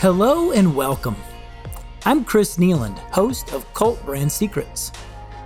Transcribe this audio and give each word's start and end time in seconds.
Hello 0.00 0.50
and 0.52 0.74
welcome. 0.74 1.14
I'm 2.06 2.24
Chris 2.24 2.56
Nealand, 2.56 2.96
host 3.12 3.52
of 3.52 3.70
Cult 3.74 4.02
Brand 4.06 4.32
Secrets. 4.32 4.92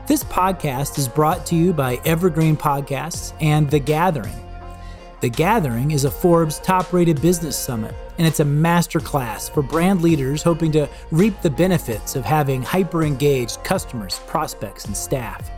This 0.07 0.23
podcast 0.23 0.97
is 0.97 1.09
brought 1.09 1.45
to 1.47 1.57
you 1.57 1.73
by 1.73 1.97
Evergreen 2.05 2.57
Podcasts 2.57 3.35
and 3.41 3.69
The 3.69 3.81
Gathering. 3.81 4.39
The 5.23 5.29
Gathering 5.29 5.91
is 5.91 6.05
a 6.05 6.11
Forbes 6.11 6.61
top 6.61 6.93
rated 6.93 7.21
business 7.21 7.57
summit, 7.57 7.97
and 8.17 8.29
it's 8.29 8.39
a 8.39 8.45
masterclass 8.45 9.51
for 9.51 9.61
brand 9.61 10.03
leaders 10.03 10.45
hoping 10.45 10.71
to 10.71 10.89
reap 11.11 11.43
the 11.43 11.51
benefits 11.51 12.15
of 12.15 12.25
having 12.25 12.63
hyper 12.63 13.03
engaged 13.03 13.65
customers, 13.65 14.21
prospects, 14.29 14.85
and 14.85 14.97
staff. 14.97 15.51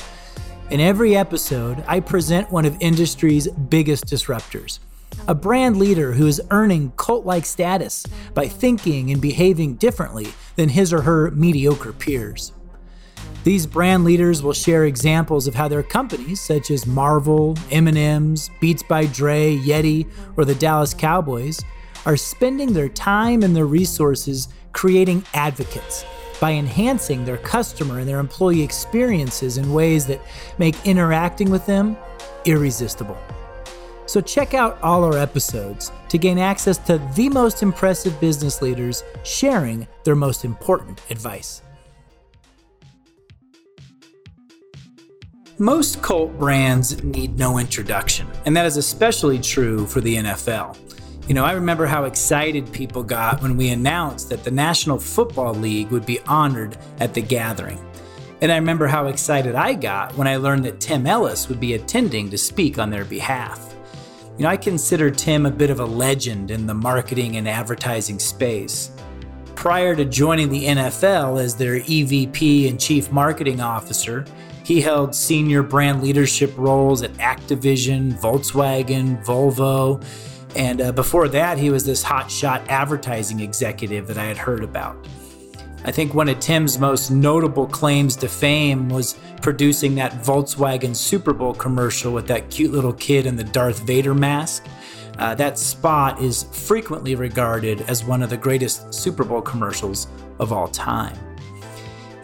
In 0.70 0.80
every 0.80 1.14
episode, 1.14 1.84
I 1.86 2.00
present 2.00 2.50
one 2.50 2.64
of 2.64 2.74
industry's 2.80 3.46
biggest 3.46 4.06
disruptors 4.06 4.78
a 5.28 5.34
brand 5.34 5.76
leader 5.76 6.12
who 6.12 6.26
is 6.26 6.40
earning 6.50 6.92
cult 6.96 7.24
like 7.24 7.44
status 7.44 8.04
by 8.34 8.48
thinking 8.48 9.10
and 9.10 9.20
behaving 9.20 9.74
differently 9.74 10.28
than 10.56 10.68
his 10.68 10.92
or 10.92 11.02
her 11.02 11.30
mediocre 11.32 11.92
peers. 11.92 12.52
These 13.44 13.66
brand 13.66 14.04
leaders 14.04 14.42
will 14.42 14.52
share 14.52 14.84
examples 14.84 15.46
of 15.46 15.54
how 15.54 15.68
their 15.68 15.82
companies, 15.82 16.40
such 16.40 16.70
as 16.70 16.86
Marvel, 16.86 17.56
M&M's, 17.70 18.50
Beats 18.60 18.82
by 18.82 19.06
Dre, 19.06 19.56
Yeti, 19.56 20.10
or 20.36 20.44
the 20.44 20.54
Dallas 20.56 20.92
Cowboys, 20.92 21.60
are 22.04 22.16
spending 22.16 22.72
their 22.72 22.88
time 22.88 23.42
and 23.42 23.54
their 23.54 23.66
resources 23.66 24.48
creating 24.72 25.24
advocates 25.32 26.04
by 26.40 26.52
enhancing 26.52 27.24
their 27.24 27.38
customer 27.38 28.00
and 28.00 28.08
their 28.08 28.18
employee 28.18 28.62
experiences 28.62 29.58
in 29.58 29.72
ways 29.72 30.06
that 30.06 30.20
make 30.58 30.74
interacting 30.84 31.50
with 31.50 31.64
them 31.66 31.96
irresistible. 32.44 33.16
So 34.06 34.20
check 34.20 34.54
out 34.54 34.80
all 34.82 35.04
our 35.04 35.18
episodes 35.18 35.90
to 36.08 36.18
gain 36.18 36.38
access 36.38 36.78
to 36.78 36.98
the 37.14 37.28
most 37.28 37.62
impressive 37.62 38.18
business 38.20 38.62
leaders 38.62 39.02
sharing 39.24 39.86
their 40.04 40.14
most 40.14 40.44
important 40.44 41.02
advice. 41.10 41.62
Most 45.58 46.02
cult 46.02 46.38
brands 46.38 47.02
need 47.02 47.38
no 47.38 47.58
introduction, 47.58 48.28
and 48.44 48.54
that 48.56 48.66
is 48.66 48.76
especially 48.76 49.38
true 49.38 49.86
for 49.86 50.02
the 50.02 50.16
NFL. 50.16 50.76
You 51.28 51.34
know, 51.34 51.44
I 51.44 51.52
remember 51.52 51.86
how 51.86 52.04
excited 52.04 52.70
people 52.72 53.02
got 53.02 53.42
when 53.42 53.56
we 53.56 53.70
announced 53.70 54.28
that 54.28 54.44
the 54.44 54.50
National 54.50 54.98
Football 54.98 55.54
League 55.54 55.88
would 55.88 56.06
be 56.06 56.20
honored 56.20 56.76
at 57.00 57.14
the 57.14 57.22
gathering. 57.22 57.84
And 58.42 58.52
I 58.52 58.56
remember 58.56 58.86
how 58.86 59.06
excited 59.06 59.54
I 59.54 59.72
got 59.72 60.14
when 60.14 60.28
I 60.28 60.36
learned 60.36 60.66
that 60.66 60.78
Tim 60.78 61.06
Ellis 61.06 61.48
would 61.48 61.58
be 61.58 61.72
attending 61.72 62.28
to 62.30 62.38
speak 62.38 62.78
on 62.78 62.90
their 62.90 63.06
behalf. 63.06 63.75
You 64.38 64.42
know, 64.42 64.50
I 64.50 64.56
consider 64.58 65.10
Tim 65.10 65.46
a 65.46 65.50
bit 65.50 65.70
of 65.70 65.80
a 65.80 65.84
legend 65.84 66.50
in 66.50 66.66
the 66.66 66.74
marketing 66.74 67.36
and 67.36 67.48
advertising 67.48 68.18
space. 68.18 68.90
Prior 69.54 69.96
to 69.96 70.04
joining 70.04 70.50
the 70.50 70.66
NFL 70.66 71.42
as 71.42 71.54
their 71.56 71.80
EVP 71.80 72.68
and 72.68 72.78
Chief 72.78 73.10
Marketing 73.10 73.62
Officer, 73.62 74.26
he 74.62 74.82
held 74.82 75.14
senior 75.14 75.62
brand 75.62 76.02
leadership 76.02 76.52
roles 76.58 77.02
at 77.02 77.12
Activision, 77.14 78.12
Volkswagen, 78.20 79.24
Volvo, 79.24 80.04
and 80.54 80.80
uh, 80.80 80.92
before 80.92 81.28
that, 81.28 81.56
he 81.56 81.70
was 81.70 81.84
this 81.84 82.02
hotshot 82.02 82.66
advertising 82.68 83.40
executive 83.40 84.06
that 84.06 84.18
I 84.18 84.24
had 84.24 84.38
heard 84.38 84.64
about. 84.64 84.96
I 85.86 85.92
think 85.92 86.14
one 86.14 86.28
of 86.28 86.40
Tim's 86.40 86.80
most 86.80 87.12
notable 87.12 87.68
claims 87.68 88.16
to 88.16 88.28
fame 88.28 88.88
was 88.88 89.16
producing 89.40 89.94
that 89.94 90.10
Volkswagen 90.14 90.96
Super 90.96 91.32
Bowl 91.32 91.54
commercial 91.54 92.12
with 92.12 92.26
that 92.26 92.50
cute 92.50 92.72
little 92.72 92.92
kid 92.92 93.24
in 93.24 93.36
the 93.36 93.44
Darth 93.44 93.78
Vader 93.86 94.12
mask. 94.12 94.66
Uh, 95.16 95.36
that 95.36 95.56
spot 95.56 96.20
is 96.20 96.42
frequently 96.50 97.14
regarded 97.14 97.82
as 97.82 98.04
one 98.04 98.20
of 98.20 98.30
the 98.30 98.36
greatest 98.36 98.92
Super 98.92 99.22
Bowl 99.22 99.40
commercials 99.40 100.08
of 100.40 100.52
all 100.52 100.66
time. 100.66 101.16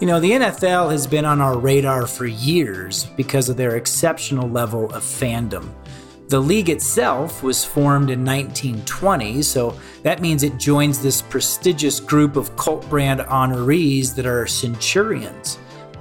You 0.01 0.09
know, 0.09 0.19
the 0.19 0.33
NFL 0.33 0.91
has 0.91 1.06
been 1.06 1.25
on 1.25 1.41
our 1.41 1.56
radar 1.56 2.09
for 2.09 2.27
years 2.27 3.05
because 3.17 3.49
of 3.49 3.56
their 3.56 3.77
exceptional 3.77 4.49
level 4.49 4.93
of 4.93 5.05
fandom. 5.05 5.72
The 6.32 6.41
league 6.41 6.70
itself 6.70 7.43
was 7.43 7.62
formed 7.62 8.09
in 8.09 8.25
1920, 8.25 9.43
so 9.43 9.78
that 10.03 10.22
means 10.22 10.43
it 10.43 10.56
joins 10.56 10.98
this 10.98 11.20
prestigious 11.20 12.00
group 12.00 12.37
of 12.37 12.56
cult 12.56 12.88
brand 12.88 13.20
honorees 13.20 14.15
that 14.15 14.25
are 14.25 14.47
centurions. 14.47 15.59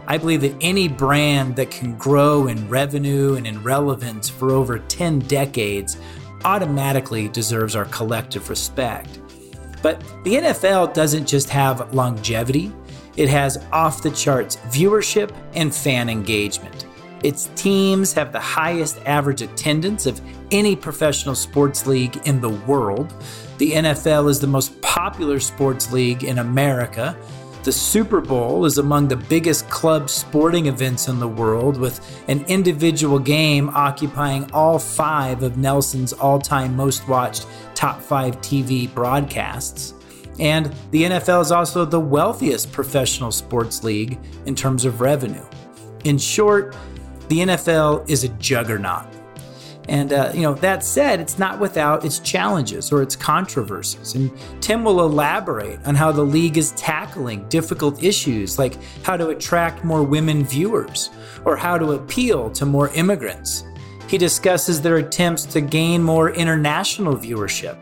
I 0.08 0.18
believe 0.18 0.40
that 0.40 0.56
any 0.62 0.88
brand 0.88 1.58
that 1.58 1.70
can 1.70 1.97
grow 1.97 2.47
in 2.47 2.70
revenue 2.70 3.36
and 3.36 3.46
in 3.46 3.62
relevance 3.62 4.30
for 4.30 4.52
over 4.52 4.80
10 4.80 5.20
decades 5.20 5.97
automatically 6.46 7.28
deserves 7.28 7.75
our 7.75 7.84
collective 7.84 8.50
respect. 8.50 9.20
But 9.81 10.00
the 10.24 10.36
NFL 10.36 10.94
doesn't 10.94 11.28
just 11.28 11.50
have 11.50 11.94
longevity, 11.94 12.72
it 13.18 13.28
has 13.28 13.62
off 13.74 14.02
the 14.02 14.12
charts 14.12 14.56
viewership 14.70 15.36
and 15.56 15.75
fan 15.75 16.08
engagement. 16.08 16.86
Its 17.24 17.50
teams 17.56 18.14
have 18.14 18.32
the 18.32 18.40
highest 18.40 19.00
average 19.06 19.42
attendance 19.42 20.06
of 20.06 20.20
any 20.52 20.76
professional 20.76 21.36
sports 21.36 21.86
league 21.86 22.20
in 22.26 22.42
the 22.42 22.50
world. 22.50 23.14
The 23.58 23.74
NFL 23.74 24.30
is 24.30 24.40
the 24.40 24.48
most 24.48 24.82
popular 24.82 25.40
sports 25.40 25.92
league 25.92 26.24
in 26.24 26.40
America. 26.40 27.16
The 27.64 27.72
Super 27.72 28.22
Bowl 28.22 28.66
is 28.66 28.80
among 28.80 29.08
the 29.08 29.16
biggest 29.16 29.70
club 29.70 30.09
sporting 30.09 30.66
events 30.66 31.08
in 31.08 31.20
the 31.20 31.28
world, 31.28 31.78
with 31.78 32.24
an 32.28 32.44
individual 32.48 33.20
game 33.20 33.70
occupying 33.70 34.52
all 34.52 34.80
five 34.80 35.44
of 35.44 35.58
Nielsen's 35.58 36.12
all 36.12 36.40
time 36.40 36.76
most 36.76 37.08
watched 37.08 37.46
top 37.76 38.02
five 38.02 38.42
TV 38.42 38.92
broadcasts. 38.96 39.94
And 40.40 40.74
the 40.90 41.03
NFL 41.03 41.42
is 41.44 41.52
also 41.52 41.86
the 41.86 42.00
wealthiest 42.00 42.72
professional 42.72 43.32
sports 43.32 43.84
league 43.84 44.18
in 44.48 44.56
terms 44.56 44.84
of 44.86 45.00
revenue. 45.00 45.46
In 46.03 46.18
short, 46.18 46.76
the 47.31 47.40
NFL 47.40 48.09
is 48.09 48.25
a 48.25 48.28
juggernaut. 48.28 49.06
And, 49.88 50.12
uh, 50.12 50.34
you 50.34 50.42
know, 50.42 50.53
that 50.56 50.84
said, 50.84 51.22
it's 51.22 51.40
not 51.40 51.62
without 51.62 52.03
its 52.03 52.19
challenges 52.19 52.92
or 52.92 53.02
its 53.02 53.16
controversies. 53.16 54.16
And 54.16 54.31
Tim 54.59 54.84
will 54.84 55.00
elaborate 55.00 55.80
on 55.86 55.96
how 55.96 56.12
the 56.12 56.25
league 56.25 56.58
is 56.58 56.72
tackling 56.74 57.47
difficult 57.47 58.03
issues 58.03 58.59
like 58.59 58.78
how 59.03 59.16
to 59.16 59.30
attract 59.30 59.86
more 59.86 60.03
women 60.03 60.44
viewers 60.44 61.09
or 61.46 61.56
how 61.56 61.78
to 61.78 61.94
appeal 61.94 62.50
to 62.52 62.66
more 62.66 62.90
immigrants. 62.90 63.64
He 64.09 64.18
discusses 64.18 64.81
their 64.81 64.97
attempts 64.97 65.46
to 65.46 65.62
gain 65.62 66.03
more 66.03 66.31
international 66.31 67.16
viewership. 67.16 67.78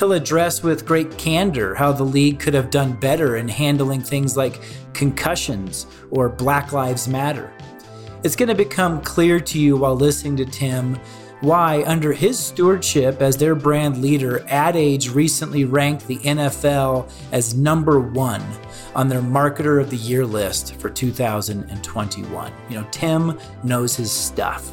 He'll 0.00 0.12
address 0.12 0.64
with 0.64 0.84
great 0.84 1.16
candor 1.18 1.76
how 1.76 1.92
the 1.92 2.04
league 2.04 2.40
could 2.40 2.54
have 2.54 2.70
done 2.70 2.94
better 2.94 3.36
in 3.36 3.46
handling 3.46 4.00
things 4.00 4.36
like 4.36 4.60
concussions 4.92 5.86
or 6.10 6.28
Black 6.28 6.72
Lives 6.72 7.06
Matter. 7.06 7.52
It's 8.26 8.34
going 8.34 8.48
to 8.48 8.56
become 8.56 9.02
clear 9.02 9.38
to 9.38 9.56
you 9.56 9.76
while 9.76 9.94
listening 9.94 10.36
to 10.38 10.44
Tim 10.44 10.98
why, 11.42 11.84
under 11.86 12.12
his 12.12 12.36
stewardship 12.36 13.22
as 13.22 13.36
their 13.36 13.54
brand 13.54 14.02
leader, 14.02 14.44
Ad 14.48 14.74
Age 14.74 15.10
recently 15.10 15.64
ranked 15.64 16.08
the 16.08 16.16
NFL 16.18 17.08
as 17.30 17.54
number 17.54 18.00
one 18.00 18.42
on 18.96 19.08
their 19.08 19.20
Marketer 19.20 19.80
of 19.80 19.90
the 19.90 19.96
Year 19.96 20.26
list 20.26 20.74
for 20.74 20.90
2021. 20.90 22.52
You 22.68 22.74
know, 22.74 22.88
Tim 22.90 23.38
knows 23.62 23.94
his 23.94 24.10
stuff. 24.10 24.72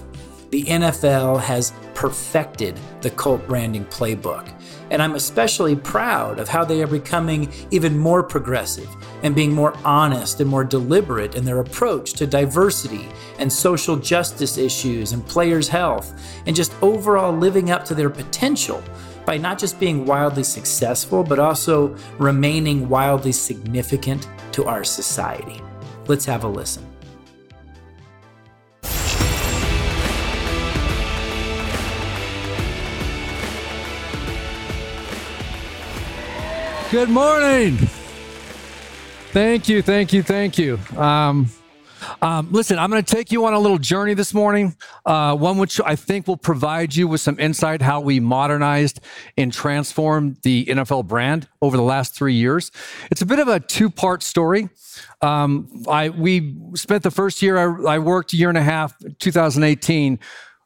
The 0.49 0.63
NFL 0.63 1.39
has 1.39 1.73
perfected 1.93 2.79
the 3.01 3.11
cult 3.11 3.47
branding 3.47 3.85
playbook. 3.85 4.51
And 4.89 5.01
I'm 5.01 5.15
especially 5.15 5.75
proud 5.75 6.39
of 6.39 6.49
how 6.49 6.63
they 6.63 6.81
are 6.83 6.87
becoming 6.87 7.51
even 7.71 7.97
more 7.97 8.23
progressive 8.23 8.89
and 9.23 9.35
being 9.35 9.51
more 9.51 9.75
honest 9.83 10.39
and 10.39 10.49
more 10.49 10.63
deliberate 10.63 11.35
in 11.35 11.45
their 11.45 11.59
approach 11.59 12.13
to 12.13 12.27
diversity 12.27 13.07
and 13.39 13.51
social 13.51 13.95
justice 13.95 14.57
issues 14.57 15.11
and 15.11 15.25
players' 15.25 15.67
health 15.67 16.13
and 16.45 16.55
just 16.55 16.73
overall 16.81 17.35
living 17.35 17.71
up 17.71 17.85
to 17.85 17.95
their 17.95 18.09
potential 18.09 18.83
by 19.25 19.37
not 19.37 19.57
just 19.57 19.79
being 19.79 20.05
wildly 20.05 20.43
successful, 20.43 21.23
but 21.23 21.39
also 21.39 21.95
remaining 22.17 22.89
wildly 22.89 23.31
significant 23.31 24.27
to 24.51 24.65
our 24.65 24.83
society. 24.83 25.61
Let's 26.07 26.25
have 26.25 26.43
a 26.43 26.47
listen. 26.47 26.92
Good 36.93 37.09
morning. 37.09 37.77
Thank 39.31 39.67
you, 39.67 39.81
thank 39.81 40.13
you, 40.13 40.21
thank 40.21 40.59
you. 40.59 40.77
Um, 40.95 41.49
um, 42.21 42.49
listen, 42.51 42.77
I'm 42.77 42.91
going 42.91 43.03
to 43.03 43.15
take 43.15 43.31
you 43.31 43.45
on 43.45 43.53
a 43.53 43.59
little 43.59 43.79
journey 43.79 44.13
this 44.13 44.31
morning, 44.31 44.77
uh, 45.03 45.35
one 45.35 45.57
which 45.57 45.81
I 45.83 45.95
think 45.95 46.27
will 46.27 46.37
provide 46.37 46.95
you 46.95 47.07
with 47.07 47.19
some 47.19 47.39
insight 47.39 47.81
how 47.81 47.99
we 47.99 48.19
modernized 48.19 48.99
and 49.35 49.51
transformed 49.51 50.37
the 50.43 50.65
NFL 50.65 51.07
brand 51.07 51.49
over 51.63 51.75
the 51.75 51.81
last 51.81 52.13
three 52.13 52.35
years. 52.35 52.69
It's 53.09 53.23
a 53.23 53.25
bit 53.25 53.39
of 53.39 53.47
a 53.47 53.59
two 53.59 53.89
part 53.89 54.21
story. 54.21 54.69
Um, 55.19 55.85
I 55.89 56.09
we 56.09 56.55
spent 56.75 57.01
the 57.01 57.09
first 57.09 57.41
year 57.41 57.57
I, 57.57 57.95
I 57.95 57.97
worked 57.97 58.33
a 58.33 58.37
year 58.37 58.49
and 58.49 58.57
a 58.57 58.63
half, 58.63 58.93
2018 59.17 60.19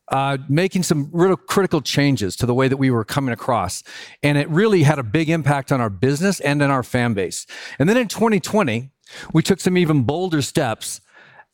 uh, 0.10 0.38
making 0.48 0.84
some 0.84 1.10
real 1.12 1.36
critical 1.36 1.82
changes 1.82 2.36
to 2.38 2.46
the 2.46 2.54
way 2.54 2.68
that 2.68 2.78
we 2.78 2.90
were 2.90 3.04
coming 3.04 3.34
across. 3.34 3.84
And 4.24 4.38
it 4.38 4.50
really 4.50 4.84
had 4.84 5.00
a 5.00 5.04
big 5.04 5.30
impact 5.30 5.72
on 5.72 5.82
our 5.82 5.90
business 5.90 6.40
and 6.40 6.62
in 6.62 6.72
our 6.72 6.84
fan 6.84 7.14
base. 7.14 7.46
And 7.80 7.90
then 7.90 7.98
in 7.98 8.08
2020, 8.08 8.90
we 9.34 9.44
took 9.44 9.60
some 9.60 9.78
even 9.78 10.04
bolder 10.04 10.42
steps 10.42 11.02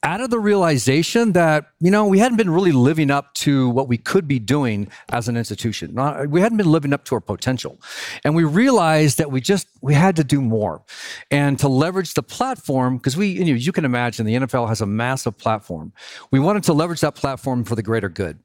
out 0.04 0.20
of 0.20 0.30
the 0.30 0.40
realization 0.40 1.32
that, 1.32 1.72
you 1.80 1.90
know, 1.90 2.06
we 2.06 2.20
hadn't 2.20 2.38
been 2.38 2.50
really 2.50 2.74
living 2.74 3.10
up 3.10 3.34
to 3.36 3.70
what 3.70 3.88
we 3.88 3.98
could 3.98 4.28
be 4.28 4.38
doing 4.38 4.90
as 5.10 5.30
an 5.30 5.38
institution. 5.38 5.94
Not, 5.94 6.28
we 6.28 6.42
hadn't 6.42 6.58
been 6.58 6.72
living 6.72 6.92
up 6.92 7.06
to 7.06 7.16
our 7.16 7.22
potential. 7.22 7.80
And 8.26 8.36
we 8.36 8.44
realized 8.44 9.18
that 9.18 9.32
we 9.32 9.40
just, 9.40 9.68
we 9.82 9.94
had 9.94 10.18
to 10.18 10.24
do 10.24 10.42
more. 10.42 10.84
And 11.32 11.58
to 11.60 11.70
leverage 11.70 12.16
the 12.16 12.24
platform, 12.24 12.98
because 12.98 13.16
we, 13.16 13.28
you, 13.28 13.46
know, 13.46 13.54
you 13.54 13.72
can 13.72 13.86
imagine 13.86 14.26
the 14.26 14.36
NFL 14.36 14.68
has 14.68 14.82
a 14.82 14.86
massive 14.86 15.38
platform. 15.38 15.94
We 16.32 16.40
wanted 16.40 16.64
to 16.64 16.74
leverage 16.74 17.00
that 17.02 17.16
platform 17.16 17.64
for 17.64 17.76
the 17.76 17.84
greater 17.84 18.10
good. 18.10 18.40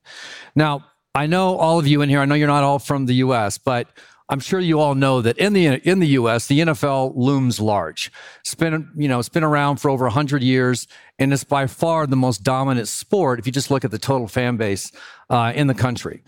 Now, 0.54 0.86
I 1.14 1.26
know 1.26 1.56
all 1.56 1.80
of 1.80 1.88
you 1.88 2.02
in 2.02 2.08
here, 2.08 2.20
I 2.20 2.24
know 2.24 2.36
you're 2.36 2.46
not 2.46 2.62
all 2.62 2.78
from 2.78 3.06
the 3.06 3.14
US, 3.14 3.58
but 3.58 3.88
I'm 4.30 4.40
sure 4.40 4.60
you 4.60 4.78
all 4.78 4.94
know 4.94 5.22
that 5.22 5.38
in 5.38 5.54
the 5.54 5.66
in 5.88 6.00
the 6.00 6.08
U.S., 6.08 6.46
the 6.46 6.60
NFL 6.60 7.16
looms 7.16 7.60
large. 7.60 8.12
It's 8.40 8.54
been 8.54 8.90
you 8.94 9.08
know 9.08 9.18
it's 9.18 9.28
been 9.28 9.44
around 9.44 9.78
for 9.78 9.90
over 9.90 10.04
100 10.04 10.42
years, 10.42 10.86
and 11.18 11.32
it's 11.32 11.44
by 11.44 11.66
far 11.66 12.06
the 12.06 12.16
most 12.16 12.42
dominant 12.42 12.88
sport 12.88 13.38
if 13.38 13.46
you 13.46 13.52
just 13.52 13.70
look 13.70 13.84
at 13.84 13.90
the 13.90 13.98
total 13.98 14.28
fan 14.28 14.56
base 14.56 14.92
uh, 15.30 15.52
in 15.54 15.66
the 15.66 15.74
country. 15.74 16.22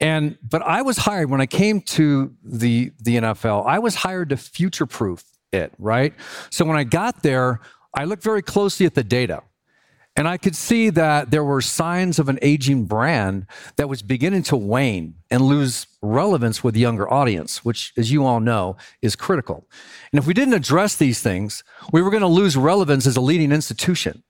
And 0.00 0.36
but 0.42 0.62
I 0.62 0.82
was 0.82 0.98
hired 0.98 1.30
when 1.30 1.40
I 1.40 1.46
came 1.46 1.80
to 1.82 2.34
the 2.42 2.90
the 3.00 3.16
NFL. 3.16 3.66
I 3.66 3.78
was 3.78 3.94
hired 3.94 4.30
to 4.30 4.36
future 4.36 4.86
proof 4.86 5.24
it. 5.52 5.72
Right. 5.78 6.12
So 6.50 6.64
when 6.64 6.76
I 6.76 6.84
got 6.84 7.22
there, 7.22 7.60
I 7.94 8.04
looked 8.04 8.24
very 8.24 8.42
closely 8.42 8.86
at 8.86 8.94
the 8.94 9.04
data. 9.04 9.42
And 10.16 10.28
I 10.28 10.36
could 10.36 10.54
see 10.54 10.90
that 10.90 11.32
there 11.32 11.42
were 11.42 11.60
signs 11.60 12.20
of 12.20 12.28
an 12.28 12.38
aging 12.40 12.84
brand 12.84 13.46
that 13.76 13.88
was 13.88 14.00
beginning 14.00 14.44
to 14.44 14.56
wane 14.56 15.16
and 15.28 15.42
lose 15.42 15.88
relevance 16.02 16.62
with 16.62 16.74
the 16.74 16.80
younger 16.80 17.12
audience, 17.12 17.64
which, 17.64 17.92
as 17.96 18.12
you 18.12 18.24
all 18.24 18.38
know, 18.38 18.76
is 19.02 19.16
critical. 19.16 19.66
And 20.12 20.18
if 20.20 20.26
we 20.26 20.34
didn't 20.34 20.54
address 20.54 20.94
these 20.96 21.20
things, 21.20 21.64
we 21.92 22.00
were 22.00 22.10
going 22.10 22.20
to 22.20 22.28
lose 22.28 22.56
relevance 22.56 23.06
as 23.06 23.16
a 23.16 23.20
leading 23.20 23.50
institution. 23.50 24.22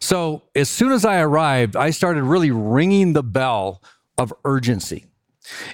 So 0.00 0.42
as 0.54 0.70
soon 0.70 0.92
as 0.92 1.04
I 1.04 1.20
arrived, 1.20 1.76
I 1.76 1.90
started 1.90 2.22
really 2.22 2.50
ringing 2.50 3.12
the 3.12 3.22
bell 3.22 3.82
of 4.16 4.32
urgency. 4.44 5.04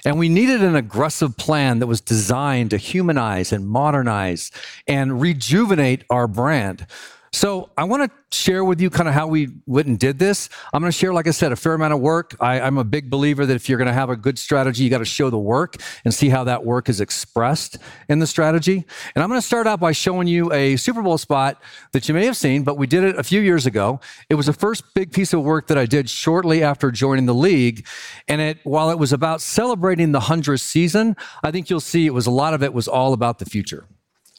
And 0.05 0.19
we 0.19 0.29
needed 0.29 0.61
an 0.61 0.75
aggressive 0.75 1.37
plan 1.37 1.79
that 1.79 1.87
was 1.87 2.01
designed 2.01 2.69
to 2.71 2.77
humanize 2.77 3.51
and 3.51 3.67
modernize 3.67 4.51
and 4.87 5.21
rejuvenate 5.21 6.03
our 6.09 6.27
brand 6.27 6.85
so 7.33 7.71
I 7.75 7.85
want 7.85 8.03
to 8.03 8.35
share 8.35 8.63
with 8.63 8.79
you 8.79 8.91
kind 8.91 9.09
of 9.09 9.15
how 9.15 9.25
we 9.25 9.49
went 9.65 9.87
and 9.87 9.97
did 9.97 10.19
this. 10.19 10.49
I'm 10.71 10.81
going 10.81 10.91
to 10.91 10.97
share, 10.97 11.11
like 11.11 11.27
I 11.27 11.31
said, 11.31 11.51
a 11.51 11.55
fair 11.55 11.73
amount 11.73 11.93
of 11.93 11.99
work. 11.99 12.35
I, 12.39 12.59
am 12.59 12.77
a 12.77 12.83
big 12.83 13.09
believer 13.09 13.43
that 13.47 13.55
if 13.55 13.67
you're 13.67 13.79
going 13.79 13.87
to 13.87 13.93
have 13.93 14.11
a 14.11 14.15
good 14.15 14.37
strategy, 14.37 14.83
you 14.83 14.91
got 14.91 14.99
to 14.99 15.05
show 15.05 15.31
the 15.31 15.37
work 15.37 15.77
and 16.05 16.13
see 16.13 16.29
how 16.29 16.43
that 16.43 16.63
work 16.63 16.89
is 16.89 17.01
expressed 17.01 17.79
in 18.07 18.19
the 18.19 18.27
strategy. 18.27 18.85
And 19.15 19.23
I'm 19.23 19.29
going 19.29 19.41
to 19.41 19.45
start 19.45 19.65
out 19.65 19.79
by 19.79 19.93
showing 19.93 20.27
you 20.27 20.53
a 20.53 20.75
Super 20.75 21.01
Bowl 21.01 21.17
spot 21.17 21.59
that 21.91 22.07
you 22.07 22.13
may 22.13 22.25
have 22.25 22.37
seen, 22.37 22.63
but 22.63 22.77
we 22.77 22.85
did 22.85 23.03
it 23.03 23.17
a 23.17 23.23
few 23.23 23.41
years 23.41 23.65
ago. 23.65 23.99
It 24.29 24.35
was 24.35 24.45
the 24.45 24.53
first 24.53 24.93
big 24.93 25.11
piece 25.11 25.33
of 25.33 25.41
work 25.41 25.65
that 25.67 25.77
I 25.77 25.87
did 25.87 26.11
shortly 26.11 26.61
after 26.61 26.91
joining 26.91 27.25
the 27.25 27.33
league. 27.33 27.87
And 28.27 28.41
it, 28.41 28.59
while 28.63 28.91
it 28.91 28.99
was 28.99 29.11
about 29.11 29.41
celebrating 29.41 30.11
the 30.11 30.19
100th 30.19 30.61
season, 30.61 31.15
I 31.43 31.49
think 31.49 31.71
you'll 31.71 31.79
see 31.79 32.05
it 32.05 32.13
was 32.13 32.27
a 32.27 32.31
lot 32.31 32.53
of 32.53 32.61
it 32.61 32.75
was 32.75 32.87
all 32.87 33.13
about 33.13 33.39
the 33.39 33.45
future. 33.45 33.87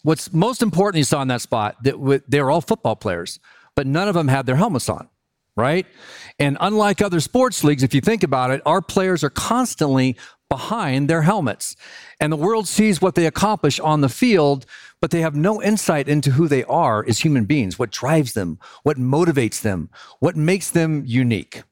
What's 0.05 0.35
most 0.35 0.63
important 0.63 0.99
you 0.99 1.05
saw 1.05 1.23
in 1.23 1.29
that 1.29 1.41
spot 1.41 1.83
that 1.83 2.25
they 2.29 2.43
were 2.43 2.51
all 2.51 2.61
football 2.61 2.95
players, 2.95 3.41
but 3.75 3.87
none 3.87 4.07
of 4.07 4.13
them 4.13 4.29
had 4.29 4.45
their 4.45 4.57
helmets 4.57 4.91
on, 4.91 5.09
right? 5.57 5.87
And 6.39 6.59
unlike 6.61 7.01
other 7.01 7.21
sports 7.21 7.65
leagues, 7.65 7.83
if 7.83 7.95
you 7.95 8.03
think 8.03 8.23
about 8.23 8.51
it, 8.51 8.61
our 8.67 8.83
players 8.83 9.25
are 9.25 9.31
constantly 9.31 10.19
behind 10.51 11.09
their 11.09 11.23
helmets. 11.23 11.75
And 12.21 12.31
the 12.31 12.37
world 12.37 12.69
sees 12.69 13.01
what 13.01 13.15
they 13.15 13.25
accomplish 13.25 13.81
on 13.81 14.03
the 14.03 14.11
field, 14.11 14.67
but 15.01 15.11
they 15.11 15.23
have 15.23 15.35
no 15.35 15.63
insight 15.63 16.07
into 16.07 16.33
who 16.33 16.49
they 16.49 16.65
are 16.65 17.03
as 17.09 17.21
human 17.21 17.47
beings, 17.47 17.79
what 17.79 17.91
drives 17.91 18.35
them, 18.35 18.59
what 18.83 18.99
motivates 18.99 19.63
them, 19.63 19.89
what 20.21 20.37
makes 20.37 20.69
them 20.69 21.03
unique. 21.07 21.63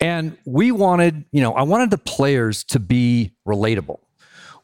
And 0.00 0.38
we 0.46 0.72
wanted, 0.72 1.26
you 1.30 1.42
know, 1.42 1.52
I 1.52 1.62
wanted 1.62 1.90
the 1.90 1.98
players 1.98 2.64
to 2.64 2.80
be 2.80 3.32
relatable 3.46 3.98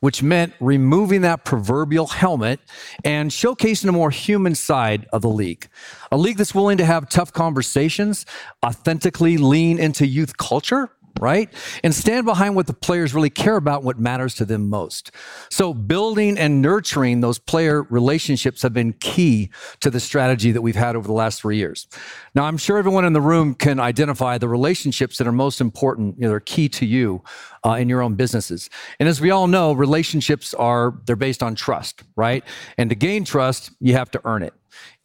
which 0.03 0.21
meant 0.21 0.53
removing 0.59 1.21
that 1.21 1.45
proverbial 1.45 2.09
helmet 2.09 2.59
and 3.05 3.31
showcasing 3.31 3.89
a 3.89 3.93
more 3.93 4.11
human 4.11 4.53
side 4.53 5.07
of 5.13 5.23
the 5.23 5.29
league. 5.29 5.69
A 6.11 6.17
league 6.17 6.39
that's 6.39 6.53
willing 6.53 6.77
to 6.79 6.85
have 6.85 7.09
tough 7.09 7.33
conversations, 7.33 8.27
authentically 8.67 9.39
lean 9.39 9.79
into 9.79 10.05
youth 10.05 10.37
culture, 10.37 10.91
right? 11.23 11.55
And 11.85 11.95
stand 11.95 12.27
behind 12.27 12.57
what 12.57 12.67
the 12.67 12.73
players 12.75 13.15
really 13.15 13.31
care 13.31 13.57
about, 13.57 13.85
what 13.85 13.97
matters 13.97 14.35
to 14.35 14.45
them 14.45 14.69
most. 14.69 15.13
So, 15.51 15.73
building 15.73 16.37
and 16.37 16.61
nurturing 16.61 17.21
those 17.21 17.39
player 17.39 17.85
relationships 17.85 18.61
have 18.63 18.73
been 18.73 18.93
key 18.95 19.51
to 19.81 19.89
the 19.89 20.01
strategy 20.01 20.51
that 20.51 20.63
we've 20.63 20.75
had 20.75 20.97
over 20.97 21.07
the 21.07 21.15
last 21.15 21.41
three 21.41 21.57
years. 21.59 21.87
Now, 22.35 22.43
I'm 22.45 22.57
sure 22.57 22.77
everyone 22.77 23.05
in 23.05 23.13
the 23.13 23.21
room 23.21 23.55
can 23.55 23.79
identify 23.79 24.37
the 24.37 24.49
relationships 24.49 25.17
that 25.19 25.29
are 25.29 25.33
most 25.33 25.61
important, 25.61 26.17
you 26.17 26.23
know, 26.23 26.31
they're 26.31 26.41
key 26.41 26.69
to 26.71 26.85
you 26.85 27.23
uh, 27.65 27.75
in 27.75 27.89
your 27.89 28.03
own 28.03 28.17
businesses. 28.17 28.69
And 28.99 29.09
as 29.09 29.21
we 29.21 29.31
all 29.31 29.47
know, 29.47 29.73
relationships 29.73 30.55
are, 30.55 30.95
they're 31.07 31.15
based 31.15 31.43
on 31.43 31.55
trust, 31.55 32.03
right? 32.17 32.43
And 32.79 32.91
to 32.91 32.97
gain 32.97 33.25
trust, 33.25 33.71
you 33.79 33.95
have 33.95 34.11
to 34.11 34.21
earn 34.25 34.43
it 34.43 34.55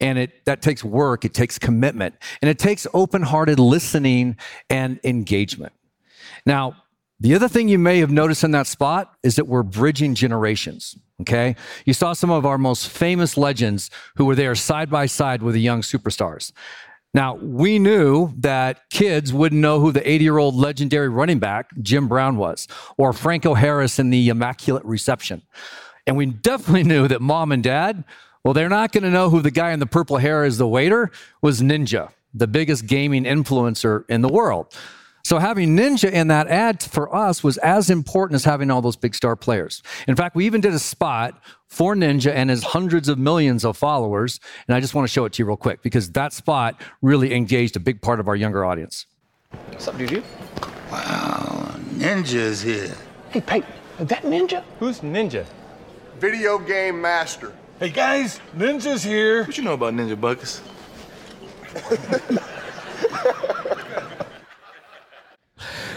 and 0.00 0.18
it 0.18 0.44
that 0.44 0.62
takes 0.62 0.82
work 0.82 1.24
it 1.24 1.34
takes 1.34 1.58
commitment 1.58 2.14
and 2.40 2.48
it 2.48 2.58
takes 2.58 2.86
open-hearted 2.94 3.58
listening 3.58 4.36
and 4.70 4.98
engagement 5.04 5.72
now, 6.48 6.82
the 7.20 7.34
other 7.34 7.46
thing 7.46 7.68
you 7.68 7.78
may 7.78 7.98
have 7.98 8.10
noticed 8.10 8.42
in 8.42 8.52
that 8.52 8.66
spot 8.66 9.14
is 9.22 9.36
that 9.36 9.46
we're 9.46 9.62
bridging 9.62 10.14
generations. 10.14 10.96
Okay. 11.20 11.56
You 11.84 11.92
saw 11.92 12.14
some 12.14 12.30
of 12.30 12.46
our 12.46 12.56
most 12.56 12.88
famous 12.88 13.36
legends 13.36 13.90
who 14.16 14.24
were 14.24 14.34
there 14.34 14.54
side 14.54 14.88
by 14.88 15.06
side 15.06 15.42
with 15.42 15.54
the 15.54 15.60
young 15.60 15.82
superstars. 15.82 16.52
Now, 17.12 17.34
we 17.34 17.78
knew 17.78 18.32
that 18.38 18.88
kids 18.90 19.32
wouldn't 19.32 19.60
know 19.60 19.78
who 19.78 19.92
the 19.92 20.08
80 20.08 20.24
year 20.24 20.38
old 20.38 20.54
legendary 20.54 21.10
running 21.10 21.38
back 21.38 21.70
Jim 21.82 22.08
Brown 22.08 22.38
was, 22.38 22.66
or 22.96 23.12
Franco 23.12 23.52
Harris 23.52 23.98
in 23.98 24.08
the 24.08 24.28
Immaculate 24.30 24.84
Reception. 24.84 25.42
And 26.06 26.16
we 26.16 26.26
definitely 26.26 26.84
knew 26.84 27.08
that 27.08 27.20
mom 27.20 27.52
and 27.52 27.62
dad, 27.62 28.04
well, 28.42 28.54
they're 28.54 28.70
not 28.70 28.92
going 28.92 29.04
to 29.04 29.10
know 29.10 29.28
who 29.28 29.42
the 29.42 29.50
guy 29.50 29.72
in 29.72 29.80
the 29.80 29.86
purple 29.86 30.16
hair 30.16 30.44
is 30.44 30.56
the 30.56 30.66
waiter 30.66 31.10
was 31.42 31.60
Ninja, 31.60 32.10
the 32.32 32.46
biggest 32.46 32.86
gaming 32.86 33.24
influencer 33.24 34.04
in 34.08 34.22
the 34.22 34.28
world. 34.28 34.74
So 35.28 35.36
having 35.38 35.76
Ninja 35.76 36.10
in 36.10 36.28
that 36.28 36.48
ad 36.48 36.82
for 36.82 37.14
us 37.14 37.44
was 37.44 37.58
as 37.58 37.90
important 37.90 38.36
as 38.36 38.44
having 38.44 38.70
all 38.70 38.80
those 38.80 38.96
big 38.96 39.14
star 39.14 39.36
players. 39.36 39.82
In 40.06 40.16
fact, 40.16 40.34
we 40.34 40.46
even 40.46 40.62
did 40.62 40.72
a 40.72 40.78
spot 40.78 41.38
for 41.66 41.94
Ninja 41.94 42.32
and 42.32 42.48
his 42.48 42.62
hundreds 42.62 43.10
of 43.10 43.18
millions 43.18 43.62
of 43.62 43.76
followers. 43.76 44.40
And 44.66 44.74
I 44.74 44.80
just 44.80 44.94
want 44.94 45.06
to 45.06 45.12
show 45.12 45.26
it 45.26 45.34
to 45.34 45.42
you 45.42 45.46
real 45.46 45.58
quick 45.58 45.82
because 45.82 46.12
that 46.12 46.32
spot 46.32 46.80
really 47.02 47.34
engaged 47.34 47.76
a 47.76 47.78
big 47.78 48.00
part 48.00 48.20
of 48.20 48.28
our 48.28 48.36
younger 48.36 48.64
audience. 48.64 49.04
What's 49.66 49.86
up, 49.86 49.98
dude? 49.98 50.24
Wow, 50.90 51.74
Ninja's 51.98 52.62
here. 52.62 52.96
Hey, 53.28 53.42
Pate, 53.42 53.66
is 54.00 54.06
that 54.06 54.22
Ninja? 54.22 54.64
Who's 54.78 55.00
Ninja? 55.00 55.44
Video 56.20 56.58
game 56.58 57.02
master. 57.02 57.52
Hey, 57.80 57.90
guys, 57.90 58.40
Ninja's 58.56 59.04
here. 59.04 59.44
What 59.44 59.58
you 59.58 59.64
know 59.64 59.74
about 59.74 59.92
Ninja 59.92 60.18
Buckets? 60.18 60.62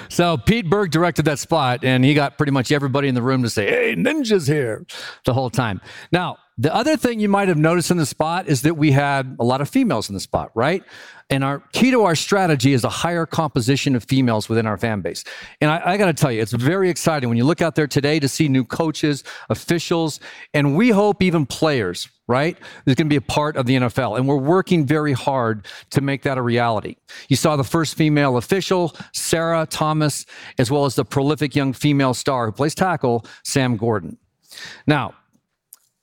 So 0.10 0.38
Pete 0.38 0.70
Berg 0.70 0.92
directed 0.92 1.26
that 1.26 1.40
spot, 1.40 1.84
and 1.84 2.04
he 2.04 2.14
got 2.14 2.38
pretty 2.38 2.52
much 2.52 2.72
everybody 2.72 3.08
in 3.08 3.16
the 3.16 3.22
room 3.22 3.44
to 3.44 3.50
say, 3.50 3.68
"Hey, 3.68 3.96
ninjas 3.96 4.48
here!" 4.48 4.86
the 5.26 5.34
whole 5.34 5.50
time. 5.50 5.82
Now, 6.12 6.38
the 6.58 6.74
other 6.74 6.98
thing 6.98 7.20
you 7.20 7.30
might 7.30 7.48
have 7.48 7.58
noticed 7.58 7.90
in 7.92 7.98
the 7.98 8.06
spot 8.06 8.48
is 8.48 8.62
that 8.62 8.76
we 8.76 8.92
had 8.92 9.36
a 9.40 9.44
lot 9.44 9.62
of 9.62 9.70
females 9.70 10.10
in 10.10 10.14
the 10.14 10.20
spot, 10.20 10.52
right? 10.54 10.84
And 11.32 11.46
our 11.46 11.60
key 11.72 11.92
to 11.92 12.04
our 12.04 12.14
strategy 12.14 12.74
is 12.74 12.84
a 12.84 12.90
higher 12.90 13.26
composition 13.26 13.96
of 13.96 14.04
females 14.04 14.50
within 14.50 14.68
our 14.68 14.78
fan 14.78 15.00
base. 15.00 15.24
And 15.62 15.72
I, 15.72 15.94
I 15.94 15.98
got 15.98 16.08
to 16.08 16.14
tell 16.14 16.32
you, 16.32 16.42
it's 16.42 16.52
very 16.52 16.90
exciting 16.90 17.30
when 17.30 17.38
you 17.38 17.46
look 17.46 17.62
out 17.62 17.76
there 17.76 17.88
today 17.88 18.20
to 18.20 18.28
see 18.28 18.50
new 18.50 18.66
coaches, 18.66 19.24
officials, 19.50 20.20
and 20.54 20.76
we 20.76 20.90
hope 20.90 21.24
even 21.24 21.46
players, 21.46 22.10
right? 22.28 22.58
There's 22.84 22.96
going 22.96 23.08
to 23.08 23.10
be 23.10 23.16
a 23.16 23.22
part 23.22 23.56
of 23.56 23.66
the 23.66 23.78
NFL. 23.78 24.18
And 24.18 24.28
we're 24.28 24.36
working 24.36 24.86
very 24.86 25.14
hard 25.14 25.68
to 25.92 26.02
make 26.02 26.24
that 26.24 26.38
a 26.38 26.42
reality. 26.42 26.98
You 27.30 27.38
saw 27.38 27.56
the 27.56 27.64
first 27.64 27.96
female 27.96 28.36
official, 28.36 28.94
Sarah 29.14 29.66
Thomas, 29.66 30.26
as 30.58 30.70
well 30.70 30.84
as 30.84 30.96
the 30.96 31.06
prolific 31.06 31.56
young 31.56 31.72
female 31.72 32.14
star 32.14 32.48
who 32.48 32.52
plays 32.52 32.76
tackle, 32.76 33.26
Sam 33.44 33.78
Gordon. 33.78 34.18
Now, 34.86 35.14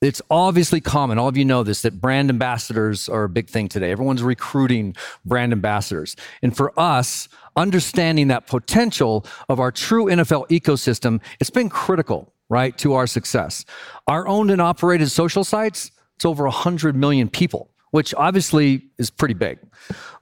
it's 0.00 0.22
obviously 0.30 0.80
common, 0.80 1.18
all 1.18 1.28
of 1.28 1.36
you 1.36 1.44
know 1.44 1.62
this, 1.62 1.82
that 1.82 2.00
brand 2.00 2.30
ambassadors 2.30 3.08
are 3.08 3.24
a 3.24 3.28
big 3.28 3.48
thing 3.48 3.68
today. 3.68 3.90
Everyone's 3.90 4.22
recruiting 4.22 4.94
brand 5.24 5.52
ambassadors. 5.52 6.14
And 6.42 6.56
for 6.56 6.78
us, 6.78 7.28
understanding 7.56 8.28
that 8.28 8.46
potential 8.46 9.26
of 9.48 9.58
our 9.58 9.72
true 9.72 10.06
NFL 10.06 10.48
ecosystem, 10.48 11.20
it's 11.40 11.50
been 11.50 11.68
critical, 11.68 12.32
right, 12.48 12.76
to 12.78 12.94
our 12.94 13.06
success. 13.06 13.64
Our 14.06 14.28
owned 14.28 14.50
and 14.50 14.62
operated 14.62 15.10
social 15.10 15.42
sites, 15.42 15.90
it's 16.16 16.24
over 16.24 16.44
100 16.44 16.94
million 16.94 17.28
people 17.28 17.70
which 17.90 18.14
obviously 18.14 18.82
is 18.98 19.10
pretty 19.10 19.34
big. 19.34 19.58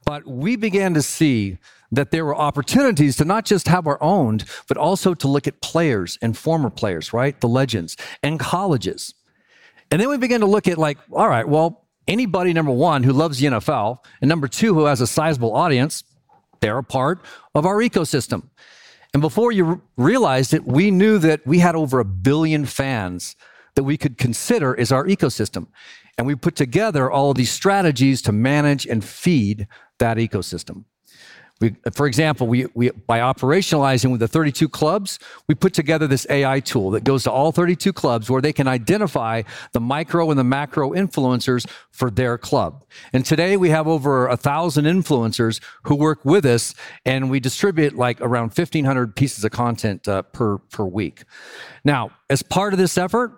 But 0.04 0.26
we 0.26 0.56
began 0.56 0.95
to 0.95 1.02
see 1.02 1.59
that 1.92 2.11
there 2.11 2.25
were 2.25 2.37
opportunities 2.37 3.16
to 3.16 3.25
not 3.25 3.45
just 3.45 3.68
have 3.68 3.87
our 3.87 4.02
owned, 4.02 4.45
but 4.68 4.76
also 4.76 5.14
to 5.14 5.28
look 5.28 5.47
at 5.47 5.61
players 5.61 6.18
and 6.21 6.37
former 6.37 6.71
players, 6.71 7.12
right? 7.12 7.40
The 7.40 7.49
legends 7.49 7.97
and 8.23 8.38
colleges. 8.38 9.14
And 9.90 10.00
then 10.00 10.09
we 10.09 10.19
began 10.19 10.40
to 10.40 10.47
look 10.47 10.69
at 10.69 10.78
like, 10.78 10.99
all 11.12 11.28
right, 11.28 11.47
well, 11.47 11.87
anybody, 12.09 12.52
number 12.52 12.73
one, 12.73 13.02
who 13.02 13.12
loves 13.12 13.38
the 13.38 13.47
NFL, 13.47 14.05
and 14.21 14.28
number 14.28 14.49
two, 14.49 14.75
who 14.75 14.87
has 14.87 15.00
a 15.00 15.07
sizable 15.07 15.55
audience, 15.55 16.05
they're 16.61 16.78
a 16.78 16.85
part 16.85 17.21
of 17.55 17.66
our 17.66 17.76
ecosystem. 17.76 18.49
And 19.12 19.21
before 19.21 19.52
you 19.52 19.83
realized 19.97 20.52
it, 20.52 20.66
we 20.66 20.90
knew 20.90 21.19
that 21.19 21.47
we 21.47 21.61
had 21.61 21.75
over 21.75 22.00
a 22.00 22.05
billion 22.05 22.66
fans 22.66 23.37
that 23.75 23.85
we 23.85 23.97
could 23.97 24.19
consider 24.19 24.78
as 24.78 24.90
our 24.90 25.07
ecosystem. 25.07 25.69
And 26.19 26.26
we 26.26 26.35
put 26.35 26.57
together 26.57 27.11
all 27.11 27.31
of 27.31 27.37
these 27.37 27.50
strategies 27.50 28.23
to 28.23 28.33
manage 28.33 28.87
and 28.87 29.05
feed 29.05 29.69
that 29.99 30.16
ecosystem. 30.16 30.85
We, 31.59 31.75
for 31.95 32.07
example, 32.07 32.47
we, 32.47 32.67
we, 32.75 32.91
by 32.91 33.21
operationalizing 33.21 34.11
with 34.11 34.21
the 34.21 34.29
32 34.29 34.69
clubs, 34.69 35.19
we 35.49 35.55
put 35.55 35.73
together 35.73 36.07
this 36.07 36.27
AI 36.29 36.61
tool 36.61 36.91
that 36.91 37.03
goes 37.03 37.23
to 37.25 37.33
all 37.33 37.51
32 37.51 37.95
clubs 37.95 38.29
where 38.29 38.43
they 38.43 38.53
can 38.53 38.69
identify 38.69 39.43
the 39.73 39.81
micro 39.81 40.29
and 40.31 40.39
the 40.39 40.45
macro 40.45 40.91
influencers 40.91 41.67
for 41.93 42.11
their 42.11 42.37
club. 42.37 42.85
And 43.15 43.25
today 43.25 43.57
we 43.57 43.71
have 43.71 43.89
over 43.89 44.29
a 44.29 44.37
thousand 44.37 44.85
influencers 44.85 45.63
who 45.85 45.95
work 45.95 46.25
with 46.27 46.45
us, 46.45 46.75
and 47.07 47.31
we 47.31 47.41
distribute 47.41 47.97
like 47.97 48.21
around 48.21 48.49
1,500 48.49 49.17
pieces 49.17 49.43
of 49.43 49.51
content 49.51 50.07
uh, 50.07 50.23
per 50.23 50.59
per 50.59 50.85
week. 50.85 51.25
Now, 51.85 52.11
as 52.29 52.43
part 52.43 52.75
of 52.75 52.79
this 52.79 52.99
effort, 52.99 53.33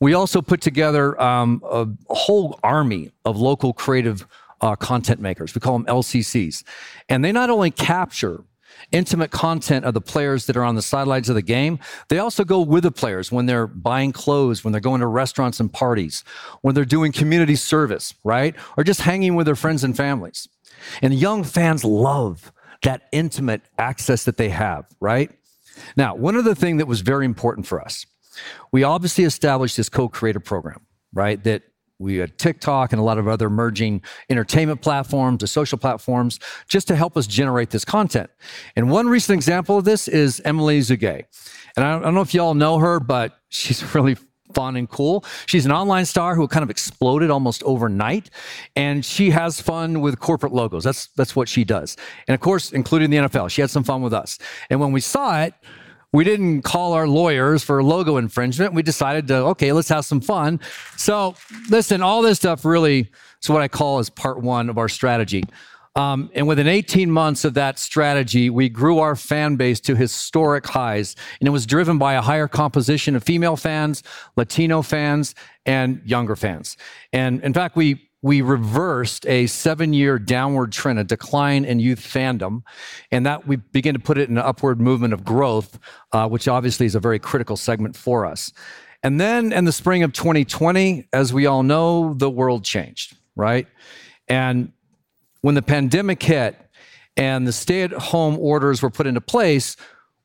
we 0.00 0.14
also 0.14 0.40
put 0.40 0.60
together 0.60 1.20
um, 1.20 1.60
a, 1.64 1.88
a 2.08 2.14
whole 2.14 2.60
army 2.62 3.10
of 3.24 3.36
local 3.36 3.72
creative 3.72 4.26
uh, 4.60 4.76
content 4.76 5.20
makers. 5.20 5.54
We 5.54 5.60
call 5.60 5.78
them 5.78 5.86
LCCs. 5.86 6.64
And 7.08 7.24
they 7.24 7.32
not 7.32 7.50
only 7.50 7.70
capture 7.70 8.44
intimate 8.92 9.30
content 9.30 9.84
of 9.84 9.94
the 9.94 10.00
players 10.00 10.46
that 10.46 10.56
are 10.56 10.64
on 10.64 10.74
the 10.74 10.82
sidelines 10.82 11.28
of 11.28 11.34
the 11.34 11.42
game, 11.42 11.78
they 12.08 12.18
also 12.18 12.44
go 12.44 12.60
with 12.60 12.84
the 12.84 12.90
players 12.90 13.32
when 13.32 13.46
they're 13.46 13.66
buying 13.66 14.12
clothes, 14.12 14.64
when 14.64 14.72
they're 14.72 14.80
going 14.80 15.00
to 15.00 15.06
restaurants 15.06 15.60
and 15.60 15.72
parties, 15.72 16.24
when 16.62 16.74
they're 16.74 16.84
doing 16.84 17.12
community 17.12 17.56
service, 17.56 18.14
right? 18.24 18.54
Or 18.76 18.84
just 18.84 19.02
hanging 19.02 19.34
with 19.34 19.46
their 19.46 19.56
friends 19.56 19.84
and 19.84 19.96
families. 19.96 20.48
And 21.02 21.12
young 21.12 21.44
fans 21.44 21.84
love 21.84 22.52
that 22.82 23.08
intimate 23.12 23.62
access 23.78 24.24
that 24.24 24.36
they 24.36 24.50
have, 24.50 24.86
right? 25.00 25.30
Now, 25.96 26.14
one 26.14 26.36
other 26.36 26.54
thing 26.54 26.76
that 26.78 26.86
was 26.86 27.00
very 27.00 27.24
important 27.24 27.66
for 27.66 27.80
us, 27.80 28.06
we 28.72 28.84
obviously 28.84 29.24
established 29.24 29.76
this 29.76 29.88
co-creator 29.88 30.40
program, 30.40 30.86
right? 31.12 31.42
That 31.42 31.62
we 31.98 32.16
had 32.16 32.38
TikTok 32.38 32.92
and 32.92 33.00
a 33.00 33.02
lot 33.02 33.18
of 33.18 33.26
other 33.26 33.46
emerging 33.46 34.02
entertainment 34.30 34.82
platforms, 34.82 35.40
the 35.40 35.46
social 35.46 35.78
platforms, 35.78 36.38
just 36.68 36.86
to 36.88 36.96
help 36.96 37.16
us 37.16 37.26
generate 37.26 37.70
this 37.70 37.84
content. 37.84 38.30
And 38.76 38.90
one 38.90 39.08
recent 39.08 39.36
example 39.36 39.78
of 39.78 39.84
this 39.84 40.06
is 40.06 40.40
Emily 40.44 40.80
Zugay. 40.80 41.24
And 41.76 41.84
I 41.84 41.98
don't 41.98 42.14
know 42.14 42.20
if 42.20 42.34
y'all 42.34 42.54
know 42.54 42.78
her, 42.78 43.00
but 43.00 43.38
she's 43.48 43.82
really 43.94 44.16
fun 44.54 44.76
and 44.76 44.88
cool. 44.88 45.24
She's 45.46 45.66
an 45.66 45.72
online 45.72 46.04
star 46.04 46.34
who 46.34 46.48
kind 46.48 46.62
of 46.62 46.70
exploded 46.70 47.30
almost 47.30 47.62
overnight, 47.64 48.30
and 48.76 49.04
she 49.04 49.30
has 49.30 49.60
fun 49.60 50.00
with 50.00 50.18
corporate 50.20 50.52
logos. 50.52 50.84
That's 50.84 51.08
that's 51.08 51.36
what 51.36 51.48
she 51.48 51.64
does. 51.64 51.96
And 52.26 52.34
of 52.34 52.40
course, 52.40 52.72
including 52.72 53.10
the 53.10 53.18
NFL, 53.18 53.50
she 53.50 53.60
had 53.60 53.70
some 53.70 53.84
fun 53.84 54.02
with 54.02 54.14
us. 54.14 54.38
And 54.70 54.80
when 54.80 54.92
we 54.92 55.00
saw 55.00 55.42
it, 55.42 55.54
we 56.12 56.24
didn't 56.24 56.62
call 56.62 56.94
our 56.94 57.06
lawyers 57.06 57.62
for 57.62 57.82
logo 57.82 58.16
infringement. 58.16 58.72
We 58.72 58.82
decided 58.82 59.28
to, 59.28 59.36
okay, 59.48 59.72
let's 59.72 59.88
have 59.90 60.04
some 60.04 60.20
fun. 60.20 60.60
So, 60.96 61.34
listen, 61.68 62.02
all 62.02 62.22
this 62.22 62.38
stuff 62.38 62.64
really 62.64 63.10
is 63.42 63.50
what 63.50 63.60
I 63.60 63.68
call 63.68 63.98
is 63.98 64.08
part 64.08 64.40
one 64.40 64.70
of 64.70 64.78
our 64.78 64.88
strategy. 64.88 65.44
Um, 65.96 66.30
and 66.34 66.46
within 66.46 66.68
18 66.68 67.10
months 67.10 67.44
of 67.44 67.54
that 67.54 67.78
strategy, 67.78 68.50
we 68.50 68.68
grew 68.68 69.00
our 69.00 69.16
fan 69.16 69.56
base 69.56 69.80
to 69.80 69.96
historic 69.96 70.64
highs. 70.66 71.16
And 71.40 71.48
it 71.48 71.50
was 71.50 71.66
driven 71.66 71.98
by 71.98 72.14
a 72.14 72.22
higher 72.22 72.46
composition 72.46 73.16
of 73.16 73.24
female 73.24 73.56
fans, 73.56 74.02
Latino 74.36 74.80
fans, 74.80 75.34
and 75.66 76.00
younger 76.04 76.36
fans. 76.36 76.76
And 77.12 77.42
in 77.42 77.52
fact, 77.52 77.74
we 77.74 78.07
we 78.22 78.42
reversed 78.42 79.26
a 79.26 79.46
seven 79.46 79.92
year 79.92 80.18
downward 80.18 80.72
trend, 80.72 80.98
a 80.98 81.04
decline 81.04 81.64
in 81.64 81.78
youth 81.78 82.00
fandom, 82.00 82.62
and 83.10 83.24
that 83.26 83.46
we 83.46 83.56
begin 83.56 83.94
to 83.94 84.00
put 84.00 84.18
it 84.18 84.28
in 84.28 84.36
an 84.36 84.44
upward 84.44 84.80
movement 84.80 85.14
of 85.14 85.24
growth, 85.24 85.78
uh, 86.12 86.28
which 86.28 86.48
obviously 86.48 86.86
is 86.86 86.94
a 86.94 87.00
very 87.00 87.18
critical 87.18 87.56
segment 87.56 87.96
for 87.96 88.26
us. 88.26 88.52
And 89.02 89.20
then 89.20 89.52
in 89.52 89.64
the 89.64 89.72
spring 89.72 90.02
of 90.02 90.12
2020, 90.12 91.08
as 91.12 91.32
we 91.32 91.46
all 91.46 91.62
know, 91.62 92.14
the 92.14 92.28
world 92.28 92.64
changed, 92.64 93.16
right? 93.36 93.68
And 94.26 94.72
when 95.42 95.54
the 95.54 95.62
pandemic 95.62 96.20
hit 96.20 96.58
and 97.16 97.46
the 97.46 97.52
stay 97.52 97.82
at 97.82 97.92
home 97.92 98.36
orders 98.38 98.82
were 98.82 98.90
put 98.90 99.06
into 99.06 99.20
place, 99.20 99.76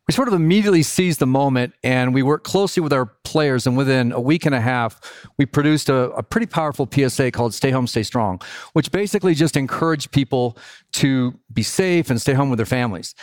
we 0.08 0.14
sort 0.14 0.28
of 0.28 0.34
immediately 0.34 0.84
seized 0.84 1.20
the 1.20 1.28
moment 1.28 1.74
and 1.82 2.14
we 2.14 2.24
worked 2.24 2.44
closely 2.44 2.82
with 2.82 2.92
our 2.92 3.06
players. 3.24 3.66
And 3.66 3.78
within 3.78 4.12
a 4.12 4.20
week 4.20 4.46
and 4.46 4.54
a 4.54 4.60
half, 4.60 5.00
we 5.38 5.46
produced 5.46 5.90
a, 5.90 6.12
a, 6.12 6.24
pretty 6.24 6.46
powerful 6.46 6.90
PSA 6.92 7.32
called 7.32 7.54
Stay 7.54 7.72
Home, 7.72 7.88
Stay 7.88 8.04
Strong, 8.04 8.42
which 8.74 8.92
basically 8.92 9.34
just 9.34 9.56
encouraged 9.56 10.12
people 10.12 10.58
to 10.94 11.40
be 11.54 11.64
safe 11.64 12.10
and 12.10 12.20
stay 12.20 12.34
home 12.34 12.50
with 12.50 12.58
their 12.58 12.66
families. 12.66 13.16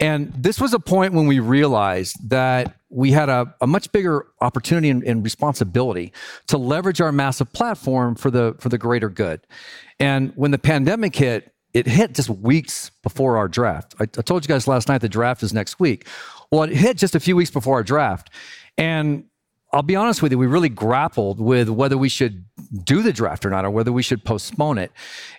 And 0.00 0.32
this 0.36 0.60
was 0.60 0.74
a 0.74 0.80
point 0.80 1.14
when 1.14 1.28
we 1.28 1.38
realized 1.38 2.30
that 2.30 2.74
we 2.90 3.12
had 3.12 3.28
a, 3.28 3.54
a 3.60 3.66
much 3.66 3.92
bigger 3.92 4.26
opportunity 4.40 4.90
and, 4.90 5.04
and, 5.04 5.22
responsibility 5.22 6.12
to 6.48 6.58
leverage 6.58 7.00
our 7.00 7.12
massive 7.12 7.52
platform 7.52 8.16
for 8.16 8.30
the 8.30 8.56
for 8.58 8.68
the 8.68 8.78
greater 8.78 9.08
good. 9.08 9.46
And 10.00 10.32
when 10.34 10.50
the 10.50 10.58
pandemic 10.58 11.14
hit, 11.14 11.53
it 11.74 11.86
hit 11.86 12.14
just 12.14 12.30
weeks 12.30 12.90
before 13.02 13.36
our 13.36 13.48
draft. 13.48 13.94
I, 13.98 14.04
I, 14.04 14.06
told 14.06 14.44
you 14.44 14.48
guys 14.48 14.66
last 14.68 14.88
night 14.88 15.00
the 15.00 15.08
draft 15.08 15.42
is 15.42 15.52
next 15.52 15.80
week. 15.80 16.06
Well, 16.50 16.62
it 16.62 16.70
hit 16.70 16.96
just 16.96 17.16
a 17.16 17.20
few 17.20 17.34
weeks 17.34 17.50
before 17.50 17.74
our 17.74 17.82
draft. 17.82 18.30
And 18.78 19.24
I'll 19.72 19.82
be 19.82 19.96
honest 19.96 20.22
with 20.22 20.30
you, 20.30 20.38
we 20.38 20.46
really 20.46 20.68
grappled 20.68 21.40
with 21.40 21.68
whether 21.68 21.98
we 21.98 22.08
should 22.08 22.44
do 22.84 23.02
the 23.02 23.12
draft 23.12 23.44
or 23.44 23.50
not, 23.50 23.64
or 23.64 23.70
whether 23.70 23.92
we 23.92 24.04
should 24.04 24.24
postpone 24.24 24.78
it. 24.78 24.92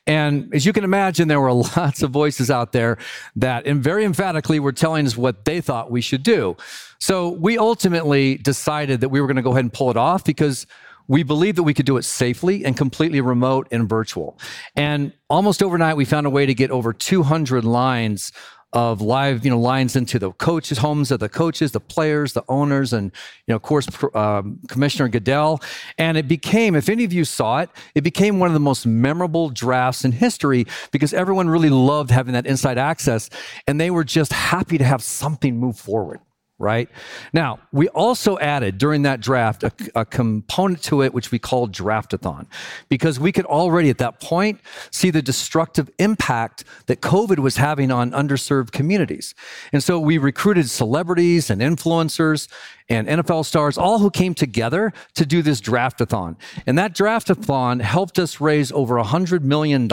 And 0.06 0.54
as 0.54 0.66
you 0.66 0.74
can 0.74 0.84
imagine, 0.84 1.30
there 1.30 1.40
were 1.40 1.54
lots 1.78 2.04
of 2.04 2.12
voices 2.12 2.52
out 2.52 2.74
there 2.74 2.98
that, 3.38 3.66
and 3.66 3.82
very 3.82 4.04
emphatically, 4.04 4.60
were 4.60 4.74
telling 4.74 5.06
us 5.06 5.16
what 5.16 5.46
they 5.46 5.62
thought 5.62 5.90
we 5.90 6.02
should 6.02 6.22
do. 6.22 6.58
So 7.00 7.30
we 7.30 7.58
ultimately 7.58 8.36
decided 8.36 9.00
that 9.00 9.10
we 9.10 9.22
were 9.22 9.28
going 9.28 9.38
to 9.38 9.42
go 9.42 9.52
ahead 9.52 9.64
and 9.64 9.72
pull 9.72 9.90
it 9.90 9.98
off 9.98 10.26
because 10.26 10.68
we 11.08 11.24
believed 11.24 11.58
that 11.58 11.64
we 11.64 11.74
could 11.74 11.86
do 11.86 11.98
it 11.98 12.04
safely 12.04 12.66
and 12.66 12.76
completely 12.76 13.22
remote 13.22 13.68
and 13.72 13.88
virtual. 13.88 14.38
And 14.76 15.14
almost 15.30 15.62
overnight, 15.62 15.98
we 15.98 16.06
found 16.06 16.26
a 16.26 16.30
way 16.30 16.46
to 16.46 16.54
get 16.54 16.72
over 16.72 16.94
200 16.94 17.64
lines 17.64 18.32
of 18.76 19.00
live, 19.00 19.46
you 19.46 19.50
know, 19.50 19.60
lines 19.60 19.96
into 19.96 20.20
the 20.20 20.32
coaches' 20.34 20.80
homes 20.80 21.10
of 21.10 21.22
the 21.22 21.30
coaches, 21.30 21.72
the 21.72 21.80
players, 21.80 22.34
the 22.34 22.44
owners, 22.50 22.92
and 22.92 23.12
you 23.48 23.54
know, 23.54 23.56
of 23.56 23.62
course, 23.62 23.88
um, 24.14 24.60
Commissioner 24.68 25.08
Goodell. 25.08 25.62
And 25.98 26.18
it 26.18 26.28
became, 26.28 26.76
if 26.76 26.90
any 26.90 27.06
of 27.06 27.14
you 27.14 27.24
saw 27.24 27.60
it, 27.60 27.70
it 27.96 28.02
became 28.02 28.38
one 28.38 28.48
of 28.48 28.54
the 28.54 28.60
most 28.60 28.86
memorable 28.86 29.50
drafts 29.50 30.04
in 30.04 30.12
history 30.12 30.68
because 30.92 31.14
everyone 31.14 31.50
really 31.50 31.70
loved 31.70 32.12
having 32.12 32.34
that 32.34 32.46
inside 32.46 32.78
access, 32.78 33.30
and 33.66 33.80
they 33.80 33.90
were 33.90 34.04
just 34.04 34.34
happy 34.34 34.78
to 34.78 34.84
have 34.84 35.02
something 35.02 35.58
move 35.58 35.80
forward 35.80 36.20
right? 36.58 36.90
Now, 37.34 37.60
we 37.74 37.90
also 37.90 38.40
added 38.40 38.78
during 38.78 39.02
that 39.02 39.20
draft 39.20 39.64
a, 39.64 39.72
a, 39.94 40.06
component 40.06 40.82
to 40.84 41.02
it 41.02 41.14
which 41.14 41.30
we 41.30 41.38
called 41.38 41.74
draftathon 41.74 42.46
because 42.88 43.20
we 43.20 43.34
could 43.34 43.46
already 43.46 43.90
at 43.90 43.98
that 43.98 44.22
point 44.22 44.62
see 44.90 45.10
the 45.10 45.22
destructive 45.22 45.90
impact 46.00 46.64
that 46.86 47.02
COVID 47.02 47.40
was 47.40 47.58
having 47.58 47.92
on 47.92 48.12
underserved 48.12 48.72
communities. 48.72 49.36
And 49.74 49.84
so 49.84 50.00
we 50.00 50.18
recruited 50.18 50.70
celebrities 50.70 51.50
and 51.50 51.62
influencers 51.62 52.48
and 52.88 53.08
NFL 53.08 53.44
stars, 53.44 53.78
all 53.78 54.00
who 54.00 54.10
came 54.10 54.34
together 54.34 54.94
to 55.16 55.26
do 55.26 55.42
this 55.42 55.60
draftathon. 55.60 56.38
And 56.66 56.78
that 56.78 56.96
draftathon 56.96 57.82
helped 57.82 58.18
us 58.18 58.40
raise 58.40 58.72
over 58.72 58.96
$100 58.96 59.42
million, 59.42 59.92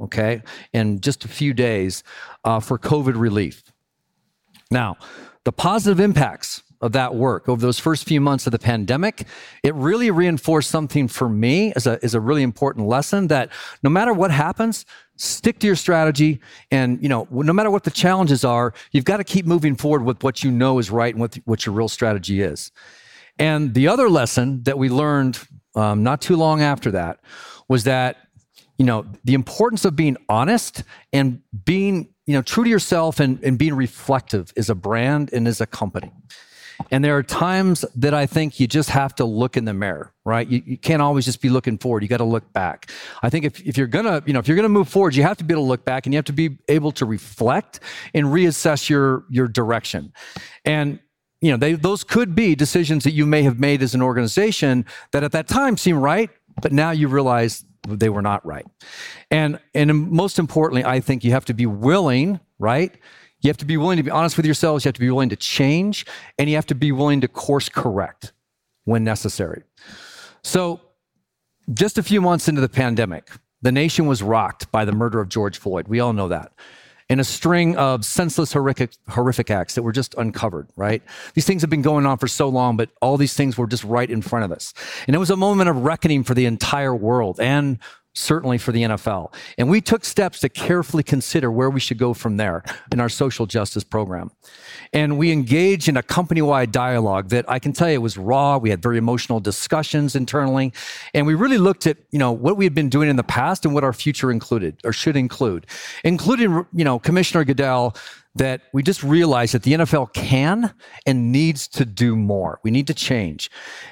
okay, 0.00 0.42
in 0.72 1.00
just 1.00 1.24
a 1.24 1.28
few 1.28 1.54
days 1.54 2.02
uh, 2.44 2.60
for 2.60 2.78
COVID 2.78 3.18
relief. 3.18 3.62
Now, 4.70 4.96
the 5.48 5.52
positive 5.52 5.98
impacts 5.98 6.62
of 6.82 6.92
that 6.92 7.14
work 7.14 7.48
over 7.48 7.58
those 7.58 7.78
first 7.78 8.04
few 8.04 8.20
months 8.20 8.46
of 8.46 8.50
the 8.50 8.58
pandemic, 8.58 9.26
it 9.62 9.74
really 9.74 10.10
reinforced 10.10 10.70
something 10.70 11.08
for 11.08 11.26
me 11.26 11.72
as 11.74 11.86
a, 11.86 11.98
as 12.02 12.14
a 12.14 12.20
really 12.20 12.42
important 12.42 12.86
lesson 12.86 13.28
that 13.28 13.48
no 13.82 13.88
matter 13.88 14.12
what 14.12 14.30
happens, 14.30 14.84
stick 15.16 15.58
to 15.58 15.66
your 15.66 15.74
strategy. 15.74 16.38
And, 16.70 17.02
you 17.02 17.08
know, 17.08 17.26
no 17.30 17.54
matter 17.54 17.70
what 17.70 17.84
the 17.84 17.90
challenges 17.90 18.44
are, 18.44 18.74
you've 18.92 19.06
got 19.06 19.16
to 19.16 19.24
keep 19.24 19.46
moving 19.46 19.74
forward 19.74 20.04
with 20.04 20.22
what 20.22 20.44
you 20.44 20.50
know 20.50 20.78
is 20.78 20.90
right 20.90 21.14
and 21.14 21.20
what, 21.22 21.36
what 21.46 21.64
your 21.64 21.74
real 21.74 21.88
strategy 21.88 22.42
is. 22.42 22.70
And 23.38 23.72
the 23.72 23.88
other 23.88 24.10
lesson 24.10 24.64
that 24.64 24.76
we 24.76 24.90
learned 24.90 25.38
um, 25.74 26.02
not 26.02 26.20
too 26.20 26.36
long 26.36 26.60
after 26.60 26.90
that 26.90 27.20
was 27.68 27.84
that, 27.84 28.18
you 28.78 28.86
know, 28.86 29.06
the 29.24 29.34
importance 29.34 29.84
of 29.84 29.96
being 29.96 30.16
honest 30.28 30.84
and 31.12 31.42
being 31.64 32.14
you 32.28 32.34
know, 32.34 32.42
true 32.42 32.62
to 32.62 32.68
yourself 32.68 33.20
and, 33.20 33.42
and 33.42 33.58
being 33.58 33.74
reflective 33.74 34.52
as 34.54 34.68
a 34.68 34.74
brand 34.74 35.32
and 35.32 35.48
as 35.48 35.62
a 35.62 35.66
company. 35.66 36.12
And 36.90 37.02
there 37.02 37.16
are 37.16 37.22
times 37.22 37.86
that 37.96 38.12
I 38.12 38.26
think 38.26 38.60
you 38.60 38.66
just 38.66 38.90
have 38.90 39.14
to 39.16 39.24
look 39.24 39.56
in 39.56 39.64
the 39.64 39.72
mirror, 39.72 40.12
right? 40.26 40.46
You, 40.46 40.62
you 40.64 40.76
can't 40.76 41.00
always 41.00 41.24
just 41.24 41.40
be 41.40 41.48
looking 41.48 41.78
forward. 41.78 42.02
You 42.02 42.08
got 42.08 42.18
to 42.18 42.24
look 42.24 42.52
back. 42.52 42.90
I 43.22 43.30
think 43.30 43.46
if, 43.46 43.60
if 43.62 43.78
you're 43.78 43.86
gonna, 43.86 44.22
you 44.26 44.34
know, 44.34 44.40
if 44.40 44.46
you're 44.46 44.56
gonna 44.56 44.68
move 44.68 44.90
forward, 44.90 45.16
you 45.16 45.22
have 45.22 45.38
to 45.38 45.44
be 45.44 45.54
able 45.54 45.64
to 45.64 45.68
look 45.68 45.86
back 45.86 46.04
and 46.04 46.12
you 46.12 46.18
have 46.18 46.26
to 46.26 46.32
be 46.34 46.58
able 46.68 46.92
to 46.92 47.06
reflect 47.06 47.80
and 48.12 48.26
reassess 48.26 48.90
your 48.90 49.24
your 49.30 49.48
direction. 49.48 50.12
And 50.66 51.00
you 51.40 51.50
know, 51.50 51.56
they, 51.56 51.74
those 51.74 52.04
could 52.04 52.34
be 52.34 52.54
decisions 52.54 53.04
that 53.04 53.12
you 53.12 53.24
may 53.24 53.42
have 53.42 53.58
made 53.58 53.82
as 53.82 53.94
an 53.94 54.02
organization 54.02 54.84
that 55.12 55.24
at 55.24 55.32
that 55.32 55.48
time 55.48 55.76
seemed 55.76 56.02
right, 56.02 56.30
but 56.60 56.72
now 56.72 56.90
you 56.90 57.08
realize 57.08 57.64
they 57.88 58.08
were 58.08 58.22
not 58.22 58.44
right. 58.46 58.66
And 59.30 59.58
and 59.74 60.10
most 60.10 60.38
importantly, 60.38 60.84
I 60.84 61.00
think 61.00 61.24
you 61.24 61.32
have 61.32 61.44
to 61.46 61.54
be 61.54 61.66
willing, 61.66 62.40
right? 62.58 62.94
You 63.40 63.48
have 63.48 63.56
to 63.58 63.64
be 63.64 63.76
willing 63.76 63.98
to 63.98 64.02
be 64.02 64.10
honest 64.10 64.36
with 64.36 64.46
yourselves, 64.46 64.84
you 64.84 64.88
have 64.88 64.94
to 64.94 65.00
be 65.00 65.10
willing 65.10 65.28
to 65.28 65.36
change, 65.36 66.06
and 66.38 66.48
you 66.48 66.56
have 66.56 66.66
to 66.66 66.74
be 66.74 66.92
willing 66.92 67.20
to 67.20 67.28
course 67.28 67.68
correct 67.68 68.32
when 68.84 69.04
necessary. 69.04 69.62
So, 70.42 70.80
just 71.72 71.98
a 71.98 72.02
few 72.02 72.20
months 72.20 72.48
into 72.48 72.60
the 72.60 72.68
pandemic, 72.68 73.30
the 73.62 73.70
nation 73.70 74.06
was 74.06 74.22
rocked 74.22 74.70
by 74.72 74.84
the 74.84 74.92
murder 74.92 75.20
of 75.20 75.28
George 75.28 75.58
Floyd. 75.58 75.88
We 75.88 76.00
all 76.00 76.12
know 76.12 76.28
that 76.28 76.52
and 77.08 77.20
a 77.20 77.24
string 77.24 77.76
of 77.76 78.04
senseless, 78.04 78.52
horrific, 78.52 78.92
horrific 79.08 79.50
acts 79.50 79.74
that 79.74 79.82
were 79.82 79.92
just 79.92 80.14
uncovered, 80.16 80.68
right? 80.76 81.02
These 81.34 81.46
things 81.46 81.62
have 81.62 81.70
been 81.70 81.82
going 81.82 82.04
on 82.04 82.18
for 82.18 82.28
so 82.28 82.48
long, 82.48 82.76
but 82.76 82.90
all 83.00 83.16
these 83.16 83.34
things 83.34 83.56
were 83.56 83.66
just 83.66 83.84
right 83.84 84.10
in 84.10 84.20
front 84.20 84.44
of 84.44 84.52
us. 84.52 84.74
And 85.06 85.16
it 85.16 85.18
was 85.18 85.30
a 85.30 85.36
moment 85.36 85.70
of 85.70 85.76
reckoning 85.76 86.22
for 86.22 86.34
the 86.34 86.46
entire 86.46 86.94
world 86.94 87.40
and 87.40 87.78
certainly 88.18 88.58
for 88.58 88.72
the 88.72 88.82
NFL. 88.82 89.32
And 89.56 89.70
we 89.70 89.80
took 89.80 90.04
steps 90.04 90.40
to 90.40 90.48
carefully 90.48 91.02
consider 91.02 91.50
where 91.50 91.70
we 91.70 91.80
should 91.80 91.98
go 91.98 92.12
from 92.14 92.36
there 92.36 92.64
in 92.92 93.00
our 93.00 93.08
social 93.08 93.46
justice 93.46 93.84
program. 93.84 94.30
And 94.92 95.18
we 95.18 95.30
engaged 95.32 95.88
in 95.88 95.96
a 95.96 96.02
company 96.02 96.42
wide 96.42 96.72
dialogue 96.72 97.28
that 97.28 97.48
I 97.48 97.58
can 97.58 97.72
tell 97.72 97.90
you 97.90 98.00
was 98.00 98.18
raw. 98.18 98.58
We 98.58 98.70
had 98.70 98.82
very 98.82 98.98
emotional 98.98 99.40
discussions 99.40 100.16
internally. 100.16 100.72
And 101.14 101.26
we 101.26 101.34
really 101.34 101.58
looked 101.58 101.86
at, 101.86 101.98
you 102.10 102.18
know, 102.18 102.32
what 102.32 102.56
we 102.56 102.64
had 102.64 102.74
been 102.74 102.88
doing 102.88 103.08
in 103.08 103.16
the 103.16 103.22
past 103.22 103.64
and 103.64 103.74
what 103.74 103.84
our 103.84 103.92
future 103.92 104.30
included 104.30 104.76
or 104.84 104.92
should 104.92 105.16
include, 105.16 105.66
including, 106.04 106.66
you 106.72 106.84
know, 106.84 106.98
Commissioner 106.98 107.44
Goodell 107.44 107.96
that 108.34 108.62
we 108.72 108.82
just 108.82 109.02
realized 109.02 109.54
that 109.54 109.62
the 109.62 109.72
NFL 109.72 110.12
can 110.12 110.72
and 111.06 111.32
needs 111.32 111.66
to 111.68 111.84
do 111.84 112.16
more. 112.16 112.60
We 112.62 112.70
need 112.70 112.86
to 112.86 112.94
change. 112.94 113.50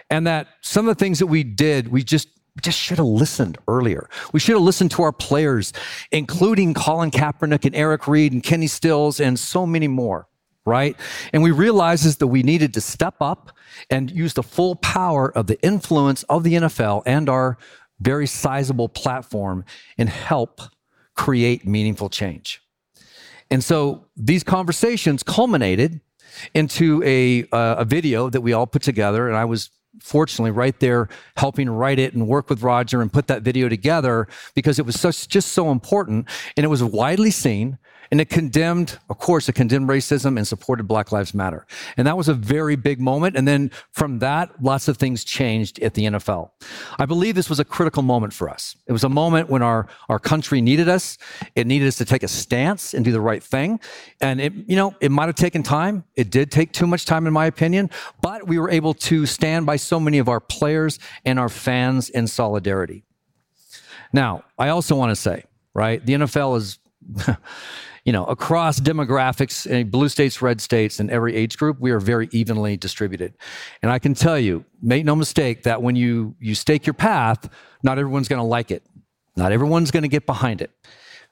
And 0.09 0.27
that 0.27 0.49
some 0.61 0.89
of 0.89 0.97
the 0.97 0.99
things 0.99 1.19
that 1.19 1.27
we 1.27 1.43
did, 1.43 1.89
we 1.89 2.05
just 2.05 2.29
we 2.57 2.63
just 2.63 2.79
should 2.79 2.97
have 2.97 3.07
listened 3.07 3.59
earlier. 3.69 4.09
We 4.33 4.41
should 4.41 4.55
have 4.55 4.63
listened 4.63 4.91
to 4.93 5.03
our 5.03 5.13
players, 5.13 5.75
including 6.11 6.73
Colin 6.73 7.11
Kaepernick 7.11 7.67
and 7.67 7.77
Eric 7.77 8.09
Reid 8.09 8.33
and 8.33 8.43
Kenny 8.43 8.67
Stills 8.67 9.21
and 9.21 9.39
so 9.39 9.67
many 9.67 9.89
more, 9.89 10.27
right? 10.65 10.97
And 11.35 11.43
we 11.43 11.51
realized 11.51 12.19
that 12.19 12.27
we 12.27 12.43
needed 12.43 12.73
to 12.75 12.81
step 12.81 13.17
up 13.21 13.53
and 13.91 14.11
use 14.11 14.33
the 14.33 14.43
full 14.43 14.75
power 14.77 15.31
of 15.37 15.49
the 15.49 15.61
influence 15.63 16.23
of 16.25 16.45
the 16.45 16.55
NFL 16.55 17.03
and 17.05 17.29
our 17.29 17.59
very 18.01 18.27
sizable 18.27 18.89
platform 18.89 19.65
and 19.99 20.09
help 20.09 20.63
create 21.15 21.67
meaningful 21.67 22.09
change. 22.09 22.63
And 23.51 23.63
so 23.63 24.07
these 24.17 24.43
conversations 24.43 25.23
culminated 25.23 26.01
into 26.55 27.03
a, 27.05 27.45
uh, 27.53 27.77
a 27.79 27.85
video 27.85 28.31
that 28.31 28.41
we 28.41 28.55
all 28.55 28.67
put 28.67 28.83
together, 28.83 29.29
and 29.29 29.37
I 29.37 29.45
was 29.45 29.71
fortunately 30.01 30.51
right 30.51 30.79
there 30.81 31.09
helping 31.37 31.69
write 31.69 31.99
it 31.99 32.15
and 32.15 32.27
work 32.27 32.49
with 32.51 32.63
Roger 32.63 33.03
and 33.03 33.13
put 33.13 33.27
that 33.27 33.43
video 33.43 33.69
together 33.69 34.29
because 34.55 34.79
it 34.79 34.87
was 34.87 35.27
just 35.27 35.53
so 35.53 35.71
important. 35.71 36.29
And 36.57 36.65
it 36.65 36.69
was 36.69 36.83
widely 36.83 37.31
seen 37.31 37.79
and 38.11 38.21
it 38.21 38.29
condemned, 38.29 38.99
of 39.09 39.19
course, 39.19 39.49
it 39.49 39.55
condemned 39.55 39.89
racism 39.89 40.37
and 40.37 40.47
supported 40.47 40.85
Black 40.85 41.13
Lives 41.13 41.35
Matter. 41.35 41.67
And 41.97 42.07
that 42.07 42.17
was 42.17 42.29
a 42.29 42.35
very 42.35 42.77
big 42.77 43.01
moment. 43.01 43.37
And 43.37 43.47
then 43.47 43.71
from 43.93 44.19
that, 44.21 44.63
lots 44.63 44.89
of 44.89 44.97
things 44.97 45.25
changed 45.25 45.79
at 45.81 45.95
the 45.95 46.05
NFL. 46.05 46.51
I 46.99 47.07
believe 47.07 47.35
this 47.35 47.51
was 47.51 47.61
a 47.61 47.65
critical 47.65 48.03
moment 48.03 48.33
for 48.33 48.49
us. 48.49 48.77
It 48.87 48.93
was 48.93 49.05
a 49.05 49.09
moment 49.09 49.49
when 49.49 49.63
our, 49.63 49.87
our 50.09 50.19
country 50.19 50.61
needed 50.61 50.89
us. 50.89 51.19
It 51.55 51.67
needed 51.67 51.89
us 51.89 51.97
to 51.97 52.05
take 52.05 52.23
a 52.23 52.29
stance 52.29 52.95
and 52.95 53.05
do 53.05 53.13
the 53.13 53.21
right 53.21 53.43
thing. 53.43 53.81
And 54.21 54.41
it, 54.41 54.53
you 54.67 54.77
know, 54.77 54.95
it 55.01 55.11
might 55.11 55.27
have 55.27 55.35
taken 55.35 55.63
time. 55.63 56.05
It 56.15 56.31
did 56.31 56.51
take 56.51 56.73
too 56.73 56.87
much 56.87 57.07
time, 57.07 57.27
in 57.27 57.33
my 57.33 57.47
opinion, 57.47 57.91
but 58.21 58.47
we 58.47 58.59
were 58.59 58.71
able 58.71 58.95
to 58.95 59.27
stand 59.27 59.67
by 59.67 59.77
so 59.77 59.99
many 59.99 60.19
of 60.19 60.29
our 60.29 60.41
players 60.41 60.99
and 61.25 61.39
our 61.39 61.49
fans 61.49 62.11
in 62.11 62.27
solidarity. 62.27 63.05
Now, 64.13 64.45
I 64.59 64.69
also 64.69 64.97
want 64.97 65.11
to 65.11 65.17
say, 65.17 65.45
right, 65.75 66.05
the 66.05 66.15
NFL 66.15 66.57
is 66.57 66.79
you 68.05 68.13
know, 68.13 68.25
across 68.25 68.79
demographics, 68.79 69.71
eh, 69.71 69.83
blue 69.83 70.09
states, 70.09 70.41
red 70.41 70.61
states, 70.61 71.01
and 71.01 71.11
every 71.11 71.35
age 71.35 71.59
group, 71.59 71.81
we 71.81 71.91
are 71.91 72.01
very 72.01 72.29
evenly 72.33 72.77
distributed. 72.77 73.35
And 73.83 73.91
I 73.91 73.99
can 73.99 74.15
tell 74.15 74.39
you, 74.39 74.65
make 74.81 75.05
no 75.05 75.17
mistake 75.17 75.65
that 75.65 75.83
when 75.83 75.97
you 75.97 76.37
you 76.41 76.55
stake 76.55 76.87
your 76.87 76.95
path, 76.95 77.49
not 77.83 77.99
everyone's 77.99 78.29
going 78.29 78.41
to 78.41 78.47
like 78.47 78.71
it. 78.71 78.85
Not 79.37 79.53
everyone's 79.53 79.91
going 79.91 80.05
to 80.05 80.09
get 80.09 80.25
behind 80.25 80.63
it. 80.63 80.71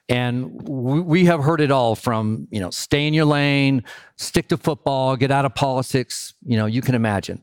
And 0.08 0.68
we, 0.68 1.00
we 1.00 1.24
have 1.24 1.42
heard 1.42 1.60
it 1.60 1.70
all 1.70 1.94
from, 1.94 2.46
you 2.50 2.60
know, 2.60 2.70
stay 2.70 3.06
in 3.06 3.14
your 3.14 3.24
lane, 3.24 3.84
stick 4.16 4.48
to 4.48 4.56
football, 4.56 5.16
get 5.16 5.30
out 5.30 5.44
of 5.44 5.54
politics, 5.54 6.34
you 6.44 6.56
know, 6.56 6.66
you 6.66 6.82
can 6.82 6.94
imagine. 6.94 7.42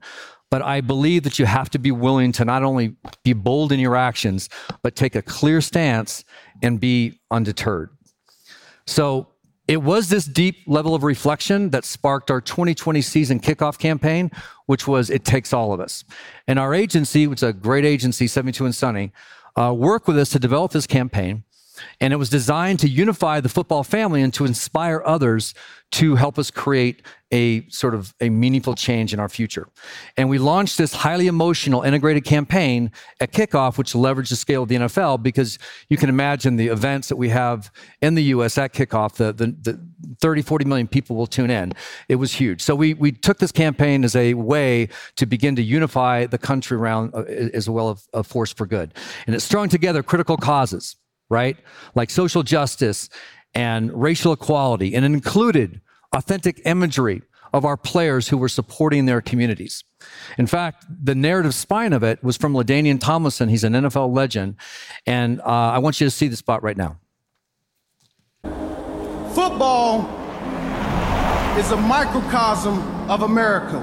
But 0.51 0.61
I 0.61 0.81
believe 0.81 1.23
that 1.23 1.39
you 1.39 1.45
have 1.45 1.69
to 1.71 1.79
be 1.79 1.91
willing 1.91 2.33
to 2.33 2.45
not 2.45 2.61
only 2.61 2.95
be 3.23 3.33
bold 3.33 3.71
in 3.71 3.79
your 3.79 3.95
actions, 3.95 4.49
but 4.83 4.95
take 4.95 5.15
a 5.15 5.21
clear 5.21 5.61
stance 5.61 6.25
and 6.61 6.79
be 6.79 7.19
undeterred. 7.31 7.89
So 8.85 9.27
it 9.67 9.81
was 9.81 10.09
this 10.09 10.25
deep 10.25 10.63
level 10.67 10.93
of 10.93 11.03
reflection 11.03 11.69
that 11.69 11.85
sparked 11.85 12.29
our 12.29 12.41
2020 12.41 13.01
season 13.01 13.39
kickoff 13.39 13.77
campaign, 13.77 14.31
which 14.65 14.87
was 14.87 15.09
It 15.09 15.23
Takes 15.23 15.53
All 15.53 15.71
of 15.71 15.79
Us. 15.79 16.03
And 16.47 16.59
our 16.59 16.73
agency, 16.73 17.27
which 17.27 17.39
is 17.39 17.43
a 17.43 17.53
great 17.53 17.85
agency, 17.85 18.27
72 18.27 18.65
and 18.65 18.75
Sunny, 18.75 19.11
uh, 19.55 19.73
worked 19.73 20.07
with 20.07 20.17
us 20.17 20.29
to 20.31 20.39
develop 20.39 20.71
this 20.71 20.87
campaign. 20.87 21.43
And 21.99 22.11
it 22.13 22.17
was 22.17 22.29
designed 22.29 22.79
to 22.79 22.89
unify 22.89 23.39
the 23.39 23.49
football 23.49 23.83
family 23.83 24.21
and 24.21 24.33
to 24.33 24.45
inspire 24.45 25.01
others 25.05 25.53
to 25.91 26.15
help 26.15 26.37
us 26.37 26.51
create 26.51 27.01
a 27.31 27.67
sort 27.69 27.93
of 27.93 28.13
a 28.19 28.29
meaningful 28.29 28.75
change 28.75 29.13
in 29.13 29.19
our 29.19 29.29
future. 29.29 29.67
And 30.17 30.29
we 30.29 30.37
launched 30.37 30.77
this 30.77 30.93
highly 30.93 31.27
emotional 31.27 31.81
integrated 31.81 32.25
campaign 32.25 32.91
at 33.19 33.31
kickoff, 33.31 33.77
which 33.77 33.93
leveraged 33.93 34.29
the 34.29 34.35
scale 34.35 34.63
of 34.63 34.69
the 34.69 34.75
NFL 34.75 35.23
because 35.23 35.57
you 35.89 35.97
can 35.97 36.09
imagine 36.09 36.57
the 36.57 36.67
events 36.67 37.07
that 37.09 37.15
we 37.15 37.29
have 37.29 37.71
in 38.01 38.15
the 38.15 38.23
US 38.23 38.57
at 38.57 38.73
kickoff, 38.73 39.13
the, 39.13 39.31
the, 39.33 39.47
the 39.47 39.79
30, 40.19 40.41
40 40.41 40.65
million 40.65 40.87
people 40.87 41.15
will 41.15 41.27
tune 41.27 41.49
in. 41.49 41.73
It 42.09 42.15
was 42.15 42.33
huge. 42.33 42.61
So 42.61 42.75
we, 42.75 42.93
we 42.95 43.11
took 43.11 43.39
this 43.39 43.51
campaign 43.51 44.03
as 44.03 44.15
a 44.15 44.33
way 44.33 44.89
to 45.15 45.25
begin 45.25 45.55
to 45.55 45.61
unify 45.61 46.25
the 46.25 46.37
country 46.37 46.77
around 46.77 47.13
uh, 47.13 47.23
as 47.23 47.69
well 47.69 47.91
as 47.91 48.07
a 48.13 48.23
force 48.23 48.51
for 48.51 48.65
good. 48.65 48.93
And 49.25 49.35
it 49.35 49.39
strung 49.39 49.69
together 49.69 50.03
critical 50.03 50.37
causes 50.37 50.95
right? 51.31 51.57
Like 51.95 52.09
social 52.09 52.43
justice 52.43 53.09
and 53.55 53.91
racial 53.99 54.33
equality, 54.33 54.93
and 54.93 55.03
included 55.03 55.81
authentic 56.13 56.61
imagery 56.65 57.21
of 57.53 57.65
our 57.65 57.77
players 57.77 58.29
who 58.29 58.37
were 58.37 58.49
supporting 58.49 59.05
their 59.05 59.21
communities. 59.21 59.83
In 60.37 60.47
fact, 60.47 60.85
the 60.89 61.15
narrative 61.15 61.53
spine 61.53 61.93
of 61.93 62.03
it 62.03 62.23
was 62.23 62.37
from 62.37 62.53
LaDainian 62.53 62.99
Tomlinson. 62.99 63.49
He's 63.49 63.63
an 63.63 63.73
NFL 63.73 64.13
legend. 64.13 64.55
And 65.05 65.41
uh, 65.41 65.45
I 65.45 65.79
want 65.79 65.99
you 65.99 66.07
to 66.07 66.11
see 66.11 66.27
the 66.27 66.37
spot 66.37 66.63
right 66.63 66.77
now. 66.77 66.97
Football 69.33 70.01
is 71.57 71.71
a 71.71 71.77
microcosm 71.77 72.79
of 73.09 73.23
America. 73.23 73.79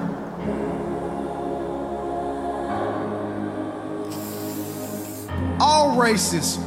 All 5.60 5.96
races, 5.96 6.58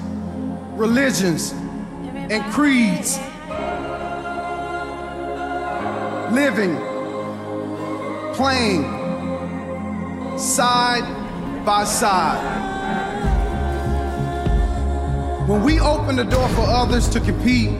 religions, 0.75 1.51
and 2.29 2.43
creeds 2.53 3.19
living, 6.31 6.75
playing 8.33 8.83
side 10.37 11.03
by 11.65 11.83
side. 11.83 12.59
When 15.47 15.63
we 15.63 15.79
open 15.79 16.15
the 16.15 16.23
door 16.23 16.47
for 16.49 16.61
others 16.61 17.09
to 17.09 17.19
compete, 17.19 17.71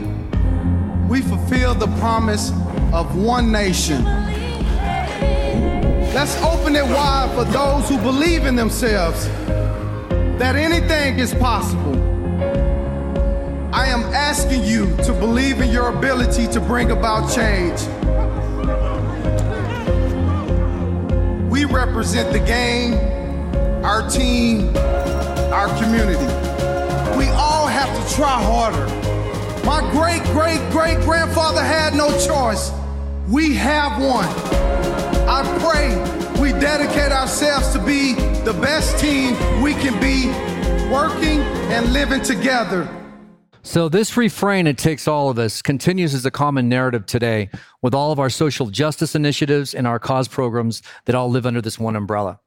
we 1.08 1.22
fulfill 1.22 1.74
the 1.74 1.88
promise 1.98 2.50
of 2.92 3.16
one 3.16 3.50
nation. 3.50 4.04
Let's 6.14 6.36
open 6.42 6.76
it 6.76 6.84
wide 6.84 7.32
for 7.34 7.44
those 7.44 7.88
who 7.88 7.96
believe 7.98 8.44
in 8.44 8.54
themselves 8.54 9.26
that 10.38 10.56
anything 10.56 11.18
is 11.18 11.32
possible. 11.34 11.96
I 13.74 13.86
am 13.86 14.02
asking 14.12 14.64
you 14.64 14.94
to 14.98 15.12
believe 15.14 15.62
in 15.62 15.70
your 15.70 15.88
ability 15.88 16.48
to 16.48 16.60
bring 16.60 16.90
about 16.90 17.34
change. 17.34 17.80
We 21.62 21.72
represent 21.72 22.32
the 22.32 22.40
game, 22.40 22.94
our 23.84 24.10
team, 24.10 24.76
our 24.76 25.68
community. 25.80 26.26
We 27.16 27.28
all 27.28 27.68
have 27.68 27.88
to 27.96 28.14
try 28.16 28.42
harder. 28.42 28.84
My 29.64 29.80
great 29.92 30.24
great 30.34 30.58
great 30.72 30.98
grandfather 31.02 31.62
had 31.62 31.94
no 31.94 32.10
choice. 32.18 32.72
We 33.28 33.54
have 33.54 34.02
one. 34.02 34.26
I 35.28 35.42
I 35.44 35.44
pray 35.60 36.42
we 36.42 36.50
dedicate 36.50 37.12
ourselves 37.12 37.72
to 37.74 37.78
be 37.78 38.14
the 38.42 38.58
best 38.60 38.98
team 38.98 39.34
we 39.62 39.74
can 39.74 40.00
be, 40.00 40.26
working 40.90 41.42
and 41.70 41.92
living 41.92 42.22
together. 42.22 42.88
So, 43.64 43.88
this 43.88 44.16
refrain, 44.16 44.66
it 44.66 44.76
takes 44.76 45.06
all 45.06 45.30
of 45.30 45.38
us, 45.38 45.62
continues 45.62 46.14
as 46.14 46.26
a 46.26 46.32
common 46.32 46.68
narrative 46.68 47.06
today 47.06 47.48
with 47.80 47.94
all 47.94 48.10
of 48.10 48.18
our 48.18 48.28
social 48.28 48.66
justice 48.66 49.14
initiatives 49.14 49.72
and 49.72 49.86
our 49.86 50.00
cause 50.00 50.26
programs 50.26 50.82
that 51.04 51.14
all 51.14 51.30
live 51.30 51.46
under 51.46 51.60
this 51.60 51.78
one 51.78 51.94
umbrella. 51.94 52.40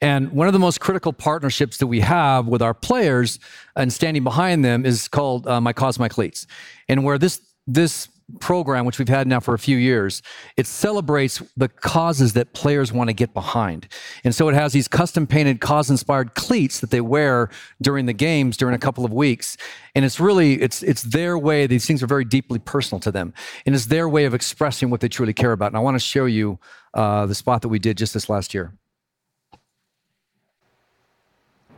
And 0.00 0.32
one 0.32 0.48
of 0.48 0.52
the 0.52 0.58
most 0.58 0.80
critical 0.80 1.12
partnerships 1.12 1.76
that 1.78 1.86
we 1.86 2.00
have 2.00 2.48
with 2.48 2.60
our 2.60 2.74
players 2.74 3.38
and 3.76 3.92
standing 3.92 4.24
behind 4.24 4.64
them 4.64 4.84
is 4.84 5.06
called 5.06 5.46
uh, 5.46 5.60
My 5.60 5.72
Cause, 5.72 5.96
My 6.00 6.08
Cleats. 6.08 6.44
And 6.88 7.04
where 7.04 7.18
this, 7.18 7.40
this 7.68 8.08
program, 8.40 8.84
which 8.84 8.98
we've 8.98 9.08
had 9.08 9.26
now 9.26 9.40
for 9.40 9.54
a 9.54 9.58
few 9.58 9.76
years, 9.76 10.22
it 10.56 10.66
celebrates 10.66 11.42
the 11.56 11.68
causes 11.68 12.34
that 12.34 12.52
players 12.52 12.92
want 12.92 13.08
to 13.08 13.14
get 13.14 13.32
behind. 13.32 13.88
And 14.22 14.34
so 14.34 14.48
it 14.48 14.54
has 14.54 14.72
these 14.72 14.86
custom 14.86 15.26
painted 15.26 15.60
cause 15.60 15.90
inspired 15.90 16.34
cleats 16.34 16.80
that 16.80 16.90
they 16.90 17.00
wear 17.00 17.48
during 17.80 18.06
the 18.06 18.12
games 18.12 18.56
during 18.56 18.74
a 18.74 18.78
couple 18.78 19.04
of 19.04 19.12
weeks. 19.12 19.56
And 19.94 20.04
it's 20.04 20.20
really, 20.20 20.60
it's, 20.60 20.82
it's 20.82 21.02
their 21.02 21.38
way. 21.38 21.66
These 21.66 21.86
things 21.86 22.02
are 22.02 22.06
very 22.06 22.24
deeply 22.24 22.58
personal 22.58 23.00
to 23.00 23.10
them. 23.10 23.32
And 23.64 23.74
it's 23.74 23.86
their 23.86 24.08
way 24.08 24.26
of 24.26 24.34
expressing 24.34 24.90
what 24.90 25.00
they 25.00 25.08
truly 25.08 25.32
care 25.32 25.52
about. 25.52 25.68
And 25.68 25.76
I 25.76 25.80
want 25.80 25.94
to 25.94 26.00
show 26.00 26.26
you 26.26 26.58
uh, 26.94 27.26
the 27.26 27.34
spot 27.34 27.62
that 27.62 27.68
we 27.68 27.78
did 27.78 27.96
just 27.96 28.14
this 28.14 28.28
last 28.28 28.52
year. 28.52 28.72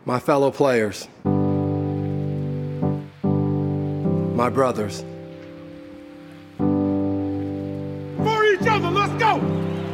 My 0.05 0.19
fellow 0.19 0.51
players, 0.51 1.07
my 4.35 4.49
brothers, 4.49 5.05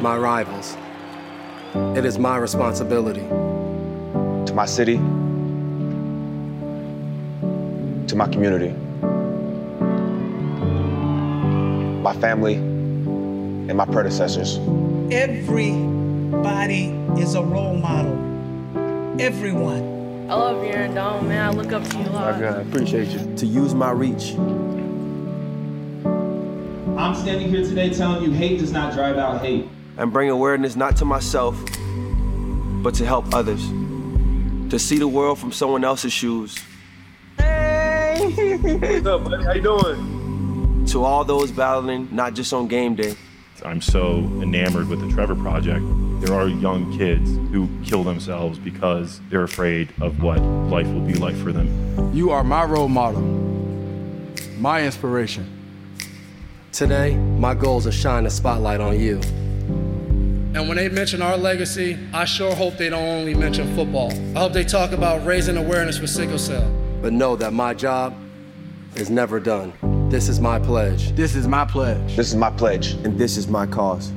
my 0.06 0.16
rivals. 0.16 0.76
It 1.98 2.04
is 2.04 2.16
my 2.16 2.36
responsibility 2.36 3.22
to 3.22 4.52
my 4.54 4.64
city, 4.64 4.98
to 8.06 8.14
my 8.14 8.28
community, 8.28 8.68
my 12.02 12.14
family, 12.20 12.54
and 12.54 13.76
my 13.76 13.84
predecessors. 13.84 14.58
Everybody 15.10 16.84
is 17.20 17.34
a 17.34 17.42
role 17.42 17.74
model. 17.74 18.14
Everyone. 19.20 20.30
I 20.30 20.34
love 20.34 20.62
you, 20.62 20.70
Aaron 20.70 20.94
Donald, 20.94 21.26
man. 21.26 21.48
I 21.48 21.50
look 21.50 21.72
up 21.72 21.82
to 21.82 21.98
you 21.98 22.04
a 22.04 22.10
lot. 22.10 22.34
I 22.34 22.60
appreciate 22.60 23.08
you. 23.08 23.34
to 23.38 23.44
use 23.44 23.74
my 23.74 23.90
reach 23.90 24.36
I'm 26.96 27.14
standing 27.14 27.48
here 27.48 27.64
today 27.64 27.90
telling 27.90 28.22
you 28.22 28.30
hate 28.30 28.60
does 28.60 28.72
not 28.72 28.94
drive 28.94 29.16
out 29.18 29.40
hate. 29.40 29.68
And 29.98 30.12
bring 30.12 30.30
awareness 30.30 30.76
not 30.76 30.96
to 30.96 31.04
myself, 31.04 31.58
but 32.82 32.94
to 32.94 33.06
help 33.06 33.32
others. 33.34 33.66
To 34.70 34.78
see 34.78 34.98
the 34.98 35.08
world 35.08 35.38
from 35.38 35.52
someone 35.52 35.84
else's 35.84 36.12
shoes. 36.12 36.58
Hey! 37.38 38.56
What's 38.56 39.06
up, 39.06 39.24
buddy? 39.24 39.44
How 39.44 39.52
you 39.52 39.62
doing? 39.62 40.84
To 40.86 41.04
all 41.04 41.24
those 41.24 41.50
battling, 41.50 42.08
not 42.12 42.34
just 42.34 42.52
on 42.52 42.68
game 42.68 42.94
day. 42.94 43.14
I'm 43.64 43.80
so 43.80 44.18
enamored 44.42 44.88
with 44.88 45.00
the 45.00 45.08
Trevor 45.14 45.34
Project. 45.34 45.84
There 46.20 46.34
are 46.34 46.48
young 46.48 46.96
kids 46.96 47.30
who 47.52 47.68
kill 47.84 48.04
themselves 48.04 48.58
because 48.58 49.20
they're 49.30 49.42
afraid 49.42 49.92
of 50.00 50.22
what 50.22 50.38
life 50.38 50.86
will 50.86 51.00
be 51.00 51.14
like 51.14 51.36
for 51.36 51.52
them. 51.52 52.14
You 52.14 52.30
are 52.30 52.44
my 52.44 52.64
role 52.64 52.88
model, 52.88 53.22
my 54.58 54.84
inspiration. 54.84 55.52
Today, 56.72 57.16
my 57.16 57.54
goal 57.54 57.78
is 57.78 57.84
to 57.84 57.92
shine 57.92 58.24
the 58.24 58.30
spotlight 58.30 58.80
on 58.80 58.98
you. 59.00 59.20
And 60.56 60.68
when 60.68 60.78
they 60.78 60.88
mention 60.88 61.20
our 61.20 61.36
legacy, 61.36 61.98
I 62.14 62.24
sure 62.24 62.54
hope 62.54 62.78
they 62.78 62.88
don't 62.88 63.06
only 63.06 63.34
mention 63.34 63.76
football. 63.76 64.10
I 64.34 64.38
hope 64.38 64.54
they 64.54 64.64
talk 64.64 64.92
about 64.92 65.22
raising 65.26 65.58
awareness 65.58 65.98
for 65.98 66.06
sickle 66.06 66.38
cell. 66.38 66.66
But 67.02 67.12
know 67.12 67.36
that 67.36 67.52
my 67.52 67.74
job 67.74 68.16
is 68.94 69.10
never 69.10 69.38
done. 69.38 69.74
This 70.08 70.30
is 70.30 70.40
my 70.40 70.58
pledge. 70.58 71.12
This 71.12 71.36
is 71.36 71.46
my 71.46 71.66
pledge. 71.66 72.16
This 72.16 72.28
is 72.28 72.36
my 72.36 72.48
pledge. 72.48 72.92
And 73.04 73.18
this 73.18 73.36
is 73.36 73.48
my 73.48 73.66
cause. 73.66 74.10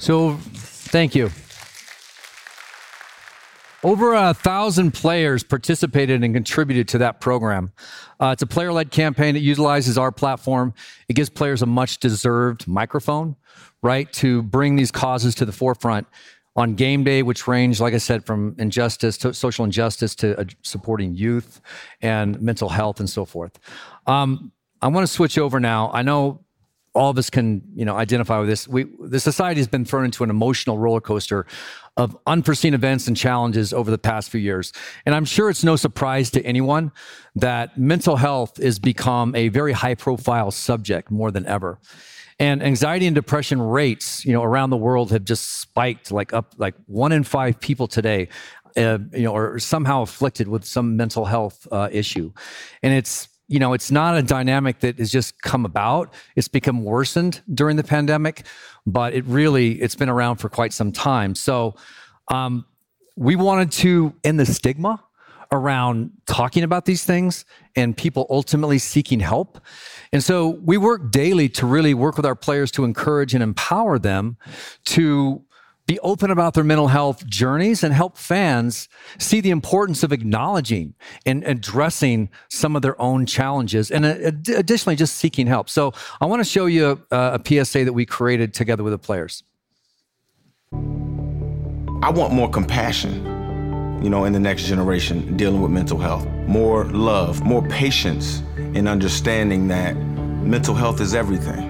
So, 0.00 0.34
thank 0.90 1.14
you. 1.14 1.30
Over 3.82 4.12
a 4.12 4.34
thousand 4.34 4.92
players 4.92 5.42
participated 5.42 6.22
and 6.22 6.34
contributed 6.34 6.86
to 6.88 6.98
that 6.98 7.20
program. 7.20 7.72
Uh, 8.20 8.30
it's 8.32 8.42
a 8.42 8.46
player 8.46 8.72
led 8.72 8.90
campaign 8.90 9.34
that 9.34 9.40
utilizes 9.40 9.96
our 9.96 10.12
platform. 10.12 10.74
It 11.08 11.14
gives 11.14 11.30
players 11.30 11.62
a 11.62 11.66
much 11.66 11.98
deserved 11.98 12.68
microphone, 12.68 13.36
right, 13.82 14.12
to 14.14 14.42
bring 14.42 14.76
these 14.76 14.90
causes 14.90 15.34
to 15.36 15.46
the 15.46 15.52
forefront 15.52 16.06
on 16.56 16.74
game 16.74 17.04
day, 17.04 17.22
which 17.22 17.48
range, 17.48 17.80
like 17.80 17.94
I 17.94 17.98
said, 17.98 18.26
from 18.26 18.54
injustice 18.58 19.16
to 19.18 19.32
social 19.32 19.64
injustice 19.64 20.14
to 20.16 20.38
uh, 20.38 20.44
supporting 20.60 21.14
youth 21.14 21.62
and 22.02 22.40
mental 22.42 22.68
health 22.68 23.00
and 23.00 23.08
so 23.08 23.24
forth. 23.24 23.58
Um, 24.06 24.52
I 24.82 24.88
want 24.88 25.06
to 25.06 25.12
switch 25.12 25.38
over 25.38 25.58
now. 25.58 25.90
I 25.94 26.02
know 26.02 26.44
all 26.92 27.10
of 27.10 27.18
us 27.18 27.30
can 27.30 27.62
you 27.74 27.84
know 27.84 27.96
identify 27.96 28.38
with 28.38 28.48
this. 28.48 28.66
We 28.66 28.86
the 29.00 29.20
society 29.20 29.60
has 29.60 29.68
been 29.68 29.84
thrown 29.84 30.04
into 30.04 30.24
an 30.24 30.30
emotional 30.30 30.78
roller 30.78 31.00
coaster 31.00 31.46
of 31.96 32.16
unforeseen 32.26 32.74
events 32.74 33.06
and 33.06 33.16
challenges 33.16 33.72
over 33.72 33.90
the 33.90 33.98
past 33.98 34.30
few 34.30 34.40
years. 34.40 34.72
And 35.06 35.14
i'm 35.14 35.24
sure 35.24 35.50
it's 35.50 35.64
no 35.64 35.76
surprise 35.76 36.30
to 36.30 36.42
anyone 36.44 36.92
that 37.34 37.76
mental 37.78 38.16
health 38.16 38.62
has 38.62 38.78
become 38.78 39.34
a 39.34 39.48
very 39.48 39.72
high 39.72 39.94
profile 39.94 40.50
subject 40.50 41.10
more 41.10 41.30
than 41.30 41.46
ever. 41.46 41.78
And 42.38 42.62
anxiety 42.62 43.06
and 43.06 43.14
depression 43.14 43.60
rates 43.60 44.24
you 44.24 44.32
know 44.32 44.42
around 44.42 44.70
the 44.70 44.76
world 44.76 45.10
have 45.12 45.24
just 45.24 45.60
spiked 45.60 46.10
like 46.10 46.32
up 46.32 46.54
like 46.58 46.74
one 46.86 47.12
in 47.12 47.22
five 47.22 47.60
people 47.60 47.86
today 47.86 48.28
uh, 48.76 48.98
you 49.12 49.22
know 49.22 49.34
are 49.34 49.58
somehow 49.58 50.02
afflicted 50.02 50.48
with 50.48 50.64
some 50.64 50.96
mental 50.96 51.24
health 51.24 51.66
uh, 51.70 51.88
issue. 51.92 52.32
And 52.82 52.94
it's 52.94 53.28
you 53.50 53.58
know, 53.58 53.72
it's 53.72 53.90
not 53.90 54.16
a 54.16 54.22
dynamic 54.22 54.78
that 54.78 55.00
has 55.00 55.10
just 55.10 55.42
come 55.42 55.64
about. 55.64 56.14
It's 56.36 56.46
become 56.46 56.84
worsened 56.84 57.42
during 57.52 57.76
the 57.76 57.82
pandemic, 57.82 58.46
but 58.86 59.12
it 59.12 59.24
really 59.26 59.72
it's 59.82 59.96
been 59.96 60.08
around 60.08 60.36
for 60.36 60.48
quite 60.48 60.72
some 60.72 60.92
time. 60.92 61.34
So 61.34 61.74
um, 62.28 62.64
we 63.16 63.34
wanted 63.34 63.72
to 63.72 64.14
end 64.22 64.38
the 64.38 64.46
stigma 64.46 65.02
around 65.50 66.12
talking 66.26 66.62
about 66.62 66.84
these 66.84 67.02
things 67.02 67.44
and 67.74 67.96
people 67.96 68.24
ultimately 68.30 68.78
seeking 68.78 69.18
help. 69.18 69.60
And 70.12 70.22
so 70.22 70.50
we 70.64 70.78
work 70.78 71.10
daily 71.10 71.48
to 71.48 71.66
really 71.66 71.92
work 71.92 72.16
with 72.16 72.26
our 72.26 72.36
players 72.36 72.70
to 72.72 72.84
encourage 72.84 73.34
and 73.34 73.42
empower 73.42 73.98
them 73.98 74.36
to 74.84 75.42
be 75.90 75.98
open 76.00 76.30
about 76.30 76.54
their 76.54 76.62
mental 76.62 76.86
health 76.86 77.26
journeys 77.26 77.82
and 77.82 77.92
help 77.92 78.16
fans 78.16 78.88
see 79.18 79.40
the 79.40 79.50
importance 79.50 80.04
of 80.04 80.12
acknowledging 80.12 80.94
and 81.26 81.42
addressing 81.42 82.28
some 82.48 82.76
of 82.76 82.82
their 82.82 83.00
own 83.02 83.26
challenges 83.26 83.90
and 83.90 84.06
uh, 84.06 84.14
additionally 84.56 84.94
just 84.94 85.16
seeking 85.16 85.48
help. 85.48 85.68
So 85.68 85.92
I 86.20 86.26
want 86.26 86.38
to 86.38 86.48
show 86.48 86.66
you 86.66 87.04
a, 87.10 87.40
a 87.40 87.64
PSA 87.64 87.84
that 87.86 87.92
we 87.92 88.06
created 88.06 88.54
together 88.54 88.84
with 88.84 88.92
the 88.92 88.98
players. 88.98 89.42
I 90.72 92.10
want 92.10 92.32
more 92.32 92.48
compassion, 92.48 94.00
you 94.00 94.10
know, 94.10 94.26
in 94.26 94.32
the 94.32 94.38
next 94.38 94.66
generation 94.66 95.36
dealing 95.36 95.60
with 95.60 95.72
mental 95.72 95.98
health. 95.98 96.24
More 96.46 96.84
love, 96.84 97.42
more 97.42 97.66
patience 97.66 98.44
in 98.74 98.86
understanding 98.86 99.66
that 99.68 99.96
mental 99.96 100.76
health 100.76 101.00
is 101.00 101.14
everything. 101.16 101.69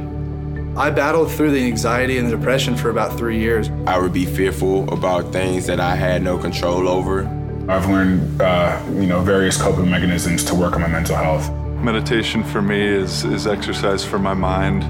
I 0.80 0.88
battled 0.88 1.30
through 1.30 1.50
the 1.50 1.62
anxiety 1.66 2.16
and 2.16 2.26
the 2.26 2.34
depression 2.34 2.74
for 2.74 2.88
about 2.88 3.18
three 3.18 3.38
years. 3.38 3.68
I 3.86 3.98
would 3.98 4.14
be 4.14 4.24
fearful 4.24 4.90
about 4.90 5.30
things 5.30 5.66
that 5.66 5.78
I 5.78 5.94
had 5.94 6.22
no 6.22 6.38
control 6.38 6.88
over. 6.88 7.26
I've 7.68 7.86
learned, 7.86 8.40
uh, 8.40 8.82
you 8.94 9.06
know, 9.06 9.20
various 9.20 9.60
coping 9.60 9.90
mechanisms 9.90 10.42
to 10.44 10.54
work 10.54 10.76
on 10.76 10.80
my 10.80 10.88
mental 10.88 11.16
health. 11.16 11.52
Meditation 11.84 12.42
for 12.42 12.62
me 12.62 12.80
is, 12.80 13.24
is 13.24 13.46
exercise 13.46 14.06
for 14.06 14.18
my 14.18 14.32
mind. 14.32 14.84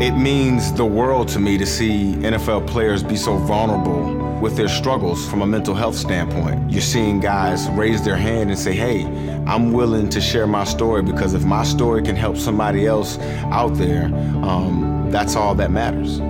It 0.00 0.12
means 0.12 0.72
the 0.72 0.86
world 0.86 1.26
to 1.30 1.40
me 1.40 1.58
to 1.58 1.66
see 1.66 2.12
NFL 2.18 2.68
players 2.68 3.02
be 3.02 3.16
so 3.16 3.36
vulnerable 3.36 4.38
with 4.40 4.56
their 4.56 4.68
struggles 4.68 5.28
from 5.28 5.42
a 5.42 5.46
mental 5.46 5.74
health 5.74 5.96
standpoint. 5.96 6.70
You're 6.70 6.82
seeing 6.82 7.18
guys 7.18 7.68
raise 7.70 8.04
their 8.04 8.16
hand 8.16 8.50
and 8.50 8.58
say, 8.58 8.74
hey, 8.74 9.02
I'm 9.46 9.72
willing 9.72 10.08
to 10.10 10.20
share 10.20 10.46
my 10.46 10.64
story 10.64 11.02
because 11.02 11.34
if 11.34 11.44
my 11.44 11.62
story 11.64 12.02
can 12.02 12.16
help 12.16 12.36
somebody 12.36 12.86
else 12.86 13.18
out 13.52 13.74
there, 13.74 14.06
um, 14.42 15.08
that's 15.10 15.36
all 15.36 15.54
that 15.54 15.70
matters. 15.70 16.20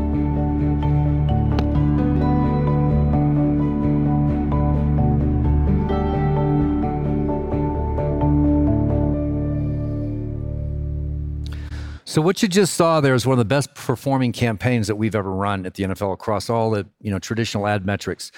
So 12.17 12.23
what 12.23 12.41
you 12.41 12.49
just 12.49 12.73
saw 12.73 13.03
there 13.03 13.15
is 13.15 13.27
one 13.27 13.35
of 13.35 13.39
the 13.41 13.45
best 13.45 13.75
performing 13.75 14.33
campaigns 14.33 14.87
that 14.87 14.97
we've 14.97 15.15
ever 15.15 15.31
run 15.31 15.67
at 15.67 15.75
the 15.75 15.85
NFL 15.85 16.15
across 16.15 16.49
all 16.49 16.71
the 16.71 16.87
you 17.03 17.11
know 17.11 17.19
traditional 17.19 17.67
ad 17.67 17.85
metrics, 17.85 18.33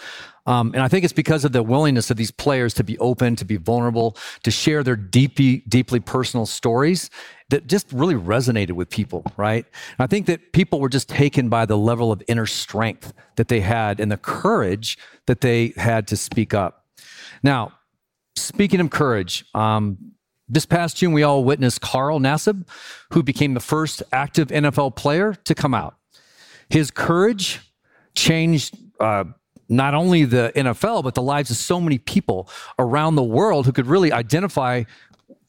um, 0.47 0.73
and 0.75 0.83
I 0.83 0.89
think 0.89 1.05
it's 1.05 1.13
because 1.13 1.45
of 1.45 1.53
the 1.53 1.63
willingness 1.63 2.11
of 2.11 2.17
these 2.17 2.33
players 2.33 2.75
to 2.75 2.83
be 2.83 2.99
open, 2.99 3.37
to 3.37 3.45
be 3.45 3.57
vulnerable, 3.57 4.17
to 4.43 4.51
share 4.51 4.83
their 4.83 4.97
deeply 4.97 5.59
deeply 5.69 6.01
personal 6.01 6.45
stories, 6.45 7.09
that 7.51 7.69
just 7.69 7.93
really 7.93 8.17
resonated 8.17 8.73
with 8.73 8.91
people, 8.91 9.23
right? 9.37 9.65
And 9.97 10.01
I 10.01 10.09
think 10.09 10.27
that 10.27 10.53
people 10.53 10.81
were 10.81 10.89
just 10.89 11.09
taken 11.09 11.49
by 11.49 11.65
the 11.65 11.79
level 11.79 12.11
of 12.11 12.21
inner 12.27 12.47
strength 12.47 13.13
that 13.37 13.47
they 13.47 13.61
had 13.61 14.01
and 14.01 14.11
the 14.11 14.17
courage 14.17 14.99
that 15.27 15.41
they 15.41 15.73
had 15.77 16.09
to 16.09 16.17
speak 16.17 16.53
up. 16.53 16.85
Now, 17.45 17.75
speaking 18.35 18.81
of 18.81 18.91
courage, 18.91 19.45
um, 19.55 20.15
this 20.49 20.67
past 20.67 20.97
June, 20.97 21.13
we 21.13 21.23
all 21.23 21.45
witnessed 21.45 21.81
Carl 21.81 22.21
Nassib, 22.21 22.67
who 23.13 23.23
became 23.23 23.55
the 23.55 23.61
first 23.61 24.03
active 24.13 24.49
NFL 24.49 24.97
player 24.97 25.35
to 25.45 25.55
come 25.55 25.75
out. 25.75 25.97
His 26.69 26.91
courage 26.91 27.61
changed 28.15 28.77
uh, 29.01 29.25
not 29.69 29.95
only 29.95 30.25
the 30.25 30.53
NFL, 30.57 31.05
but 31.05 31.15
the 31.15 31.23
lives 31.23 31.51
of 31.51 31.57
so 31.57 31.81
many 31.81 31.99
people 31.99 32.49
around 32.79 33.17
the 33.17 33.23
world 33.23 33.67
who 33.67 33.73
could 33.73 33.87
really 33.87 34.13
identify 34.13 34.85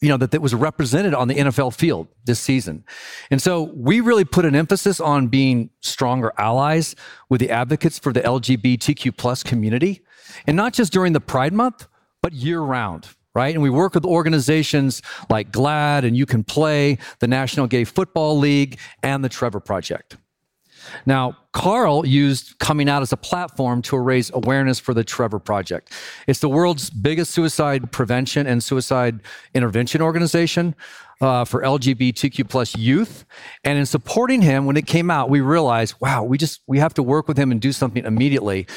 you 0.02 0.08
know 0.08 0.18
that 0.18 0.32
that 0.32 0.42
was 0.42 0.56
represented 0.56 1.14
on 1.14 1.28
the 1.28 1.36
NFL 1.36 1.76
field 1.76 2.08
this 2.24 2.40
season. 2.40 2.86
And 3.30 3.42
so 3.42 3.64
we 3.64 4.00
really 4.00 4.24
put 4.24 4.46
an 4.46 4.56
emphasis 4.56 5.00
on 5.00 5.28
being 5.28 5.72
stronger 5.82 6.32
allies 6.38 6.96
with 7.28 7.42
the 7.42 7.50
advocates 7.50 8.00
for 8.00 8.14
the 8.14 8.22
LGBTQ 8.22 9.18
plus 9.18 9.44
community 9.44 10.02
and 10.48 10.56
not 10.56 10.74
just 10.74 10.94
during 10.94 11.14
the 11.14 11.20
Pride 11.20 11.54
month, 11.54 11.88
but 12.22 12.34
year 12.34 12.62
round. 12.62 13.10
Right. 13.40 13.56
And 13.56 13.64
we 13.64 13.70
work 13.70 13.96
with 13.96 14.04
organizations 14.04 15.02
like 15.30 15.50
GLAAD 15.50 16.04
and 16.04 16.18
You 16.18 16.26
Can 16.26 16.44
Play, 16.44 16.98
the 17.20 17.28
National 17.28 17.68
Gay 17.68 17.86
Football 17.86 18.38
League, 18.38 18.78
and 19.02 19.24
the 19.24 19.30
Trevor 19.30 19.62
Project. 19.62 20.18
Now, 21.06 21.38
Carl 21.54 22.06
used 22.06 22.60
coming 22.60 22.90
out 22.90 23.02
as 23.02 23.14
a 23.14 23.18
platform 23.18 23.82
to 23.84 23.98
raise 23.98 24.30
awareness 24.34 24.78
for 24.78 24.94
the 24.94 25.06
Trevor 25.06 25.40
Project. 25.40 25.94
It's 26.28 26.42
the 26.42 26.50
world's 26.50 26.90
biggest 26.90 27.32
suicide 27.32 27.94
prevention 27.94 28.46
and 28.46 28.62
suicide 28.62 29.22
intervention 29.54 30.02
organization 30.02 30.76
uh, 31.22 31.46
for 31.46 31.62
LGBTQ 31.62 32.50
plus 32.50 32.76
youth. 32.76 33.24
And 33.64 33.80
in 33.80 33.86
supporting 33.86 34.42
him, 34.42 34.66
when 34.66 34.76
it 34.76 34.86
came 34.86 35.10
out, 35.10 35.30
we 35.30 35.40
realized, 35.40 35.96
wow, 36.02 36.24
we 36.26 36.38
just 36.38 36.60
we 36.68 36.80
have 36.80 36.94
to 36.96 37.04
work 37.04 37.30
with 37.30 37.38
him 37.38 37.54
and 37.54 37.62
do 37.62 37.72
something 37.72 38.04
immediately. 38.04 38.68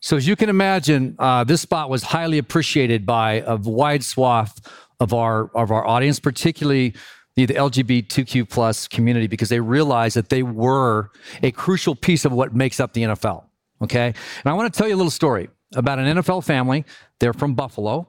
So 0.00 0.16
as 0.16 0.26
you 0.28 0.36
can 0.36 0.48
imagine, 0.48 1.16
uh, 1.18 1.44
this 1.44 1.60
spot 1.60 1.90
was 1.90 2.02
highly 2.02 2.38
appreciated 2.38 3.04
by 3.04 3.42
a 3.46 3.56
wide 3.56 4.04
swath 4.04 4.60
of 5.00 5.12
our 5.12 5.50
of 5.54 5.70
our 5.70 5.86
audience, 5.86 6.20
particularly 6.20 6.94
the 7.36 7.46
LGBTQ 7.54 8.48
plus 8.48 8.88
community 8.88 9.28
because 9.28 9.48
they 9.48 9.60
realized 9.60 10.16
that 10.16 10.28
they 10.28 10.42
were 10.42 11.10
a 11.42 11.52
crucial 11.52 11.94
piece 11.94 12.24
of 12.24 12.32
what 12.32 12.54
makes 12.54 12.80
up 12.80 12.92
the 12.92 13.02
NFL. 13.02 13.44
Okay. 13.82 14.06
And 14.06 14.46
I 14.46 14.52
want 14.54 14.72
to 14.72 14.76
tell 14.76 14.88
you 14.88 14.94
a 14.94 14.96
little 14.96 15.10
story 15.10 15.48
about 15.74 15.98
an 15.98 16.18
NFL 16.18 16.44
family. 16.44 16.84
They're 17.20 17.32
from 17.32 17.54
Buffalo. 17.54 18.08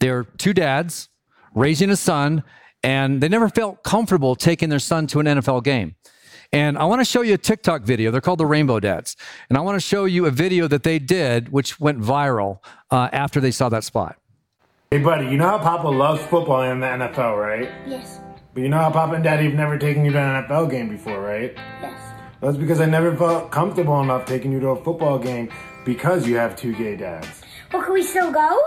They're 0.00 0.24
two 0.24 0.52
dads 0.52 1.08
raising 1.54 1.90
a 1.90 1.96
son, 1.96 2.42
and 2.82 3.20
they 3.20 3.28
never 3.28 3.48
felt 3.48 3.84
comfortable 3.84 4.34
taking 4.34 4.68
their 4.70 4.80
son 4.80 5.06
to 5.08 5.20
an 5.20 5.26
NFL 5.26 5.62
game. 5.62 5.94
And 6.54 6.78
I 6.78 6.84
want 6.84 7.00
to 7.00 7.04
show 7.04 7.22
you 7.22 7.34
a 7.34 7.38
TikTok 7.38 7.82
video. 7.82 8.12
They're 8.12 8.20
called 8.20 8.38
the 8.38 8.46
Rainbow 8.46 8.78
Dads. 8.78 9.16
And 9.48 9.58
I 9.58 9.60
want 9.60 9.74
to 9.74 9.80
show 9.80 10.04
you 10.04 10.26
a 10.26 10.30
video 10.30 10.68
that 10.68 10.84
they 10.84 11.00
did, 11.00 11.50
which 11.50 11.80
went 11.80 11.98
viral 12.00 12.60
uh, 12.92 13.08
after 13.12 13.40
they 13.40 13.50
saw 13.50 13.68
that 13.70 13.82
spot. 13.82 14.16
Hey, 14.92 14.98
buddy, 14.98 15.26
you 15.26 15.36
know 15.36 15.48
how 15.48 15.58
Papa 15.58 15.88
loves 15.88 16.22
football 16.22 16.62
and 16.62 16.80
the 16.80 16.86
NFL, 16.86 17.36
right? 17.36 17.68
Yes. 17.88 18.20
But 18.54 18.62
you 18.62 18.68
know 18.68 18.78
how 18.78 18.90
Papa 18.90 19.14
and 19.14 19.24
Daddy 19.24 19.46
have 19.46 19.54
never 19.54 19.76
taken 19.78 20.04
you 20.04 20.12
to 20.12 20.18
an 20.18 20.44
NFL 20.44 20.70
game 20.70 20.88
before, 20.88 21.20
right? 21.20 21.52
Yes. 21.82 22.00
That's 22.40 22.56
because 22.56 22.80
I 22.80 22.86
never 22.86 23.16
felt 23.16 23.50
comfortable 23.50 24.00
enough 24.00 24.24
taking 24.24 24.52
you 24.52 24.60
to 24.60 24.68
a 24.68 24.84
football 24.84 25.18
game 25.18 25.50
because 25.84 26.24
you 26.24 26.36
have 26.36 26.54
two 26.54 26.72
gay 26.76 26.94
dads. 26.94 27.42
Well, 27.72 27.82
can 27.82 27.92
we 27.92 28.04
still 28.04 28.30
go? 28.30 28.60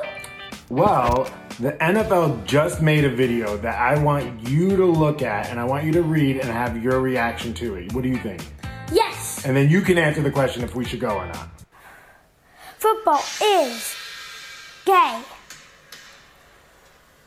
Well, 0.69 1.31
the 1.61 1.71
NFL 1.73 2.43
just 2.45 2.81
made 2.81 3.05
a 3.05 3.09
video 3.09 3.55
that 3.57 3.79
I 3.79 3.97
want 4.03 4.49
you 4.49 4.75
to 4.75 4.85
look 4.85 5.21
at 5.21 5.49
and 5.49 5.61
I 5.61 5.63
want 5.63 5.85
you 5.85 5.93
to 5.93 6.01
read 6.01 6.35
and 6.35 6.49
have 6.49 6.83
your 6.83 6.99
reaction 6.99 7.53
to 7.55 7.75
it. 7.75 7.93
What 7.93 8.03
do 8.03 8.09
you 8.09 8.17
think? 8.17 8.45
Yes. 8.91 9.45
And 9.45 9.55
then 9.55 9.69
you 9.69 9.81
can 9.81 9.97
answer 9.97 10.21
the 10.21 10.31
question 10.31 10.63
if 10.63 10.75
we 10.75 10.83
should 10.83 10.99
go 10.99 11.15
or 11.15 11.25
not. 11.25 11.49
Football 12.79 13.23
is 13.41 13.95
gay. 14.83 15.21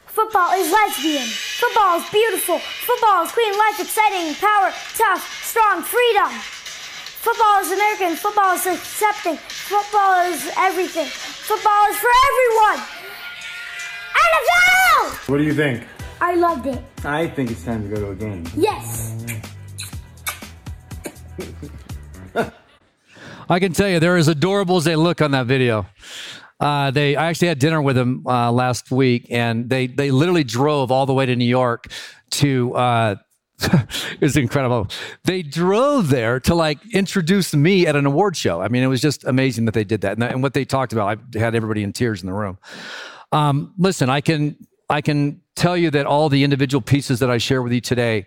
Football 0.05 0.53
is 0.61 0.71
lesbian. 0.71 1.27
Football 1.27 1.99
is 1.99 2.11
beautiful. 2.11 2.59
Football 2.59 3.25
is 3.25 3.33
queen 3.33 3.57
life, 3.57 3.81
exciting, 3.81 4.35
power, 4.35 4.71
tough, 4.95 5.25
strong, 5.43 5.83
freedom. 5.83 6.29
Football 6.29 7.61
is 7.61 7.73
American. 7.73 8.17
Football 8.17 8.55
is 8.55 8.67
accepting. 8.67 9.37
Football 9.37 10.29
is 10.29 10.51
everything. 10.59 11.07
Football 11.07 11.89
is 11.89 11.97
for 11.97 12.11
everyone. 12.29 13.00
NFL! 14.29 15.29
What 15.29 15.39
do 15.39 15.45
you 15.45 15.55
think? 15.55 15.87
I 16.21 16.35
loved 16.35 16.67
it. 16.67 16.83
I 17.05 17.29
think 17.29 17.51
it's 17.51 17.65
time 17.65 17.89
to 17.89 17.95
go 17.95 18.01
to 18.01 18.11
a 18.11 18.15
game. 18.15 18.45
Yes. 18.57 19.17
I 23.49 23.59
can 23.59 23.73
tell 23.73 23.89
you, 23.89 23.99
they're 23.99 24.17
as 24.17 24.29
adorable 24.29 24.77
as 24.77 24.85
they 24.85 24.95
look 24.95 25.21
on 25.21 25.33
that 25.33 25.47
video. 25.47 25.87
Uh, 26.61 26.91
they, 26.93 27.17
I 27.17 27.27
actually 27.27 27.49
had 27.49 27.59
dinner 27.59 27.83
with 27.83 27.97
them 27.97 28.25
uh, 28.27 28.53
last 28.53 28.91
week, 28.91 29.27
and 29.31 29.69
they 29.69 29.87
they 29.87 30.11
literally 30.11 30.45
drove 30.45 30.93
all 30.93 31.07
the 31.07 31.15
way 31.15 31.27
to 31.27 31.35
New 31.35 31.47
York 31.47 31.87
to. 32.33 32.75
Uh, 32.75 33.15
it's 34.23 34.37
incredible. 34.37 34.89
They 35.25 35.43
drove 35.43 36.09
there 36.09 36.41
to 36.41 36.55
like 36.55 36.79
introduce 36.95 37.55
me 37.55 37.87
at 37.87 37.97
an 37.97 38.07
award 38.07 38.37
show. 38.37 38.61
I 38.61 38.69
mean, 38.69 38.83
it 38.83 38.87
was 38.87 39.03
just 39.03 39.25
amazing 39.25 39.67
that 39.67 39.75
they 39.75 39.85
did 39.85 40.03
that, 40.03 40.13
and, 40.13 40.23
and 40.23 40.43
what 40.43 40.55
they 40.55 40.65
talked 40.65 40.93
about. 40.93 41.19
I 41.35 41.39
had 41.39 41.55
everybody 41.55 41.83
in 41.83 41.93
tears 41.93 42.23
in 42.23 42.27
the 42.27 42.35
room. 42.35 42.59
Um, 43.33 43.75
listen, 43.79 44.11
I 44.11 44.21
can 44.21 44.57
I 44.89 45.01
can 45.01 45.41
tell 45.55 45.77
you 45.77 45.91
that 45.91 46.07
all 46.07 46.29
the 46.29 46.43
individual 46.43 46.83
pieces 46.83 47.21
that 47.21 47.31
I 47.31 47.39
share 47.39 47.63
with 47.63 47.73
you 47.73 47.81
today, 47.81 48.27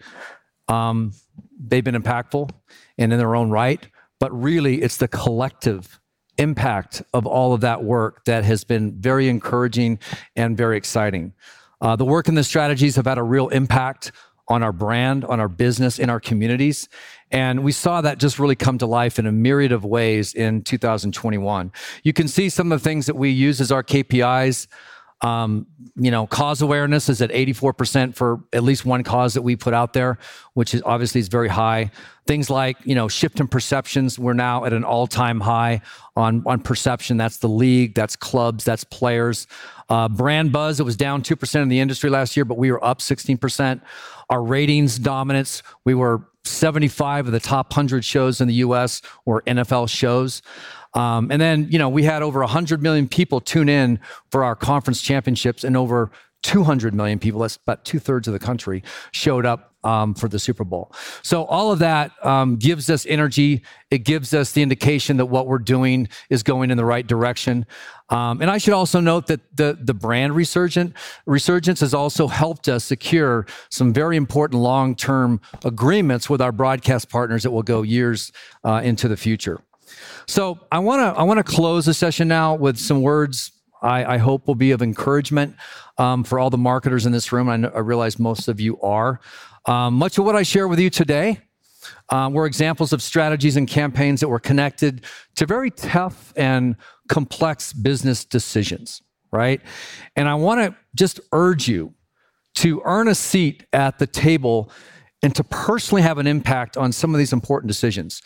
um, 0.67 1.11
they've 1.59 1.83
been 1.83 1.95
impactful 1.95 2.49
and 2.97 3.11
in 3.11 3.19
their 3.19 3.35
own 3.35 3.49
right. 3.49 3.85
But 4.19 4.31
really, 4.31 4.81
it's 4.81 4.97
the 4.97 5.09
collective 5.09 5.99
impact 6.37 7.01
of 7.13 7.25
all 7.25 7.53
of 7.53 7.61
that 7.61 7.83
work 7.83 8.23
that 8.25 8.43
has 8.43 8.63
been 8.63 8.99
very 8.99 9.27
encouraging 9.27 9.99
and 10.35 10.57
very 10.57 10.77
exciting. 10.77 11.33
Uh, 11.81 11.95
the 11.97 12.05
work 12.05 12.29
and 12.29 12.37
the 12.37 12.43
strategies 12.43 12.95
have 12.95 13.05
had 13.05 13.17
a 13.17 13.23
real 13.23 13.49
impact 13.49 14.13
on 14.47 14.63
our 14.63 14.73
brand, 14.73 15.25
on 15.25 15.39
our 15.39 15.47
business, 15.47 15.99
in 15.99 16.09
our 16.09 16.19
communities. 16.19 16.89
And 17.31 17.63
we 17.63 17.71
saw 17.71 18.01
that 18.01 18.19
just 18.19 18.39
really 18.39 18.55
come 18.55 18.77
to 18.79 18.85
life 18.85 19.17
in 19.17 19.25
a 19.25 19.31
myriad 19.31 19.71
of 19.71 19.85
ways 19.85 20.33
in 20.33 20.61
2021. 20.63 21.71
You 22.03 22.13
can 22.13 22.27
see 22.27 22.49
some 22.49 22.71
of 22.71 22.81
the 22.81 22.83
things 22.83 23.05
that 23.05 23.15
we 23.15 23.29
use 23.29 23.61
as 23.61 23.71
our 23.71 23.83
KPIs. 23.83 24.67
Um, 25.23 25.67
you 25.95 26.11
know, 26.11 26.27
cause 26.27 26.61
awareness 26.61 27.07
is 27.07 27.21
at 27.21 27.29
84% 27.29 28.15
for 28.15 28.41
at 28.51 28.63
least 28.63 28.83
one 28.83 29.03
cause 29.03 29.35
that 29.35 29.41
we 29.41 29.55
put 29.55 29.73
out 29.73 29.93
there, 29.93 30.17
which 30.53 30.73
is 30.73 30.81
obviously 30.85 31.21
is 31.21 31.29
very 31.29 31.47
high. 31.47 31.91
Things 32.25 32.49
like, 32.49 32.77
you 32.83 32.93
know, 32.93 33.07
shift 33.07 33.39
in 33.39 33.47
perceptions, 33.47 34.19
we're 34.19 34.33
now 34.33 34.65
at 34.65 34.73
an 34.73 34.83
all-time 34.83 35.39
high 35.39 35.81
on, 36.15 36.43
on 36.45 36.59
perception. 36.59 37.17
That's 37.17 37.37
the 37.37 37.47
league, 37.47 37.95
that's 37.95 38.15
clubs, 38.15 38.63
that's 38.63 38.83
players. 38.83 39.47
Uh, 39.87 40.09
brand 40.09 40.51
buzz, 40.51 40.79
it 40.79 40.83
was 40.83 40.97
down 40.97 41.21
2% 41.21 41.61
in 41.61 41.69
the 41.69 41.79
industry 41.79 42.09
last 42.09 42.35
year, 42.35 42.43
but 42.45 42.57
we 42.57 42.71
were 42.71 42.83
up 42.83 42.99
16%. 42.99 43.81
Our 44.29 44.43
ratings 44.43 44.97
dominance, 44.97 45.63
we 45.85 45.93
were 45.93 46.27
75 46.45 47.27
of 47.27 47.31
the 47.31 47.39
top 47.39 47.71
100 47.71 48.03
shows 48.03 48.41
in 48.41 48.47
the 48.47 48.55
US 48.55 49.01
were 49.25 49.41
NFL 49.43 49.89
shows. 49.89 50.41
Um, 50.93 51.31
and 51.31 51.41
then, 51.41 51.67
you 51.69 51.79
know, 51.79 51.89
we 51.89 52.03
had 52.03 52.21
over 52.21 52.39
100 52.41 52.81
million 52.81 53.07
people 53.07 53.41
tune 53.41 53.69
in 53.69 53.99
for 54.31 54.43
our 54.43 54.55
conference 54.55 55.01
championships, 55.01 55.63
and 55.63 55.75
over 55.75 56.11
200 56.43 56.93
million 56.93 57.19
people, 57.19 57.41
that's 57.41 57.55
about 57.55 57.83
two 57.85 57.99
thirds 57.99 58.27
of 58.27 58.33
the 58.33 58.39
country, 58.39 58.83
showed 59.11 59.45
up 59.45 59.73
um, 59.83 60.13
for 60.13 60.27
the 60.27 60.39
Super 60.39 60.63
Bowl. 60.63 60.93
So 61.21 61.43
all 61.45 61.71
of 61.71 61.79
that 61.79 62.11
um, 62.25 62.55
gives 62.57 62.89
us 62.89 63.05
energy. 63.05 63.63
It 63.91 63.99
gives 63.99 64.33
us 64.33 64.51
the 64.51 64.61
indication 64.61 65.17
that 65.17 65.25
what 65.25 65.47
we're 65.47 65.57
doing 65.57 66.07
is 66.29 66.43
going 66.43 66.71
in 66.71 66.77
the 66.77 66.85
right 66.85 67.05
direction. 67.05 67.65
Um, 68.09 68.41
and 68.41 68.49
I 68.49 68.57
should 68.57 68.73
also 68.73 68.99
note 68.99 69.27
that 69.27 69.41
the 69.55 69.77
the 69.81 69.93
brand 69.93 70.35
resurgent 70.35 70.93
resurgence 71.25 71.79
has 71.79 71.93
also 71.93 72.27
helped 72.27 72.67
us 72.67 72.83
secure 72.83 73.45
some 73.69 73.93
very 73.93 74.17
important 74.17 74.61
long 74.61 74.95
term 74.95 75.41
agreements 75.65 76.29
with 76.29 76.41
our 76.41 76.51
broadcast 76.51 77.09
partners 77.09 77.43
that 77.43 77.51
will 77.51 77.63
go 77.63 77.81
years 77.81 78.31
uh, 78.63 78.81
into 78.83 79.07
the 79.07 79.17
future. 79.17 79.61
So 80.27 80.59
I 80.71 80.79
want 80.79 80.99
to 81.01 81.19
I 81.19 81.23
want 81.23 81.37
to 81.37 81.43
close 81.43 81.85
the 81.85 81.93
session 81.93 82.27
now 82.27 82.55
with 82.55 82.77
some 82.77 83.01
words 83.01 83.51
I, 83.83 84.15
I 84.15 84.17
hope 84.17 84.47
will 84.47 84.55
be 84.55 84.71
of 84.71 84.81
encouragement 84.81 85.55
um, 85.97 86.23
for 86.23 86.39
all 86.39 86.49
the 86.49 86.57
marketers 86.57 87.05
in 87.05 87.11
this 87.11 87.31
room. 87.31 87.49
I, 87.49 87.57
know, 87.57 87.71
I 87.75 87.79
realize 87.79 88.17
most 88.17 88.47
of 88.47 88.59
you 88.59 88.79
are. 88.81 89.19
Um, 89.65 89.95
much 89.95 90.17
of 90.17 90.25
what 90.25 90.35
I 90.35 90.43
share 90.43 90.67
with 90.67 90.79
you 90.79 90.89
today 90.89 91.41
uh, 92.09 92.29
were 92.31 92.45
examples 92.45 92.93
of 92.93 93.01
strategies 93.01 93.57
and 93.57 93.67
campaigns 93.67 94.21
that 94.21 94.29
were 94.29 94.39
connected 94.39 95.05
to 95.35 95.45
very 95.45 95.69
tough 95.69 96.33
and 96.37 96.77
complex 97.09 97.73
business 97.73 98.23
decisions, 98.23 99.01
right? 99.31 99.61
And 100.15 100.29
I 100.29 100.35
want 100.35 100.61
to 100.61 100.75
just 100.95 101.19
urge 101.33 101.67
you 101.67 101.93
to 102.55 102.81
earn 102.85 103.07
a 103.07 103.15
seat 103.15 103.65
at 103.73 103.99
the 103.99 104.07
table 104.07 104.71
and 105.21 105.35
to 105.35 105.43
personally 105.43 106.01
have 106.01 106.17
an 106.17 106.27
impact 106.27 106.77
on 106.77 106.91
some 106.91 107.13
of 107.13 107.17
these 107.17 107.33
important 107.33 107.67
decisions. 107.67 108.21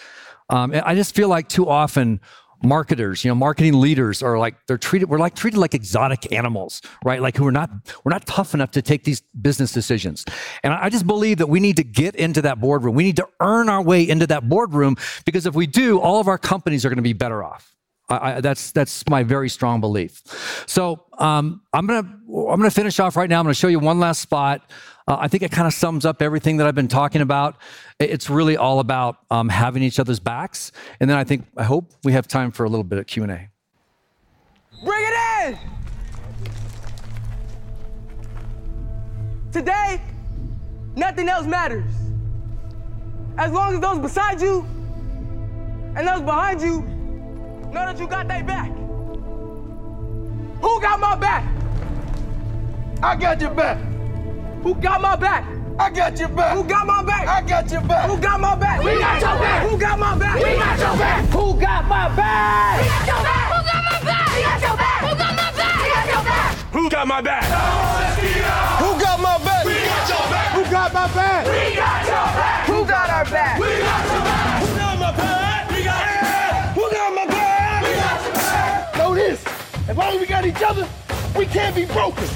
Um, 0.49 0.73
I 0.83 0.95
just 0.95 1.15
feel 1.15 1.27
like 1.27 1.49
too 1.49 1.67
often 1.67 2.21
marketers, 2.63 3.23
you 3.23 3.29
know, 3.29 3.35
marketing 3.35 3.79
leaders 3.79 4.23
are 4.23 4.39
like 4.39 4.55
they're 4.67 4.77
treated 4.77 5.09
we're 5.09 5.19
like 5.19 5.35
treated 5.35 5.59
like 5.59 5.73
exotic 5.73 6.31
animals, 6.31 6.81
right? 7.05 7.21
Like 7.21 7.37
who 7.37 7.45
are 7.45 7.51
not 7.51 7.69
we're 8.03 8.11
not 8.11 8.25
tough 8.25 8.53
enough 8.53 8.71
to 8.71 8.81
take 8.81 9.03
these 9.03 9.21
business 9.41 9.71
decisions. 9.71 10.25
And 10.63 10.73
I 10.73 10.89
just 10.89 11.05
believe 11.05 11.37
that 11.37 11.47
we 11.47 11.59
need 11.59 11.75
to 11.77 11.83
get 11.83 12.15
into 12.15 12.41
that 12.43 12.59
boardroom. 12.59 12.95
We 12.95 13.03
need 13.03 13.17
to 13.17 13.27
earn 13.39 13.69
our 13.69 13.81
way 13.81 14.07
into 14.07 14.27
that 14.27 14.49
boardroom 14.49 14.95
because 15.25 15.45
if 15.45 15.55
we 15.55 15.67
do, 15.67 15.99
all 15.99 16.19
of 16.19 16.27
our 16.27 16.37
companies 16.37 16.85
are 16.85 16.89
going 16.89 16.97
to 16.97 17.03
be 17.03 17.13
better 17.13 17.43
off. 17.43 17.75
I, 18.09 18.35
I, 18.37 18.41
that's 18.41 18.71
that's 18.71 19.07
my 19.09 19.23
very 19.23 19.49
strong 19.49 19.81
belief. 19.81 20.21
So 20.65 21.03
um, 21.17 21.61
I'm 21.73 21.85
gonna 21.85 22.07
I'm 22.27 22.59
gonna 22.59 22.71
finish 22.71 22.99
off 22.99 23.15
right 23.15 23.29
now. 23.29 23.39
I'm 23.39 23.45
gonna 23.45 23.53
show 23.53 23.67
you 23.67 23.79
one 23.79 23.99
last 23.99 24.21
spot. 24.21 24.61
Uh, 25.07 25.15
I 25.19 25.29
think 25.29 25.41
it 25.41 25.51
kind 25.51 25.65
of 25.67 25.73
sums 25.73 26.05
up 26.05 26.21
everything 26.21 26.57
that 26.57 26.67
I've 26.67 26.75
been 26.75 26.89
talking 26.89 27.21
about. 27.21 27.55
It's 27.99 28.29
really 28.29 28.57
all 28.57 28.79
about 28.81 29.19
um, 29.31 29.47
having 29.47 29.81
each 29.81 29.99
other's 29.99 30.19
backs, 30.19 30.73
and 30.99 31.09
then 31.09 31.17
I 31.17 31.23
think 31.23 31.45
I 31.55 31.63
hope 31.63 31.93
we 32.03 32.11
have 32.11 32.27
time 32.27 32.51
for 32.51 32.65
a 32.65 32.69
little 32.69 32.83
bit 32.83 32.99
of 32.99 33.07
Q 33.07 33.23
and 33.23 33.31
A. 33.31 33.49
Bring 34.83 35.05
it 35.05 35.13
in. 35.47 35.57
Today, 39.53 40.01
nothing 40.95 41.29
else 41.29 41.47
matters. 41.47 41.91
As 43.37 43.51
long 43.51 43.75
as 43.75 43.79
those 43.79 43.99
beside 43.99 44.41
you 44.41 44.65
and 45.95 46.05
those 46.05 46.21
behind 46.21 46.59
you 46.61 46.81
know 46.81 47.71
that 47.73 47.97
you 47.97 48.07
got 48.07 48.27
their 48.27 48.43
back. 48.43 48.69
Who 50.61 50.81
got 50.81 50.99
my 50.99 51.15
back? 51.15 51.45
I 53.01 53.15
got 53.15 53.39
your 53.39 53.51
back. 53.51 53.77
Who 54.67 54.75
got 54.75 54.99
my 54.99 55.15
back? 55.15 55.45
I 55.79 55.89
got 55.89 56.19
your 56.19 56.27
back. 56.27 56.57
Who 56.57 56.61
got 56.65 56.85
my 56.85 57.01
back? 57.01 57.25
I 57.25 57.41
got 57.41 57.71
your 57.71 57.79
back. 57.83 58.09
Who 58.09 58.17
got 58.17 58.37
my 58.37 58.53
back? 58.53 58.83
We 58.83 58.99
got 58.99 59.21
your 59.21 59.39
back. 59.39 59.69
Who 59.69 59.77
got 59.77 59.97
my 59.97 60.17
back? 60.17 60.35
We 60.35 60.41
got 60.41 60.77
your 60.77 60.97
back. 60.97 61.25
Who 61.29 61.57
got 61.57 61.87
my 61.87 62.09
back? 62.13 62.75
We 62.75 62.83
got 62.83 63.07
your 63.07 63.23
back. 63.23 63.47
Who 63.47 63.63
got 63.63 63.87
my 63.87 64.03
back? 64.03 64.27
We 64.35 64.43
got 64.43 64.59
your 64.59 64.75
back. 64.75 64.99
Who 65.07 65.15
got 65.15 65.37
my 65.37 65.51
back? 65.55 65.79
We 65.79 65.87
got 65.87 66.07
your 66.11 66.23
back. 66.27 66.51
Who 66.75 66.89
got 66.89 67.07
my 67.07 67.21
back? 67.21 67.43
Who 68.83 68.99
got 68.99 69.19
my 69.21 69.37
back? 69.39 69.63
We 69.63 69.71
got 69.71 70.09
your 70.11 70.27
back. 70.27 70.51
Who 70.51 70.63
got 70.67 70.91
my 70.91 71.07
back? 71.15 71.47
We 71.47 71.75
got 71.79 72.03
your 72.03 72.27
back. 72.35 72.67
Who 72.67 72.85
got 72.85 73.09
our 73.09 73.25
back? 73.31 73.59
We 73.59 73.71
got 73.71 74.03
your 74.03 74.19
back. 74.27 74.59
Who 74.59 74.75
got 74.75 74.99
my 74.99 75.15
back? 75.15 75.71
We 75.71 75.83
got 75.87 76.03
your 76.11 76.27
back. 76.27 76.75
Who 76.75 76.91
got 76.91 77.15
my 77.15 77.25
back? 77.25 77.83
We 77.87 77.95
got 77.95 78.19
your 78.19 78.33
back. 78.35 78.97
Know 78.97 79.15
this. 79.15 79.39
As 79.87 79.95
long 79.95 80.15
as 80.15 80.19
we 80.19 80.27
got 80.27 80.45
each 80.45 80.61
other, 80.61 80.85
we 81.37 81.45
can't 81.45 81.73
be 81.73 81.85
broken. 81.85 82.27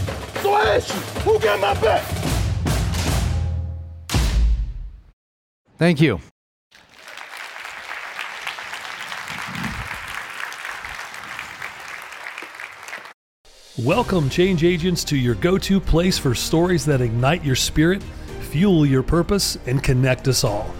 So 0.42 0.54
I 0.54 0.76
ask 0.76 0.88
you, 0.88 1.00
who 1.22 1.38
got 1.38 1.60
my 1.60 1.74
back? 1.82 2.21
Thank 5.82 6.00
you. 6.00 6.20
Welcome, 13.80 14.30
change 14.30 14.64
agents, 14.64 15.04
to 15.06 15.18
your 15.18 15.34
go 15.34 15.58
to 15.58 15.80
place 15.80 16.20
for 16.20 16.36
stories 16.36 16.86
that 16.86 17.02
ignite 17.02 17.44
your 17.44 17.56
spirit, 17.56 18.04
fuel 18.52 18.86
your 18.86 19.02
purpose, 19.02 19.58
and 19.66 19.82
connect 19.82 20.28
us 20.28 20.44
all. 20.44 20.72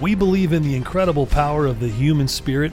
We 0.00 0.14
believe 0.14 0.54
in 0.54 0.62
the 0.62 0.74
incredible 0.74 1.26
power 1.26 1.66
of 1.66 1.78
the 1.78 1.88
human 1.88 2.26
spirit, 2.26 2.72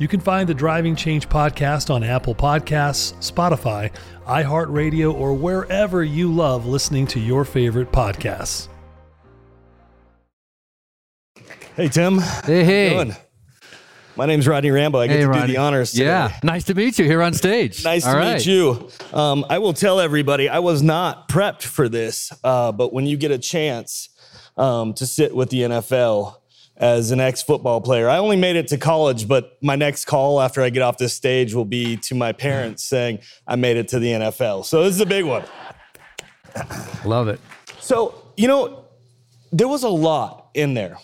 You 0.00 0.08
can 0.08 0.18
find 0.18 0.48
the 0.48 0.54
Driving 0.54 0.96
Change 0.96 1.28
podcast 1.28 1.94
on 1.94 2.02
Apple 2.02 2.34
Podcasts, 2.34 3.12
Spotify, 3.20 3.92
iHeartRadio, 4.26 5.12
or 5.12 5.34
wherever 5.34 6.02
you 6.02 6.32
love 6.32 6.64
listening 6.64 7.06
to 7.08 7.20
your 7.20 7.44
favorite 7.44 7.92
podcasts. 7.92 8.68
Hey, 11.76 11.88
Tim. 11.88 12.18
Hey, 12.18 12.64
hey. 12.64 12.88
How 12.94 12.98
you 13.00 13.04
doing? 13.04 13.16
My 14.16 14.24
name's 14.24 14.48
Rodney 14.48 14.70
Rambo. 14.70 14.98
I 15.00 15.06
get 15.06 15.16
Hey, 15.16 15.20
to 15.22 15.28
Rodney. 15.28 15.46
do 15.48 15.52
the 15.52 15.58
honors 15.58 15.90
today. 15.92 16.04
Yeah, 16.06 16.32
nice 16.42 16.64
to 16.64 16.74
meet 16.74 16.98
you 16.98 17.04
here 17.04 17.20
on 17.22 17.34
stage. 17.34 17.84
Nice 17.84 18.06
All 18.06 18.14
to 18.14 18.18
right. 18.18 18.34
meet 18.38 18.46
you. 18.46 18.88
Um, 19.12 19.44
I 19.50 19.58
will 19.58 19.74
tell 19.74 20.00
everybody 20.00 20.48
I 20.48 20.60
was 20.60 20.82
not 20.82 21.28
prepped 21.28 21.62
for 21.62 21.90
this, 21.90 22.32
uh, 22.42 22.72
but 22.72 22.94
when 22.94 23.04
you 23.06 23.18
get 23.18 23.32
a 23.32 23.38
chance 23.38 24.08
um, 24.56 24.94
to 24.94 25.06
sit 25.06 25.36
with 25.36 25.50
the 25.50 25.60
NFL 25.62 26.36
as 26.80 27.10
an 27.10 27.20
ex 27.20 27.42
football 27.42 27.80
player, 27.80 28.08
I 28.08 28.16
only 28.16 28.36
made 28.36 28.56
it 28.56 28.68
to 28.68 28.78
college, 28.78 29.28
but 29.28 29.58
my 29.62 29.76
next 29.76 30.06
call 30.06 30.40
after 30.40 30.62
I 30.62 30.70
get 30.70 30.82
off 30.82 30.96
this 30.96 31.14
stage 31.14 31.54
will 31.54 31.66
be 31.66 31.98
to 31.98 32.14
my 32.14 32.32
parents 32.32 32.82
saying 32.82 33.20
I 33.46 33.56
made 33.56 33.76
it 33.76 33.88
to 33.88 33.98
the 33.98 34.08
NFL. 34.08 34.64
So 34.64 34.82
this 34.82 34.94
is 34.94 35.00
a 35.00 35.06
big 35.06 35.26
one. 35.26 35.44
Love 37.04 37.28
it. 37.28 37.38
So, 37.80 38.32
you 38.36 38.48
know, 38.48 38.86
there 39.52 39.68
was 39.68 39.82
a 39.82 39.90
lot 39.90 40.48
in 40.54 40.74
there. 40.74 40.96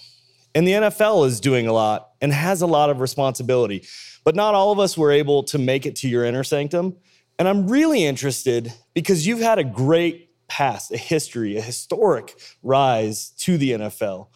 And 0.55 0.67
the 0.67 0.73
NFL 0.73 1.27
is 1.27 1.39
doing 1.39 1.67
a 1.67 1.73
lot 1.75 2.13
and 2.23 2.33
has 2.33 2.63
a 2.63 2.67
lot 2.67 2.89
of 2.89 3.01
responsibility. 3.01 3.87
But 4.25 4.35
not 4.35 4.55
all 4.55 4.73
of 4.73 4.79
us 4.79 4.97
were 4.97 5.13
able 5.13 5.43
to 5.45 5.59
make 5.59 5.85
it 5.85 5.97
to 5.97 6.09
your 6.09 6.25
inner 6.25 6.43
sanctum. 6.43 6.97
And 7.39 7.47
I'm 7.47 7.69
really 7.69 8.03
interested 8.03 8.73
because 8.95 9.27
you've 9.27 9.41
had 9.41 9.59
a 9.59 9.65
great 9.65 10.31
past, 10.49 10.91
a 10.93 10.97
history, 10.97 11.59
a 11.59 11.61
historic 11.61 12.41
rise 12.63 13.31
to 13.41 13.59
the 13.59 13.73
NFL. 13.73 14.29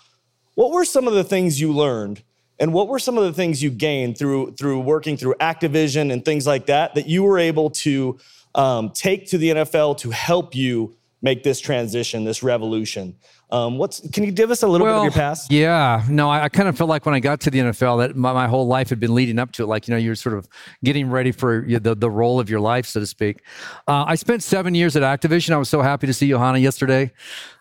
What 0.61 0.73
were 0.73 0.85
some 0.85 1.09
of 1.09 1.15
the 1.15 1.25
things 1.25 1.59
you 1.59 1.73
learned? 1.73 2.23
And 2.59 2.75
what 2.75 2.87
were 2.87 2.99
some 2.99 3.17
of 3.17 3.25
the 3.25 3.33
things 3.33 3.63
you 3.63 3.71
gained 3.71 4.19
through, 4.19 4.57
through 4.57 4.81
working 4.81 5.17
through 5.17 5.37
Activision 5.41 6.13
and 6.13 6.23
things 6.23 6.47
like 6.47 6.67
that 6.67 6.95
that 6.97 7.07
you 7.07 7.23
were 7.23 7.39
able 7.39 7.71
to 7.71 8.19
um, 8.55 8.91
take 8.91 9.27
to 9.29 9.39
the 9.39 9.53
NFL 9.53 9.97
to 10.01 10.11
help 10.11 10.55
you 10.55 10.95
make 11.23 11.45
this 11.45 11.61
transition, 11.61 12.25
this 12.25 12.43
revolution? 12.43 13.17
Um, 13.51 13.79
what's 13.79 14.07
can 14.11 14.23
you 14.23 14.33
give 14.33 14.51
us 14.51 14.63
a 14.63 14.69
little 14.69 14.87
bit 14.87 14.97
of 14.97 15.03
your 15.03 15.13
past? 15.13 15.51
Yeah, 15.51 16.05
no, 16.11 16.29
I, 16.29 16.45
I 16.45 16.49
kind 16.51 16.69
of 16.69 16.77
felt 16.77 16.91
like 16.91 17.07
when 17.07 17.15
I 17.15 17.21
got 17.21 17.41
to 17.41 17.51
the 17.51 17.61
NFL 17.61 18.07
that 18.07 18.15
my, 18.15 18.35
my 18.35 18.47
whole 18.47 18.67
life 18.67 18.91
had 18.91 19.01
been 19.01 19.15
leading 19.15 19.39
up 19.39 19.53
to 19.53 19.63
it. 19.63 19.67
Like 19.67 19.89
you 19.89 19.95
know, 19.95 19.99
you're 19.99 20.15
sort 20.15 20.37
of 20.37 20.47
getting 20.85 21.09
ready 21.09 21.33
for 21.33 21.65
the 21.67 21.95
the 21.95 22.11
role 22.11 22.39
of 22.39 22.51
your 22.51 22.61
life, 22.61 22.85
so 22.85 23.01
to 23.01 23.07
speak. 23.07 23.41
Uh, 23.89 24.05
I 24.07 24.15
spent 24.15 24.43
seven 24.43 24.75
years 24.75 24.95
at 24.95 25.03
Activision. 25.03 25.53
I 25.53 25.57
was 25.57 25.71
so 25.71 25.81
happy 25.81 26.07
to 26.07 26.13
see 26.13 26.29
Johanna 26.29 26.59
yesterday. 26.59 27.13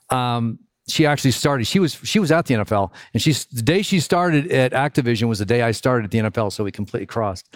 Um, 0.09 0.59
she 0.89 1.05
actually 1.05 1.31
started. 1.31 1.67
She 1.67 1.79
was 1.79 1.93
she 2.03 2.19
was 2.19 2.31
at 2.31 2.45
the 2.45 2.55
NFL, 2.55 2.91
and 3.13 3.21
she's 3.21 3.45
the 3.45 3.61
day 3.61 3.81
she 3.81 3.99
started 3.99 4.51
at 4.51 4.71
Activision 4.71 5.27
was 5.27 5.39
the 5.39 5.45
day 5.45 5.61
I 5.61 5.71
started 5.71 6.05
at 6.05 6.11
the 6.11 6.19
NFL. 6.19 6.51
So 6.51 6.63
we 6.63 6.71
completely 6.71 7.07
crossed. 7.07 7.55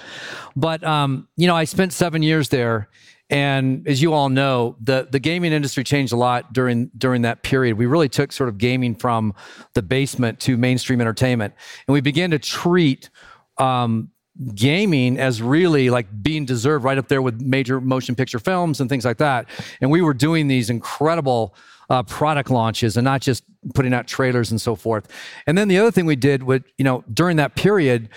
But 0.55 0.83
um, 0.83 1.27
you 1.37 1.47
know, 1.47 1.55
I 1.55 1.63
spent 1.65 1.93
seven 1.93 2.23
years 2.23 2.49
there. 2.49 2.89
And 3.29 3.87
as 3.87 4.01
you 4.01 4.13
all 4.13 4.29
know, 4.29 4.75
the, 4.79 5.07
the 5.09 5.17
gaming 5.17 5.53
industry 5.53 5.83
changed 5.83 6.13
a 6.13 6.15
lot 6.15 6.53
during 6.53 6.91
during 6.97 7.23
that 7.23 7.41
period. 7.41 7.77
We 7.77 7.85
really 7.85 8.09
took 8.09 8.31
sort 8.31 8.49
of 8.49 8.57
gaming 8.57 8.93
from 8.93 9.33
the 9.73 9.81
basement 9.81 10.39
to 10.41 10.57
mainstream 10.57 11.01
entertainment, 11.01 11.53
and 11.87 11.93
we 11.93 12.01
began 12.01 12.31
to 12.31 12.39
treat 12.39 13.09
um, 13.57 14.09
gaming 14.55 15.19
as 15.19 15.41
really 15.41 15.89
like 15.89 16.07
being 16.23 16.45
deserved 16.45 16.83
right 16.83 16.97
up 16.97 17.07
there 17.07 17.21
with 17.21 17.39
major 17.41 17.79
motion 17.79 18.15
picture 18.15 18.39
films 18.39 18.79
and 18.79 18.89
things 18.89 19.05
like 19.05 19.17
that. 19.17 19.47
And 19.79 19.91
we 19.91 20.01
were 20.01 20.13
doing 20.13 20.47
these 20.47 20.69
incredible 20.69 21.55
uh, 21.89 22.03
product 22.03 22.49
launches 22.49 22.97
and 22.97 23.05
not 23.05 23.21
just 23.21 23.43
putting 23.75 23.93
out 23.93 24.07
trailers 24.07 24.51
and 24.51 24.59
so 24.59 24.75
forth. 24.75 25.07
And 25.45 25.57
then 25.57 25.67
the 25.67 25.77
other 25.77 25.91
thing 25.91 26.05
we 26.05 26.15
did 26.15 26.43
with, 26.43 26.63
you 26.77 26.83
know, 26.83 27.03
during 27.13 27.37
that 27.37 27.55
period, 27.55 28.09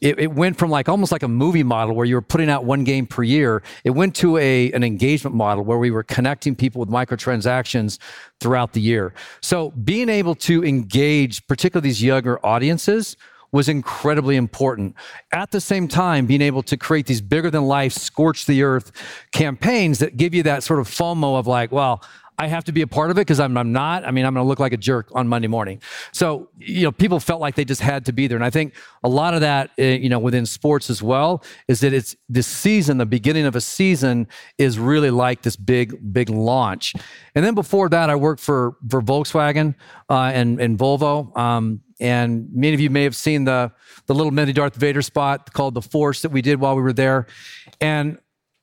it, 0.00 0.18
it 0.18 0.32
went 0.32 0.58
from 0.58 0.70
like 0.70 0.88
almost 0.88 1.12
like 1.12 1.22
a 1.22 1.28
movie 1.28 1.62
model 1.62 1.94
where 1.94 2.06
you 2.06 2.14
were 2.14 2.22
putting 2.22 2.48
out 2.48 2.64
one 2.64 2.84
game 2.84 3.06
per 3.06 3.22
year. 3.22 3.62
It 3.84 3.90
went 3.90 4.16
to 4.16 4.38
a 4.38 4.72
an 4.72 4.82
engagement 4.82 5.36
model 5.36 5.64
where 5.64 5.78
we 5.78 5.90
were 5.90 6.02
connecting 6.02 6.56
people 6.56 6.80
with 6.80 6.88
microtransactions 6.88 7.98
throughout 8.40 8.72
the 8.72 8.80
year. 8.80 9.12
So 9.42 9.70
being 9.70 10.08
able 10.08 10.34
to 10.36 10.64
engage, 10.64 11.46
particularly 11.46 11.88
these 11.88 12.02
younger 12.02 12.44
audiences, 12.44 13.16
was 13.52 13.68
incredibly 13.68 14.36
important. 14.36 14.96
At 15.30 15.50
the 15.50 15.60
same 15.60 15.86
time, 15.86 16.26
being 16.26 16.40
able 16.40 16.62
to 16.64 16.76
create 16.76 17.06
these 17.06 17.20
bigger 17.20 17.50
than 17.50 17.64
life, 17.64 17.92
scorch 17.92 18.46
the 18.46 18.62
earth 18.62 18.90
campaigns 19.30 19.98
that 19.98 20.16
give 20.16 20.34
you 20.34 20.42
that 20.44 20.62
sort 20.62 20.80
of 20.80 20.88
FOMO 20.88 21.38
of 21.38 21.46
like, 21.46 21.70
well, 21.70 22.02
I 22.38 22.46
have 22.46 22.64
to 22.64 22.72
be 22.72 22.82
a 22.82 22.86
part 22.86 23.10
of 23.10 23.18
it 23.18 23.20
because 23.20 23.38
I'm, 23.38 23.56
I'm 23.56 23.72
not. 23.72 24.04
I 24.04 24.10
mean, 24.10 24.24
I'm 24.24 24.34
going 24.34 24.44
to 24.44 24.48
look 24.48 24.58
like 24.58 24.72
a 24.72 24.78
jerk 24.78 25.10
on 25.14 25.28
Monday 25.28 25.48
morning. 25.48 25.80
So, 26.12 26.48
you 26.58 26.82
know, 26.82 26.90
people 26.90 27.20
felt 27.20 27.40
like 27.40 27.54
they 27.54 27.64
just 27.64 27.82
had 27.82 28.06
to 28.06 28.12
be 28.12 28.26
there. 28.26 28.36
And 28.36 28.44
I 28.44 28.50
think 28.50 28.74
a 29.04 29.08
lot 29.08 29.34
of 29.34 29.42
that, 29.42 29.70
uh, 29.78 29.82
you 29.82 30.08
know, 30.08 30.18
within 30.18 30.46
sports 30.46 30.88
as 30.88 31.02
well, 31.02 31.44
is 31.68 31.80
that 31.80 31.92
it's 31.92 32.16
this 32.28 32.46
season, 32.46 32.96
the 32.96 33.06
beginning 33.06 33.44
of 33.44 33.54
a 33.54 33.60
season 33.60 34.26
is 34.58 34.78
really 34.78 35.10
like 35.10 35.42
this 35.42 35.56
big, 35.56 36.12
big 36.12 36.30
launch. 36.30 36.94
And 37.34 37.44
then 37.44 37.54
before 37.54 37.88
that, 37.90 38.08
I 38.08 38.16
worked 38.16 38.40
for, 38.40 38.76
for 38.88 39.02
Volkswagen 39.02 39.74
uh, 40.08 40.32
and, 40.34 40.58
and 40.60 40.78
Volvo. 40.78 41.36
Um, 41.36 41.82
and 42.02 42.48
many 42.52 42.74
of 42.74 42.80
you 42.80 42.90
may 42.90 43.04
have 43.04 43.14
seen 43.14 43.44
the 43.44 43.70
the 44.06 44.14
little 44.14 44.32
mini 44.32 44.52
Darth 44.52 44.74
Vader 44.74 45.02
spot 45.02 45.52
called 45.52 45.74
the 45.74 45.80
Force 45.80 46.22
that 46.22 46.32
we 46.32 46.42
did 46.42 46.58
while 46.58 46.74
we 46.74 46.82
were 46.82 46.92
there, 46.92 47.26
and 47.80 48.18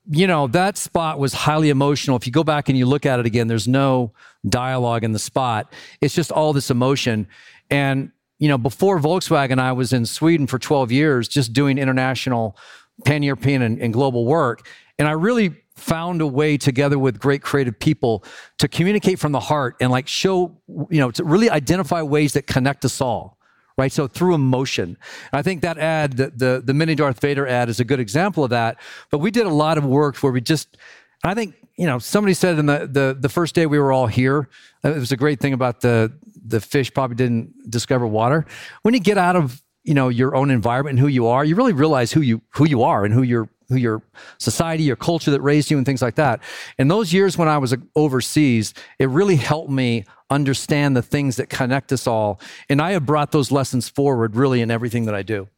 you 0.08 0.26
know 0.26 0.46
that 0.48 0.76
spot 0.76 1.18
was 1.18 1.32
highly 1.32 1.70
emotional. 1.70 2.16
If 2.16 2.26
you 2.26 2.32
go 2.32 2.44
back 2.44 2.68
and 2.68 2.76
you 2.76 2.84
look 2.84 3.06
at 3.06 3.18
it 3.18 3.26
again, 3.26 3.48
there's 3.48 3.66
no 3.66 4.12
dialogue 4.46 5.04
in 5.04 5.12
the 5.12 5.18
spot. 5.18 5.72
It's 6.02 6.14
just 6.14 6.30
all 6.30 6.52
this 6.52 6.70
emotion, 6.70 7.26
and 7.70 8.12
you 8.38 8.48
know 8.48 8.58
before 8.58 9.00
Volkswagen, 9.00 9.58
I 9.58 9.72
was 9.72 9.94
in 9.94 10.04
Sweden 10.04 10.46
for 10.46 10.58
12 10.58 10.92
years, 10.92 11.26
just 11.26 11.54
doing 11.54 11.78
international, 11.78 12.58
pan 13.06 13.22
European 13.22 13.62
and, 13.62 13.80
and 13.80 13.92
global 13.92 14.26
work, 14.26 14.68
and 14.98 15.08
I 15.08 15.12
really 15.12 15.56
found 15.80 16.20
a 16.20 16.26
way 16.26 16.56
together 16.56 16.98
with 16.98 17.18
great 17.18 17.42
creative 17.42 17.78
people 17.78 18.24
to 18.58 18.68
communicate 18.68 19.18
from 19.18 19.32
the 19.32 19.40
heart 19.40 19.76
and 19.80 19.90
like 19.90 20.06
show, 20.06 20.56
you 20.68 21.00
know, 21.00 21.10
to 21.10 21.24
really 21.24 21.50
identify 21.50 22.02
ways 22.02 22.34
that 22.34 22.46
connect 22.46 22.84
us 22.84 23.00
all. 23.00 23.38
Right. 23.78 23.90
So 23.90 24.06
through 24.06 24.34
emotion. 24.34 24.98
And 25.32 25.38
I 25.38 25.40
think 25.40 25.62
that 25.62 25.78
ad, 25.78 26.18
the, 26.18 26.30
the, 26.36 26.62
the 26.62 26.74
mini 26.74 26.94
Darth 26.94 27.18
Vader 27.18 27.46
ad 27.46 27.70
is 27.70 27.80
a 27.80 27.84
good 27.84 27.98
example 27.98 28.44
of 28.44 28.50
that. 28.50 28.78
But 29.10 29.18
we 29.18 29.30
did 29.30 29.46
a 29.46 29.54
lot 29.54 29.78
of 29.78 29.86
work 29.86 30.16
where 30.16 30.32
we 30.32 30.42
just, 30.42 30.76
I 31.24 31.32
think, 31.32 31.54
you 31.78 31.86
know, 31.86 31.98
somebody 31.98 32.34
said 32.34 32.58
in 32.58 32.66
the, 32.66 32.86
the, 32.90 33.16
the 33.18 33.30
first 33.30 33.54
day 33.54 33.64
we 33.64 33.78
were 33.78 33.90
all 33.90 34.06
here, 34.06 34.50
uh, 34.84 34.90
it 34.90 34.98
was 34.98 35.12
a 35.12 35.16
great 35.16 35.40
thing 35.40 35.54
about 35.54 35.80
the, 35.80 36.12
the 36.44 36.60
fish 36.60 36.92
probably 36.92 37.16
didn't 37.16 37.70
discover 37.70 38.06
water. 38.06 38.44
When 38.82 38.92
you 38.92 39.00
get 39.00 39.16
out 39.16 39.34
of, 39.34 39.62
you 39.82 39.94
know, 39.94 40.10
your 40.10 40.34
own 40.34 40.50
environment 40.50 40.98
and 40.98 41.00
who 41.00 41.06
you 41.08 41.28
are, 41.28 41.42
you 41.42 41.54
really 41.54 41.72
realize 41.72 42.12
who 42.12 42.20
you, 42.20 42.42
who 42.50 42.68
you 42.68 42.82
are 42.82 43.06
and 43.06 43.14
who 43.14 43.22
you're 43.22 43.48
who 43.70 43.76
your 43.76 44.02
society, 44.38 44.82
your 44.82 44.96
culture 44.96 45.30
that 45.30 45.40
raised 45.40 45.70
you, 45.70 45.78
and 45.78 45.86
things 45.86 46.02
like 46.02 46.16
that. 46.16 46.40
In 46.78 46.88
those 46.88 47.12
years 47.12 47.38
when 47.38 47.48
I 47.48 47.56
was 47.56 47.74
overseas, 47.96 48.74
it 48.98 49.08
really 49.08 49.36
helped 49.36 49.70
me 49.70 50.04
understand 50.28 50.96
the 50.96 51.02
things 51.02 51.36
that 51.36 51.48
connect 51.48 51.92
us 51.92 52.06
all. 52.06 52.40
And 52.68 52.82
I 52.82 52.92
have 52.92 53.06
brought 53.06 53.32
those 53.32 53.50
lessons 53.50 53.88
forward 53.88 54.36
really 54.36 54.60
in 54.60 54.70
everything 54.70 55.06
that 55.06 55.14
I 55.14 55.22
do. 55.22 55.48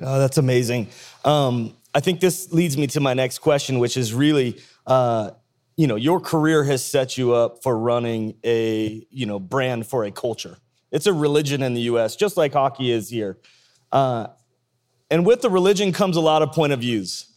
Oh, 0.00 0.18
that's 0.18 0.38
amazing. 0.38 0.88
Um, 1.24 1.76
I 1.94 2.00
think 2.00 2.20
this 2.20 2.52
leads 2.52 2.76
me 2.76 2.86
to 2.88 3.00
my 3.00 3.14
next 3.14 3.38
question, 3.40 3.78
which 3.78 3.96
is 3.96 4.14
really, 4.14 4.60
uh, 4.86 5.32
you 5.76 5.86
know, 5.86 5.96
your 5.96 6.20
career 6.20 6.64
has 6.64 6.84
set 6.84 7.18
you 7.18 7.32
up 7.32 7.62
for 7.62 7.76
running 7.76 8.36
a, 8.44 9.06
you 9.10 9.26
know, 9.26 9.38
brand 9.38 9.86
for 9.86 10.04
a 10.04 10.10
culture. 10.10 10.56
It's 10.90 11.06
a 11.06 11.12
religion 11.12 11.62
in 11.62 11.74
the 11.74 11.82
U.S., 11.82 12.16
just 12.16 12.36
like 12.36 12.52
hockey 12.52 12.90
is 12.90 13.08
here. 13.10 13.38
Uh, 13.92 14.28
and 15.10 15.26
with 15.26 15.40
the 15.40 15.50
religion 15.50 15.92
comes 15.92 16.16
a 16.16 16.20
lot 16.20 16.42
of 16.42 16.52
point 16.52 16.72
of 16.72 16.80
views 16.80 17.29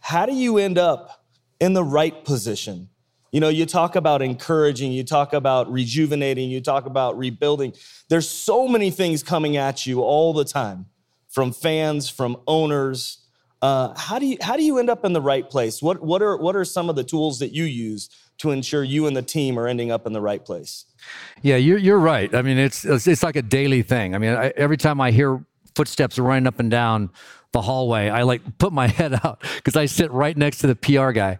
how 0.00 0.26
do 0.26 0.34
you 0.34 0.58
end 0.58 0.78
up 0.78 1.24
in 1.60 1.72
the 1.74 1.84
right 1.84 2.24
position? 2.24 2.88
You 3.32 3.40
know, 3.40 3.48
you 3.48 3.64
talk 3.64 3.94
about 3.94 4.22
encouraging, 4.22 4.90
you 4.90 5.04
talk 5.04 5.32
about 5.32 5.70
rejuvenating, 5.70 6.50
you 6.50 6.60
talk 6.60 6.86
about 6.86 7.16
rebuilding. 7.16 7.74
There's 8.08 8.28
so 8.28 8.66
many 8.66 8.90
things 8.90 9.22
coming 9.22 9.56
at 9.56 9.86
you 9.86 10.00
all 10.00 10.32
the 10.32 10.44
time 10.44 10.86
from 11.28 11.52
fans, 11.52 12.08
from 12.08 12.36
owners. 12.48 13.18
Uh, 13.62 13.94
how 13.96 14.18
do 14.18 14.26
you 14.26 14.36
how 14.40 14.56
do 14.56 14.64
you 14.64 14.78
end 14.78 14.90
up 14.90 15.04
in 15.04 15.12
the 15.12 15.20
right 15.20 15.48
place? 15.48 15.80
What 15.80 16.02
what 16.02 16.22
are 16.22 16.36
what 16.36 16.56
are 16.56 16.64
some 16.64 16.90
of 16.90 16.96
the 16.96 17.04
tools 17.04 17.38
that 17.38 17.52
you 17.52 17.64
use 17.64 18.08
to 18.38 18.50
ensure 18.50 18.82
you 18.82 19.06
and 19.06 19.14
the 19.14 19.22
team 19.22 19.58
are 19.58 19.68
ending 19.68 19.92
up 19.92 20.06
in 20.06 20.12
the 20.12 20.20
right 20.20 20.44
place? 20.44 20.86
Yeah, 21.42 21.56
you're 21.56 21.78
you're 21.78 21.98
right. 21.98 22.34
I 22.34 22.42
mean, 22.42 22.58
it's 22.58 22.84
it's, 22.84 23.22
like 23.22 23.36
a 23.36 23.42
daily 23.42 23.82
thing. 23.82 24.14
I 24.14 24.18
mean, 24.18 24.34
I, 24.34 24.52
every 24.56 24.78
time 24.78 25.00
I 25.00 25.10
hear 25.10 25.44
footsteps 25.74 26.18
running 26.18 26.46
up 26.46 26.58
and 26.58 26.70
down 26.70 27.10
the 27.52 27.62
hallway, 27.62 28.08
I 28.08 28.22
like 28.22 28.58
put 28.58 28.72
my 28.72 28.86
head 28.98 29.14
out 29.24 29.42
because 29.56 29.76
I 29.76 29.86
sit 29.86 30.10
right 30.10 30.36
next 30.36 30.58
to 30.58 30.66
the 30.66 30.76
PR 30.76 31.10
guy 31.10 31.38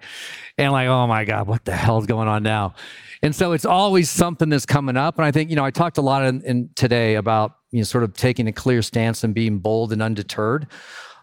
and 0.58 0.72
like, 0.72 0.88
oh 0.88 1.06
my 1.06 1.24
God, 1.24 1.46
what 1.46 1.64
the 1.64 1.76
hell's 1.76 2.06
going 2.06 2.28
on 2.28 2.42
now? 2.42 2.74
And 3.22 3.34
so 3.34 3.52
it's 3.52 3.66
always 3.66 4.08
something 4.08 4.48
that's 4.48 4.66
coming 4.66 4.96
up. 4.96 5.18
And 5.18 5.24
I 5.24 5.30
think, 5.30 5.50
you 5.50 5.56
know, 5.56 5.64
I 5.64 5.70
talked 5.70 5.98
a 5.98 6.02
lot 6.02 6.24
in, 6.24 6.42
in 6.42 6.70
today 6.74 7.16
about, 7.16 7.56
you 7.70 7.78
know, 7.80 7.84
sort 7.84 8.04
of 8.04 8.14
taking 8.14 8.48
a 8.48 8.52
clear 8.52 8.82
stance 8.82 9.24
and 9.24 9.34
being 9.34 9.58
bold 9.58 9.92
and 9.92 10.02
undeterred. 10.02 10.66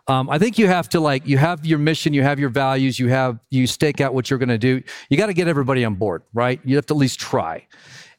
Um, 0.08 0.30
I 0.30 0.38
think 0.38 0.58
you 0.58 0.68
have 0.68 0.88
to 0.90 1.00
like, 1.00 1.28
you 1.28 1.38
have 1.38 1.66
your 1.66 1.80
mission, 1.80 2.14
you 2.14 2.24
have 2.24 2.40
your 2.40 2.50
values, 2.50 2.98
you 2.98 3.10
have, 3.10 3.40
you 3.50 3.68
stake 3.68 4.00
out 4.00 4.14
what 4.14 4.30
you're 4.30 4.40
going 4.40 4.48
to 4.50 4.58
do. 4.58 4.82
You 5.10 5.18
got 5.18 5.26
to 5.26 5.34
get 5.34 5.48
everybody 5.48 5.84
on 5.84 5.96
board, 5.96 6.24
right? 6.34 6.62
You 6.64 6.78
have 6.78 6.86
to 6.86 6.94
at 6.94 6.98
least 6.98 7.20
try. 7.20 7.68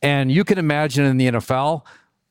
And 0.03 0.31
you 0.31 0.45
can 0.45 0.59
imagine 0.59 1.05
in 1.05 1.17
the 1.17 1.29
NFL, 1.29 1.83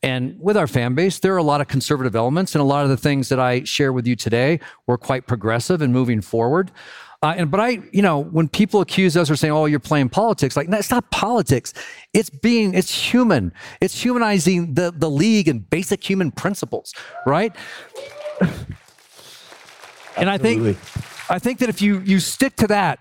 and 0.03 0.39
with 0.39 0.55
our 0.55 0.67
fan 0.67 0.93
base, 0.93 1.19
there 1.19 1.33
are 1.33 1.37
a 1.37 1.43
lot 1.43 1.59
of 1.59 1.67
conservative 1.67 2.15
elements, 2.15 2.53
and 2.53 2.61
a 2.61 2.65
lot 2.65 2.83
of 2.83 2.89
the 2.89 2.97
things 2.97 3.29
that 3.29 3.39
I 3.39 3.63
share 3.63 3.91
with 3.91 4.05
you 4.05 4.15
today 4.15 4.59
were 4.85 4.97
quite 4.97 5.25
progressive 5.25 5.81
and 5.81 5.91
moving 5.91 6.21
forward. 6.21 6.71
Uh, 7.23 7.33
and 7.35 7.49
but 7.49 7.59
I, 7.59 7.79
you 7.91 8.03
know, 8.03 8.19
when 8.19 8.47
people 8.47 8.79
accuse 8.79 9.17
us 9.17 9.31
or 9.31 9.35
saying, 9.35 9.51
"Oh, 9.51 9.65
you're 9.65 9.79
playing 9.79 10.09
politics," 10.09 10.55
like 10.55 10.69
that's 10.69 10.91
not 10.91 11.09
politics. 11.09 11.73
It's 12.13 12.29
being, 12.29 12.75
it's 12.75 12.93
human. 12.93 13.53
It's 13.81 13.99
humanizing 13.99 14.75
the 14.75 14.93
the 14.95 15.09
league 15.09 15.47
and 15.47 15.67
basic 15.67 16.07
human 16.07 16.31
principles, 16.31 16.93
right? 17.25 17.55
and 20.15 20.29
I 20.29 20.37
think, 20.37 20.77
I 21.27 21.39
think 21.39 21.57
that 21.59 21.69
if 21.69 21.81
you 21.81 22.01
you 22.01 22.19
stick 22.19 22.55
to 22.57 22.67
that, 22.67 22.99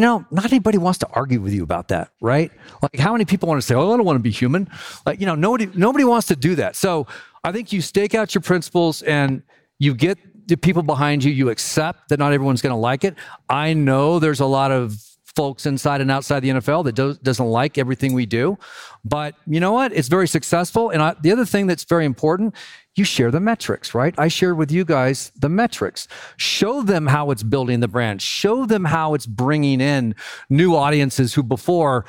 you 0.00 0.06
know, 0.06 0.24
not 0.30 0.46
anybody 0.46 0.78
wants 0.78 0.98
to 1.00 1.08
argue 1.12 1.42
with 1.42 1.52
you 1.52 1.62
about 1.62 1.88
that, 1.88 2.10
right? 2.22 2.50
Like, 2.80 2.96
how 2.96 3.12
many 3.12 3.26
people 3.26 3.50
want 3.50 3.60
to 3.60 3.66
say, 3.66 3.74
"Oh, 3.74 3.92
I 3.92 3.96
don't 3.98 4.06
want 4.06 4.16
to 4.16 4.22
be 4.22 4.30
human"? 4.30 4.66
Like, 5.04 5.20
you 5.20 5.26
know, 5.26 5.34
nobody 5.34 5.68
nobody 5.74 6.04
wants 6.04 6.26
to 6.28 6.36
do 6.36 6.54
that. 6.54 6.74
So, 6.74 7.06
I 7.44 7.52
think 7.52 7.70
you 7.70 7.82
stake 7.82 8.14
out 8.14 8.34
your 8.34 8.40
principles 8.40 9.02
and 9.02 9.42
you 9.78 9.92
get 9.94 10.16
the 10.48 10.56
people 10.56 10.82
behind 10.82 11.22
you. 11.22 11.30
You 11.30 11.50
accept 11.50 12.08
that 12.08 12.18
not 12.18 12.32
everyone's 12.32 12.62
going 12.62 12.72
to 12.72 12.80
like 12.80 13.04
it. 13.04 13.14
I 13.50 13.74
know 13.74 14.18
there's 14.18 14.40
a 14.40 14.46
lot 14.46 14.72
of 14.72 14.96
folks 15.36 15.66
inside 15.66 16.00
and 16.00 16.10
outside 16.10 16.40
the 16.40 16.50
NFL 16.50 16.84
that 16.84 16.94
do, 16.94 17.14
doesn't 17.14 17.46
like 17.46 17.78
everything 17.78 18.12
we 18.12 18.26
do. 18.26 18.58
But 19.04 19.34
you 19.46 19.60
know 19.60 19.72
what? 19.72 19.92
It's 19.92 20.08
very 20.08 20.28
successful. 20.28 20.90
And 20.90 21.02
I, 21.02 21.14
the 21.20 21.32
other 21.32 21.44
thing 21.44 21.66
that's 21.66 21.84
very 21.84 22.04
important, 22.04 22.54
you 22.96 23.04
share 23.04 23.30
the 23.30 23.40
metrics, 23.40 23.94
right? 23.94 24.14
I 24.18 24.28
shared 24.28 24.58
with 24.58 24.70
you 24.70 24.84
guys 24.84 25.32
the 25.38 25.48
metrics. 25.48 26.08
Show 26.36 26.82
them 26.82 27.06
how 27.06 27.30
it's 27.30 27.42
building 27.42 27.80
the 27.80 27.88
brand. 27.88 28.20
Show 28.20 28.66
them 28.66 28.84
how 28.84 29.14
it's 29.14 29.26
bringing 29.26 29.80
in 29.80 30.14
new 30.48 30.74
audiences 30.74 31.34
who 31.34 31.42
before 31.42 32.04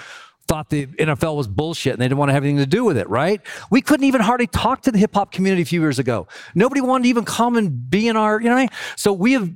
thought 0.47 0.69
the 0.69 0.85
NFL 0.85 1.37
was 1.37 1.47
bullshit 1.47 1.93
and 1.93 2.01
they 2.01 2.05
didn't 2.05 2.17
want 2.17 2.27
to 2.27 2.33
have 2.33 2.43
anything 2.43 2.57
to 2.57 2.65
do 2.65 2.83
with 2.83 2.97
it, 2.97 3.09
right? 3.09 3.39
We 3.69 3.81
couldn't 3.81 4.05
even 4.05 4.19
hardly 4.19 4.47
talk 4.47 4.81
to 4.81 4.91
the 4.91 4.97
hip 4.97 5.13
hop 5.13 5.31
community 5.31 5.61
a 5.61 5.65
few 5.65 5.79
years 5.79 5.97
ago. 5.97 6.27
Nobody 6.55 6.81
wanted 6.81 7.03
to 7.03 7.09
even 7.09 7.23
come 7.23 7.55
and 7.55 7.89
be 7.89 8.09
in 8.09 8.17
our, 8.17 8.41
you 8.41 8.49
know, 8.49 8.55
what 8.55 8.59
I 8.59 8.63
mean? 8.63 8.69
so 8.97 9.13
we 9.13 9.31
have 9.33 9.49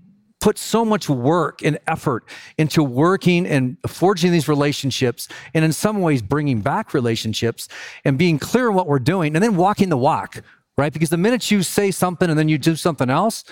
put 0.46 0.60
so 0.60 0.86
much 0.86 1.10
work 1.10 1.64
and 1.64 1.80
effort 1.88 2.24
into 2.60 2.84
working 2.84 3.48
and 3.48 3.78
forging 3.88 4.32
these 4.32 4.48
relationships 4.48 5.28
and 5.56 5.66
in 5.66 5.74
some 5.74 6.02
ways 6.02 6.22
bringing 6.22 6.62
back 6.62 6.94
relationships 6.94 7.68
and 8.04 8.16
being 8.16 8.38
clear 8.38 8.70
on 8.70 8.76
what 8.76 8.86
we're 8.86 9.00
doing 9.00 9.36
and 9.36 9.44
then 9.44 9.56
walking 9.56 9.90
the 9.90 9.98
walk, 9.98 10.44
right? 10.78 10.94
Because 10.94 11.10
the 11.10 11.18
minute 11.18 11.50
you 11.50 11.64
say 11.64 11.90
something 11.90 12.30
and 12.30 12.38
then 12.38 12.48
you 12.48 12.60
do 12.60 12.76
something 12.76 13.10
else, 13.10 13.44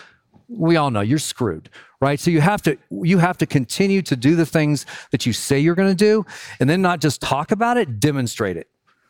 we 0.48 0.76
all 0.76 0.92
know 0.92 1.02
you're 1.02 1.18
screwed, 1.18 1.68
right? 2.00 2.20
So 2.20 2.30
you 2.30 2.42
have 2.42 2.62
to 2.62 2.78
you 2.92 3.18
have 3.18 3.40
to 3.40 3.48
continue 3.48 4.04
to 4.04 4.16
do 4.16 4.36
the 4.36 4.46
things 4.46 4.86
that 5.10 5.26
you 5.26 5.34
say 5.34 5.58
you're 5.58 5.74
going 5.74 5.90
to 5.90 5.96
do 5.96 6.24
and 6.60 6.70
then 6.70 6.84
not 6.84 7.02
just 7.02 7.22
talk 7.22 7.52
about 7.52 7.76
it, 7.78 8.00
demonstrate 8.00 8.56
it. 8.56 8.68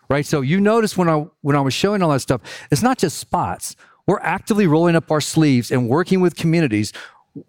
Right? 0.10 0.26
So 0.26 0.40
you 0.40 0.62
notice 0.62 0.96
when 0.96 1.10
I 1.10 1.26
when 1.42 1.58
I 1.58 1.60
was 1.60 1.74
showing 1.74 2.02
all 2.02 2.12
that 2.12 2.22
stuff, 2.22 2.40
it's 2.72 2.82
not 2.82 2.98
just 2.98 3.18
spots. 3.18 3.76
We're 4.06 4.20
actively 4.20 4.68
rolling 4.68 4.96
up 4.96 5.12
our 5.12 5.22
sleeves 5.22 5.72
and 5.72 5.88
working 5.88 6.20
with 6.20 6.36
communities 6.36 6.92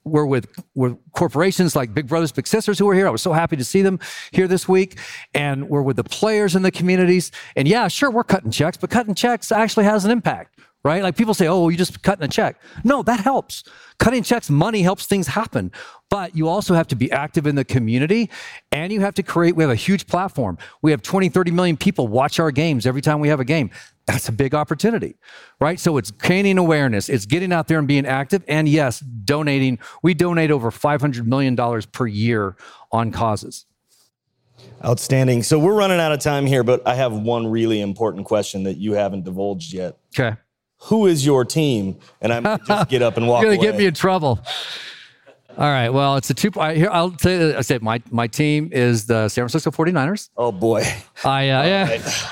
we're 0.04 0.26
with, 0.26 0.48
with 0.74 0.96
corporations 1.12 1.76
like 1.76 1.92
Big 1.94 2.06
Brothers 2.06 2.32
Big 2.32 2.46
Sisters 2.46 2.78
who 2.78 2.88
are 2.88 2.94
here. 2.94 3.06
I 3.06 3.10
was 3.10 3.22
so 3.22 3.32
happy 3.32 3.56
to 3.56 3.64
see 3.64 3.82
them 3.82 3.98
here 4.32 4.48
this 4.48 4.68
week. 4.68 4.98
And 5.34 5.68
we're 5.68 5.82
with 5.82 5.96
the 5.96 6.04
players 6.04 6.56
in 6.56 6.62
the 6.62 6.70
communities. 6.70 7.30
And 7.56 7.68
yeah, 7.68 7.88
sure, 7.88 8.10
we're 8.10 8.24
cutting 8.24 8.50
checks, 8.50 8.76
but 8.76 8.90
cutting 8.90 9.14
checks 9.14 9.52
actually 9.52 9.84
has 9.84 10.04
an 10.04 10.10
impact, 10.10 10.58
right? 10.84 11.02
Like 11.02 11.16
people 11.16 11.34
say, 11.34 11.48
oh, 11.48 11.68
you 11.68 11.76
just 11.76 12.02
cutting 12.02 12.24
a 12.24 12.28
check. 12.28 12.60
No, 12.84 13.02
that 13.02 13.20
helps. 13.20 13.64
Cutting 13.98 14.22
checks, 14.22 14.50
money 14.50 14.82
helps 14.82 15.06
things 15.06 15.28
happen. 15.28 15.72
But 16.10 16.36
you 16.36 16.48
also 16.48 16.74
have 16.74 16.86
to 16.88 16.96
be 16.96 17.10
active 17.10 17.46
in 17.46 17.54
the 17.54 17.64
community 17.64 18.30
and 18.70 18.92
you 18.92 19.00
have 19.00 19.14
to 19.14 19.22
create, 19.22 19.56
we 19.56 19.64
have 19.64 19.70
a 19.70 19.76
huge 19.76 20.06
platform. 20.06 20.58
We 20.82 20.90
have 20.90 21.02
20, 21.02 21.28
30 21.30 21.50
million 21.50 21.76
people 21.76 22.06
watch 22.06 22.38
our 22.38 22.50
games 22.50 22.86
every 22.86 23.00
time 23.00 23.20
we 23.20 23.28
have 23.28 23.40
a 23.40 23.44
game 23.44 23.70
that's 24.06 24.28
a 24.28 24.32
big 24.32 24.54
opportunity, 24.54 25.16
right? 25.60 25.80
So 25.80 25.96
it's 25.96 26.10
gaining 26.10 26.58
awareness, 26.58 27.08
it's 27.08 27.26
getting 27.26 27.52
out 27.52 27.68
there 27.68 27.78
and 27.78 27.88
being 27.88 28.06
active, 28.06 28.44
and 28.46 28.68
yes, 28.68 29.00
donating. 29.00 29.78
We 30.02 30.14
donate 30.14 30.50
over 30.50 30.70
$500 30.70 31.24
million 31.26 31.56
per 31.90 32.06
year 32.06 32.56
on 32.92 33.12
causes. 33.12 33.64
Outstanding. 34.84 35.42
So 35.42 35.58
we're 35.58 35.74
running 35.74 36.00
out 36.00 36.12
of 36.12 36.20
time 36.20 36.46
here, 36.46 36.62
but 36.62 36.86
I 36.86 36.94
have 36.94 37.12
one 37.12 37.46
really 37.46 37.80
important 37.80 38.26
question 38.26 38.64
that 38.64 38.76
you 38.76 38.92
haven't 38.92 39.24
divulged 39.24 39.72
yet. 39.72 39.96
Okay. 40.18 40.36
Who 40.84 41.06
is 41.06 41.24
your 41.24 41.44
team? 41.44 41.98
And 42.20 42.32
I 42.32 42.40
might 42.40 42.64
just 42.66 42.88
get 42.88 43.02
up 43.02 43.16
and 43.16 43.26
walk 43.26 43.42
You're 43.42 43.52
gonna 43.52 43.62
away. 43.62 43.72
get 43.72 43.78
me 43.78 43.86
in 43.86 43.94
trouble. 43.94 44.38
All 45.56 45.64
right. 45.70 45.88
Well, 45.88 46.16
it's 46.16 46.28
a 46.30 46.34
two. 46.34 46.50
I, 46.58 46.74
here, 46.74 46.88
I'll 46.90 47.16
say. 47.18 47.54
I 47.54 47.60
said 47.60 47.80
my 47.82 48.02
my 48.10 48.26
team 48.26 48.70
is 48.72 49.06
the 49.06 49.28
San 49.28 49.42
Francisco 49.42 49.70
49ers. 49.70 50.30
Oh 50.36 50.50
boy. 50.52 50.82
I 51.24 51.48
uh, 51.50 51.64
yeah. 51.64 51.88
Right. 51.88 52.30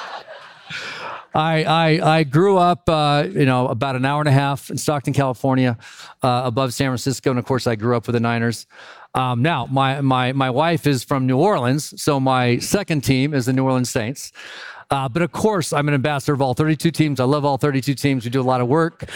I, 1.34 1.64
I, 1.64 2.18
I 2.18 2.24
grew 2.24 2.59
up, 2.59 2.86
uh, 2.90 3.26
you 3.30 3.46
know, 3.46 3.66
about 3.68 3.96
an 3.96 4.05
hour 4.05 4.20
and 4.20 4.28
a 4.28 4.32
half 4.32 4.68
in 4.68 4.76
Stockton, 4.76 5.14
California, 5.14 5.78
uh, 6.22 6.42
above 6.44 6.74
San 6.74 6.88
Francisco, 6.88 7.30
and 7.30 7.38
of 7.38 7.46
course, 7.46 7.66
I 7.66 7.74
grew 7.74 7.96
up 7.96 8.07
with 8.07 8.12
the 8.12 8.20
Niners. 8.20 8.66
Um, 9.14 9.40
now, 9.40 9.66
my 9.70 10.03
my 10.03 10.32
my 10.32 10.50
wife 10.50 10.86
is 10.86 11.05
from 11.05 11.26
New 11.26 11.38
Orleans, 11.38 12.00
so 12.03 12.20
my 12.20 12.59
second 12.59 13.03
team 13.03 13.32
is 13.32 13.46
the 13.46 13.55
New 13.55 13.64
Orleans 13.64 13.88
Saints. 13.88 14.30
Uh, 14.93 15.09
but 15.09 15.22
of 15.22 15.32
course, 15.32 15.72
I'm 15.72 15.88
an 15.88 15.95
ambassador 15.95 16.34
of 16.34 16.43
all 16.43 16.53
32 16.53 16.90
teams. 16.90 17.18
I 17.18 17.24
love 17.24 17.47
all 17.47 17.57
32 17.57 17.95
teams. 17.95 18.24
We 18.26 18.30
do 18.30 18.43
a 18.43 18.45
lot 18.45 18.61
of 18.61 18.68
work 18.68 19.09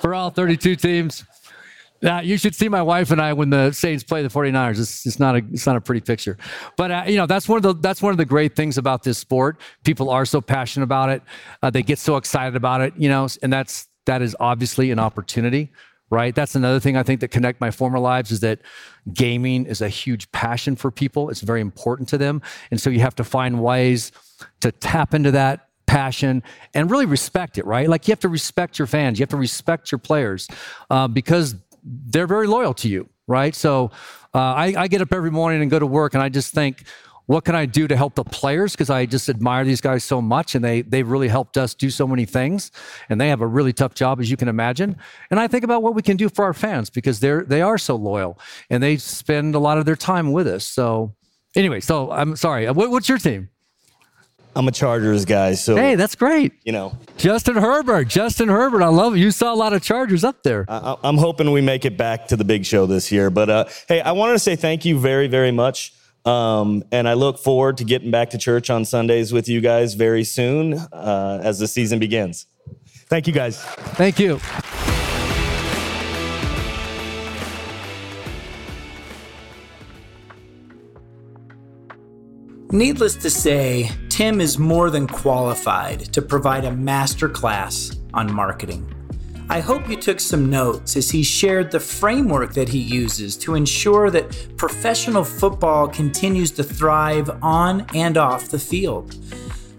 for 0.00 0.14
all 0.14 0.30
32 0.30 0.76
teams. 0.76 1.24
Uh, 2.04 2.20
you 2.22 2.38
should 2.38 2.54
see 2.54 2.68
my 2.68 2.80
wife 2.80 3.10
and 3.10 3.20
I 3.20 3.32
when 3.32 3.50
the 3.50 3.72
Saints 3.72 4.04
play 4.04 4.22
the 4.22 4.28
49ers. 4.28 4.78
It's, 4.78 5.04
it's 5.04 5.18
not 5.18 5.34
a 5.34 5.42
it's 5.50 5.66
not 5.66 5.74
a 5.74 5.80
pretty 5.80 6.00
picture. 6.00 6.36
But 6.76 6.90
uh, 6.92 7.04
you 7.08 7.16
know, 7.16 7.26
that's 7.26 7.48
one 7.48 7.56
of 7.56 7.64
the 7.64 7.74
that's 7.74 8.00
one 8.00 8.12
of 8.12 8.18
the 8.18 8.24
great 8.24 8.54
things 8.54 8.78
about 8.78 9.02
this 9.02 9.18
sport. 9.18 9.60
People 9.82 10.10
are 10.10 10.24
so 10.24 10.40
passionate 10.40 10.84
about 10.84 11.10
it. 11.10 11.22
Uh, 11.60 11.70
they 11.70 11.82
get 11.82 11.98
so 11.98 12.18
excited 12.18 12.54
about 12.54 12.80
it, 12.80 12.94
you 12.96 13.08
know, 13.08 13.26
and 13.42 13.52
that's 13.52 13.88
that 14.04 14.22
is 14.22 14.36
obviously 14.38 14.92
an 14.92 15.00
opportunity, 15.00 15.72
right? 16.08 16.36
That's 16.36 16.54
another 16.54 16.78
thing 16.78 16.96
I 16.96 17.02
think 17.02 17.20
that 17.22 17.28
connect 17.28 17.60
my 17.60 17.72
former 17.72 17.98
lives 17.98 18.30
is 18.30 18.40
that 18.40 18.60
gaming 19.12 19.66
is 19.66 19.80
a 19.80 19.88
huge 19.88 20.30
passion 20.30 20.76
for 20.76 20.92
people. 20.92 21.30
It's 21.30 21.40
very 21.40 21.62
important 21.62 22.08
to 22.10 22.18
them. 22.18 22.42
And 22.70 22.80
so 22.80 22.90
you 22.90 23.00
have 23.00 23.16
to 23.16 23.24
find 23.24 23.60
ways 23.60 24.12
to 24.60 24.72
tap 24.72 25.14
into 25.14 25.30
that 25.32 25.68
passion 25.86 26.42
and 26.74 26.90
really 26.90 27.06
respect 27.06 27.58
it, 27.58 27.66
right? 27.66 27.88
Like 27.88 28.06
you 28.08 28.12
have 28.12 28.20
to 28.20 28.28
respect 28.28 28.78
your 28.78 28.86
fans, 28.86 29.18
you 29.18 29.22
have 29.22 29.30
to 29.30 29.36
respect 29.36 29.90
your 29.92 29.98
players 29.98 30.48
uh, 30.90 31.08
because 31.08 31.54
they're 31.82 32.26
very 32.26 32.46
loyal 32.46 32.74
to 32.74 32.88
you, 32.88 33.08
right? 33.26 33.54
So 33.54 33.90
uh, 34.34 34.38
I, 34.38 34.74
I, 34.76 34.88
get 34.88 35.00
up 35.00 35.12
every 35.12 35.30
morning 35.30 35.62
and 35.62 35.70
go 35.70 35.78
to 35.78 35.86
work, 35.86 36.14
and 36.14 36.22
I 36.22 36.28
just 36.28 36.52
think, 36.52 36.84
what 37.26 37.44
can 37.44 37.54
I 37.54 37.66
do 37.66 37.88
to 37.88 37.96
help 37.96 38.14
the 38.14 38.24
players? 38.24 38.72
Because 38.72 38.90
I 38.90 39.06
just 39.06 39.28
admire 39.28 39.64
these 39.64 39.80
guys 39.80 40.04
so 40.04 40.20
much, 40.20 40.54
and 40.54 40.64
they 40.64 40.82
they've 40.82 41.08
really 41.08 41.28
helped 41.28 41.56
us 41.56 41.74
do 41.74 41.90
so 41.90 42.06
many 42.06 42.24
things, 42.24 42.70
and 43.08 43.20
they 43.20 43.28
have 43.28 43.40
a 43.40 43.46
really 43.46 43.72
tough 43.72 43.94
job, 43.94 44.20
as 44.20 44.30
you 44.30 44.36
can 44.36 44.48
imagine. 44.48 44.96
And 45.30 45.40
I 45.40 45.48
think 45.48 45.64
about 45.64 45.82
what 45.82 45.94
we 45.94 46.02
can 46.02 46.16
do 46.16 46.28
for 46.28 46.44
our 46.44 46.54
fans 46.54 46.90
because 46.90 47.20
they're 47.20 47.42
they 47.42 47.62
are 47.62 47.78
so 47.78 47.96
loyal, 47.96 48.38
and 48.70 48.82
they 48.82 48.96
spend 48.96 49.54
a 49.54 49.58
lot 49.58 49.78
of 49.78 49.86
their 49.86 49.96
time 49.96 50.32
with 50.32 50.46
us. 50.46 50.64
So 50.64 51.14
anyway, 51.56 51.80
so 51.80 52.10
I'm 52.12 52.36
sorry. 52.36 52.70
What, 52.70 52.90
what's 52.90 53.08
your 53.08 53.18
team? 53.18 53.48
I'm 54.56 54.66
a 54.66 54.72
Chargers 54.72 55.26
guy, 55.26 55.52
so 55.52 55.76
hey, 55.76 55.96
that's 55.96 56.14
great. 56.14 56.54
You 56.64 56.72
know, 56.72 56.96
Justin 57.18 57.56
Herbert, 57.56 58.08
Justin 58.08 58.48
Herbert, 58.48 58.82
I 58.82 58.88
love 58.88 59.14
it. 59.14 59.18
You 59.18 59.30
saw 59.30 59.52
a 59.52 59.54
lot 59.54 59.74
of 59.74 59.82
Chargers 59.82 60.24
up 60.24 60.42
there. 60.44 60.64
I, 60.66 60.96
am 61.04 61.18
hoping 61.18 61.52
we 61.52 61.60
make 61.60 61.84
it 61.84 61.98
back 61.98 62.26
to 62.28 62.36
the 62.36 62.44
big 62.44 62.64
show 62.64 62.86
this 62.86 63.12
year. 63.12 63.28
But 63.28 63.50
uh, 63.50 63.64
hey, 63.86 64.00
I 64.00 64.12
wanted 64.12 64.32
to 64.32 64.38
say 64.38 64.56
thank 64.56 64.86
you 64.86 64.98
very, 64.98 65.28
very 65.28 65.52
much, 65.52 65.92
um, 66.24 66.82
and 66.90 67.06
I 67.06 67.12
look 67.12 67.38
forward 67.38 67.76
to 67.76 67.84
getting 67.84 68.10
back 68.10 68.30
to 68.30 68.38
church 68.38 68.70
on 68.70 68.86
Sundays 68.86 69.30
with 69.30 69.46
you 69.46 69.60
guys 69.60 69.92
very 69.92 70.24
soon 70.24 70.72
uh, 70.72 71.38
as 71.42 71.58
the 71.58 71.68
season 71.68 71.98
begins. 71.98 72.46
Thank 73.10 73.26
you, 73.26 73.34
guys. 73.34 73.62
Thank 73.62 74.18
you. 74.18 74.40
Needless 82.72 83.16
to 83.16 83.30
say, 83.30 83.90
Tim 84.16 84.40
is 84.40 84.58
more 84.58 84.88
than 84.88 85.06
qualified 85.06 86.00
to 86.14 86.22
provide 86.22 86.64
a 86.64 86.70
masterclass 86.70 88.00
on 88.14 88.32
marketing. 88.32 88.90
I 89.50 89.60
hope 89.60 89.90
you 89.90 89.96
took 89.96 90.20
some 90.20 90.48
notes 90.48 90.96
as 90.96 91.10
he 91.10 91.22
shared 91.22 91.70
the 91.70 91.80
framework 91.80 92.54
that 92.54 92.70
he 92.70 92.78
uses 92.78 93.36
to 93.36 93.56
ensure 93.56 94.08
that 94.08 94.56
professional 94.56 95.22
football 95.22 95.86
continues 95.86 96.50
to 96.52 96.64
thrive 96.64 97.28
on 97.42 97.84
and 97.94 98.16
off 98.16 98.48
the 98.48 98.58
field. 98.58 99.14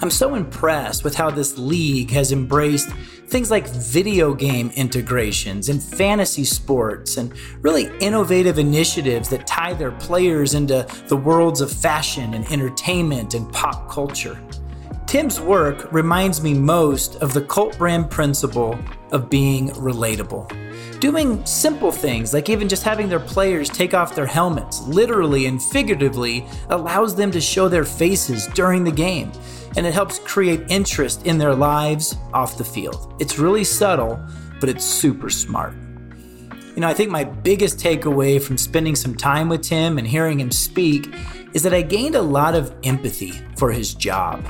I'm 0.01 0.11
so 0.11 0.35
impressed 0.35 1.03
with 1.03 1.15
how 1.15 1.31
this 1.31 1.57
league 1.57 2.11
has 2.11 2.31
embraced 2.31 2.91
things 3.27 3.51
like 3.51 3.67
video 3.67 4.33
game 4.33 4.71
integrations 4.75 5.67
and 5.69 5.83
fantasy 5.83 6.45
sports 6.45 7.17
and 7.17 7.33
really 7.61 7.91
innovative 7.99 8.57
initiatives 8.57 9.29
that 9.29 9.45
tie 9.45 9.73
their 9.73 9.91
players 9.91 10.53
into 10.53 10.87
the 11.07 11.17
worlds 11.17 11.59
of 11.59 11.71
fashion 11.71 12.33
and 12.33 12.49
entertainment 12.51 13.33
and 13.33 13.51
pop 13.51 13.89
culture. 13.89 14.41
Tim's 15.07 15.39
work 15.39 15.91
reminds 15.91 16.41
me 16.41 16.53
most 16.53 17.15
of 17.17 17.33
the 17.33 17.41
cult 17.41 17.77
brand 17.77 18.09
principle 18.09 18.77
of 19.11 19.29
being 19.29 19.69
relatable. 19.71 20.49
Doing 20.99 21.45
simple 21.45 21.91
things 21.91 22.33
like 22.33 22.49
even 22.49 22.67
just 22.67 22.83
having 22.83 23.07
their 23.07 23.19
players 23.19 23.69
take 23.69 23.93
off 23.93 24.15
their 24.15 24.25
helmets, 24.25 24.81
literally 24.87 25.45
and 25.45 25.61
figuratively, 25.61 26.45
allows 26.69 27.15
them 27.15 27.31
to 27.31 27.41
show 27.41 27.67
their 27.67 27.85
faces 27.85 28.47
during 28.47 28.83
the 28.83 28.91
game 28.91 29.31
and 29.77 29.85
it 29.85 29.93
helps 29.93 30.19
create 30.19 30.61
interest 30.67 31.25
in 31.25 31.37
their 31.37 31.53
lives 31.53 32.15
off 32.33 32.57
the 32.57 32.63
field. 32.65 33.13
It's 33.19 33.37
really 33.37 33.63
subtle, 33.63 34.19
but 34.59 34.69
it's 34.69 34.83
super 34.83 35.29
smart. 35.29 35.75
You 36.75 36.81
know, 36.81 36.87
I 36.87 36.95
think 36.95 37.11
my 37.11 37.23
biggest 37.23 37.77
takeaway 37.77 38.41
from 38.41 38.57
spending 38.57 38.95
some 38.95 39.15
time 39.15 39.49
with 39.49 39.61
Tim 39.61 39.99
and 39.99 40.07
hearing 40.07 40.39
him 40.39 40.51
speak 40.51 41.13
is 41.53 41.61
that 41.63 41.73
I 41.73 41.83
gained 41.83 42.15
a 42.15 42.21
lot 42.21 42.55
of 42.55 42.73
empathy 42.83 43.33
for 43.55 43.71
his 43.71 43.93
job. 43.93 44.43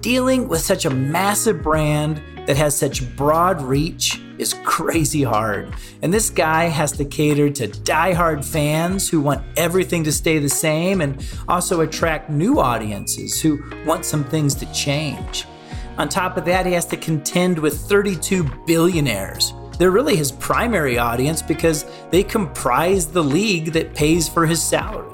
Dealing 0.00 0.46
with 0.46 0.60
such 0.60 0.84
a 0.84 0.90
massive 0.90 1.60
brand 1.60 2.22
that 2.46 2.56
has 2.56 2.76
such 2.76 3.16
broad 3.16 3.60
reach 3.60 4.20
is 4.38 4.54
crazy 4.64 5.24
hard. 5.24 5.74
And 6.02 6.14
this 6.14 6.30
guy 6.30 6.66
has 6.66 6.92
to 6.92 7.04
cater 7.04 7.50
to 7.50 7.66
die-hard 7.66 8.44
fans 8.44 9.08
who 9.08 9.20
want 9.20 9.44
everything 9.56 10.04
to 10.04 10.12
stay 10.12 10.38
the 10.38 10.48
same 10.48 11.00
and 11.00 11.24
also 11.48 11.80
attract 11.80 12.30
new 12.30 12.60
audiences 12.60 13.40
who 13.40 13.60
want 13.84 14.04
some 14.04 14.22
things 14.24 14.54
to 14.56 14.72
change. 14.72 15.46
On 15.98 16.08
top 16.08 16.36
of 16.36 16.44
that, 16.44 16.64
he 16.64 16.72
has 16.74 16.86
to 16.86 16.96
contend 16.96 17.58
with 17.58 17.76
32 17.76 18.44
billionaires. 18.66 19.52
They're 19.78 19.90
really 19.90 20.14
his 20.14 20.30
primary 20.30 20.96
audience 20.96 21.42
because 21.42 21.86
they 22.10 22.22
comprise 22.22 23.08
the 23.08 23.22
league 23.22 23.72
that 23.72 23.94
pays 23.94 24.28
for 24.28 24.46
his 24.46 24.62
salary. 24.62 25.12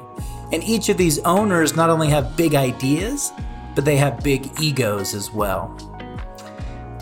And 0.52 0.62
each 0.62 0.90
of 0.90 0.98
these 0.98 1.18
owners 1.20 1.74
not 1.74 1.88
only 1.88 2.10
have 2.10 2.36
big 2.36 2.54
ideas, 2.54 3.32
but 3.74 3.84
they 3.84 3.96
have 3.96 4.22
big 4.22 4.50
egos 4.60 5.14
as 5.14 5.30
well. 5.30 5.76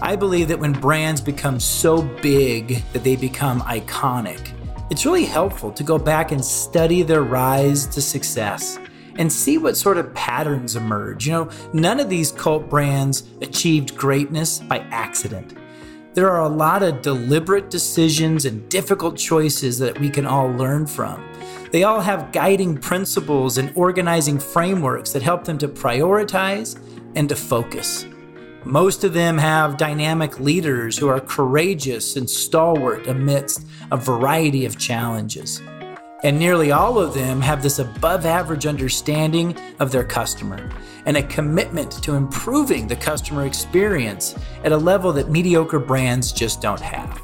I 0.00 0.16
believe 0.16 0.48
that 0.48 0.58
when 0.58 0.72
brands 0.72 1.20
become 1.20 1.60
so 1.60 2.02
big 2.02 2.82
that 2.92 3.04
they 3.04 3.14
become 3.14 3.60
iconic, 3.60 4.52
it's 4.90 5.06
really 5.06 5.24
helpful 5.24 5.70
to 5.72 5.82
go 5.84 5.96
back 5.98 6.32
and 6.32 6.44
study 6.44 7.02
their 7.02 7.22
rise 7.22 7.86
to 7.86 8.02
success 8.02 8.78
and 9.16 9.32
see 9.32 9.58
what 9.58 9.76
sort 9.76 9.98
of 9.98 10.12
patterns 10.14 10.76
emerge. 10.76 11.26
You 11.26 11.32
know, 11.32 11.50
none 11.72 12.00
of 12.00 12.08
these 12.08 12.32
cult 12.32 12.68
brands 12.68 13.24
achieved 13.40 13.96
greatness 13.96 14.58
by 14.58 14.78
accident. 14.90 15.56
There 16.14 16.28
are 16.28 16.42
a 16.42 16.48
lot 16.48 16.82
of 16.82 17.00
deliberate 17.00 17.70
decisions 17.70 18.44
and 18.44 18.68
difficult 18.68 19.16
choices 19.16 19.78
that 19.78 19.98
we 19.98 20.10
can 20.10 20.26
all 20.26 20.48
learn 20.48 20.86
from. 20.86 21.26
They 21.70 21.84
all 21.84 22.02
have 22.02 22.32
guiding 22.32 22.76
principles 22.76 23.56
and 23.56 23.72
organizing 23.74 24.38
frameworks 24.38 25.12
that 25.12 25.22
help 25.22 25.44
them 25.44 25.56
to 25.56 25.68
prioritize 25.68 26.78
and 27.14 27.30
to 27.30 27.34
focus. 27.34 28.04
Most 28.66 29.04
of 29.04 29.14
them 29.14 29.38
have 29.38 29.78
dynamic 29.78 30.38
leaders 30.38 30.98
who 30.98 31.08
are 31.08 31.18
courageous 31.18 32.14
and 32.16 32.28
stalwart 32.28 33.06
amidst 33.06 33.66
a 33.90 33.96
variety 33.96 34.66
of 34.66 34.78
challenges. 34.78 35.62
And 36.24 36.38
nearly 36.38 36.70
all 36.70 36.98
of 36.98 37.14
them 37.14 37.40
have 37.40 37.62
this 37.62 37.80
above 37.80 38.26
average 38.26 38.66
understanding 38.66 39.56
of 39.80 39.90
their 39.90 40.04
customer 40.04 40.70
and 41.04 41.16
a 41.16 41.22
commitment 41.24 41.90
to 42.02 42.14
improving 42.14 42.86
the 42.86 42.96
customer 42.96 43.44
experience 43.44 44.36
at 44.62 44.72
a 44.72 44.76
level 44.76 45.12
that 45.14 45.30
mediocre 45.30 45.80
brands 45.80 46.30
just 46.32 46.60
don't 46.60 46.80
have. 46.80 47.20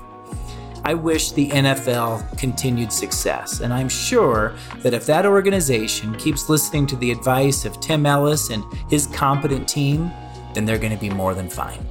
I 0.84 0.94
wish 0.94 1.32
the 1.32 1.48
NFL 1.50 2.38
continued 2.38 2.92
success, 2.92 3.60
and 3.60 3.74
I'm 3.74 3.88
sure 3.88 4.54
that 4.78 4.94
if 4.94 5.06
that 5.06 5.26
organization 5.26 6.16
keeps 6.16 6.48
listening 6.48 6.86
to 6.86 6.96
the 6.96 7.10
advice 7.10 7.64
of 7.64 7.78
Tim 7.80 8.06
Ellis 8.06 8.50
and 8.50 8.64
his 8.88 9.06
competent 9.08 9.68
team, 9.68 10.10
then 10.54 10.64
they're 10.64 10.78
going 10.78 10.94
to 10.94 10.98
be 10.98 11.10
more 11.10 11.34
than 11.34 11.48
fine. 11.48 11.86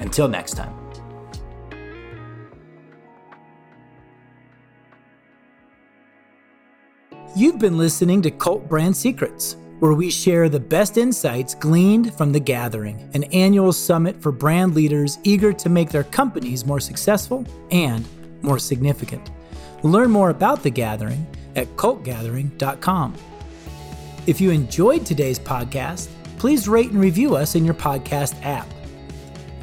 Until 0.00 0.28
next 0.28 0.54
time. 0.54 0.74
You've 7.38 7.60
been 7.60 7.78
listening 7.78 8.20
to 8.22 8.32
Cult 8.32 8.68
Brand 8.68 8.96
Secrets, 8.96 9.54
where 9.78 9.92
we 9.92 10.10
share 10.10 10.48
the 10.48 10.58
best 10.58 10.96
insights 10.96 11.54
gleaned 11.54 12.12
from 12.16 12.32
The 12.32 12.40
Gathering, 12.40 13.08
an 13.14 13.22
annual 13.32 13.72
summit 13.72 14.20
for 14.20 14.32
brand 14.32 14.74
leaders 14.74 15.20
eager 15.22 15.52
to 15.52 15.68
make 15.68 15.90
their 15.90 16.02
companies 16.02 16.66
more 16.66 16.80
successful 16.80 17.46
and 17.70 18.04
more 18.42 18.58
significant. 18.58 19.30
Learn 19.84 20.10
more 20.10 20.30
about 20.30 20.64
The 20.64 20.70
Gathering 20.70 21.24
at 21.54 21.68
cultgathering.com. 21.76 23.14
If 24.26 24.40
you 24.40 24.50
enjoyed 24.50 25.06
today's 25.06 25.38
podcast, 25.38 26.08
please 26.38 26.66
rate 26.66 26.90
and 26.90 27.00
review 27.00 27.36
us 27.36 27.54
in 27.54 27.64
your 27.64 27.74
podcast 27.74 28.34
app. 28.44 28.66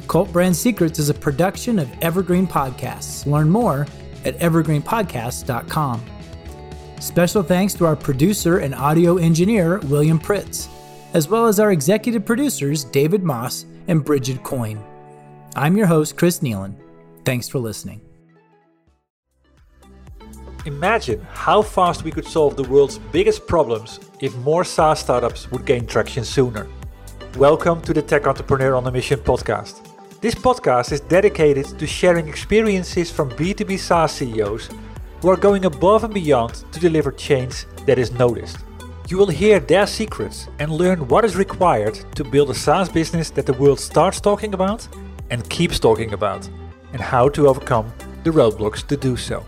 Cult 0.08 0.32
Brand 0.32 0.56
Secrets 0.56 0.98
is 0.98 1.10
a 1.10 1.14
production 1.14 1.78
of 1.78 1.90
Evergreen 2.00 2.46
Podcasts. 2.46 3.30
Learn 3.30 3.50
more 3.50 3.86
at 4.24 4.38
evergreenpodcasts.com. 4.38 6.15
Special 7.00 7.42
thanks 7.42 7.74
to 7.74 7.84
our 7.84 7.94
producer 7.94 8.58
and 8.58 8.74
audio 8.74 9.18
engineer, 9.18 9.80
William 9.80 10.18
Pritz, 10.18 10.66
as 11.12 11.28
well 11.28 11.46
as 11.46 11.60
our 11.60 11.70
executive 11.70 12.24
producers, 12.24 12.84
David 12.84 13.22
Moss 13.22 13.66
and 13.86 14.02
Bridget 14.02 14.42
Coyne. 14.42 14.82
I'm 15.54 15.76
your 15.76 15.86
host, 15.86 16.16
Chris 16.16 16.40
Nealon. 16.40 16.74
Thanks 17.26 17.50
for 17.50 17.58
listening. 17.58 18.00
Imagine 20.64 21.20
how 21.32 21.60
fast 21.60 22.02
we 22.02 22.10
could 22.10 22.26
solve 22.26 22.56
the 22.56 22.64
world's 22.64 22.98
biggest 22.98 23.46
problems 23.46 24.00
if 24.20 24.34
more 24.38 24.64
SaaS 24.64 25.00
startups 25.00 25.50
would 25.50 25.66
gain 25.66 25.86
traction 25.86 26.24
sooner. 26.24 26.66
Welcome 27.36 27.82
to 27.82 27.92
the 27.92 28.00
Tech 28.00 28.26
Entrepreneur 28.26 28.74
on 28.74 28.86
a 28.86 28.90
Mission 28.90 29.20
podcast. 29.20 29.86
This 30.22 30.34
podcast 30.34 30.92
is 30.92 31.00
dedicated 31.00 31.78
to 31.78 31.86
sharing 31.86 32.26
experiences 32.26 33.10
from 33.10 33.30
B2B 33.32 33.78
SaaS 33.78 34.12
CEOs 34.12 34.70
who 35.26 35.32
are 35.32 35.36
going 35.36 35.64
above 35.64 36.04
and 36.04 36.14
beyond 36.14 36.54
to 36.70 36.78
deliver 36.78 37.10
change 37.10 37.66
that 37.84 37.98
is 37.98 38.12
noticed. 38.12 38.58
You 39.08 39.18
will 39.18 39.26
hear 39.26 39.58
their 39.58 39.84
secrets 39.84 40.46
and 40.60 40.70
learn 40.70 41.08
what 41.08 41.24
is 41.24 41.34
required 41.34 41.96
to 42.14 42.22
build 42.22 42.50
a 42.50 42.54
SaaS 42.54 42.88
business 42.88 43.30
that 43.30 43.44
the 43.44 43.52
world 43.54 43.80
starts 43.80 44.20
talking 44.20 44.54
about 44.54 44.86
and 45.30 45.50
keeps 45.50 45.80
talking 45.80 46.12
about, 46.12 46.48
and 46.92 47.00
how 47.00 47.28
to 47.30 47.48
overcome 47.48 47.92
the 48.22 48.30
roadblocks 48.30 48.86
to 48.86 48.96
do 48.96 49.16
so. 49.16 49.44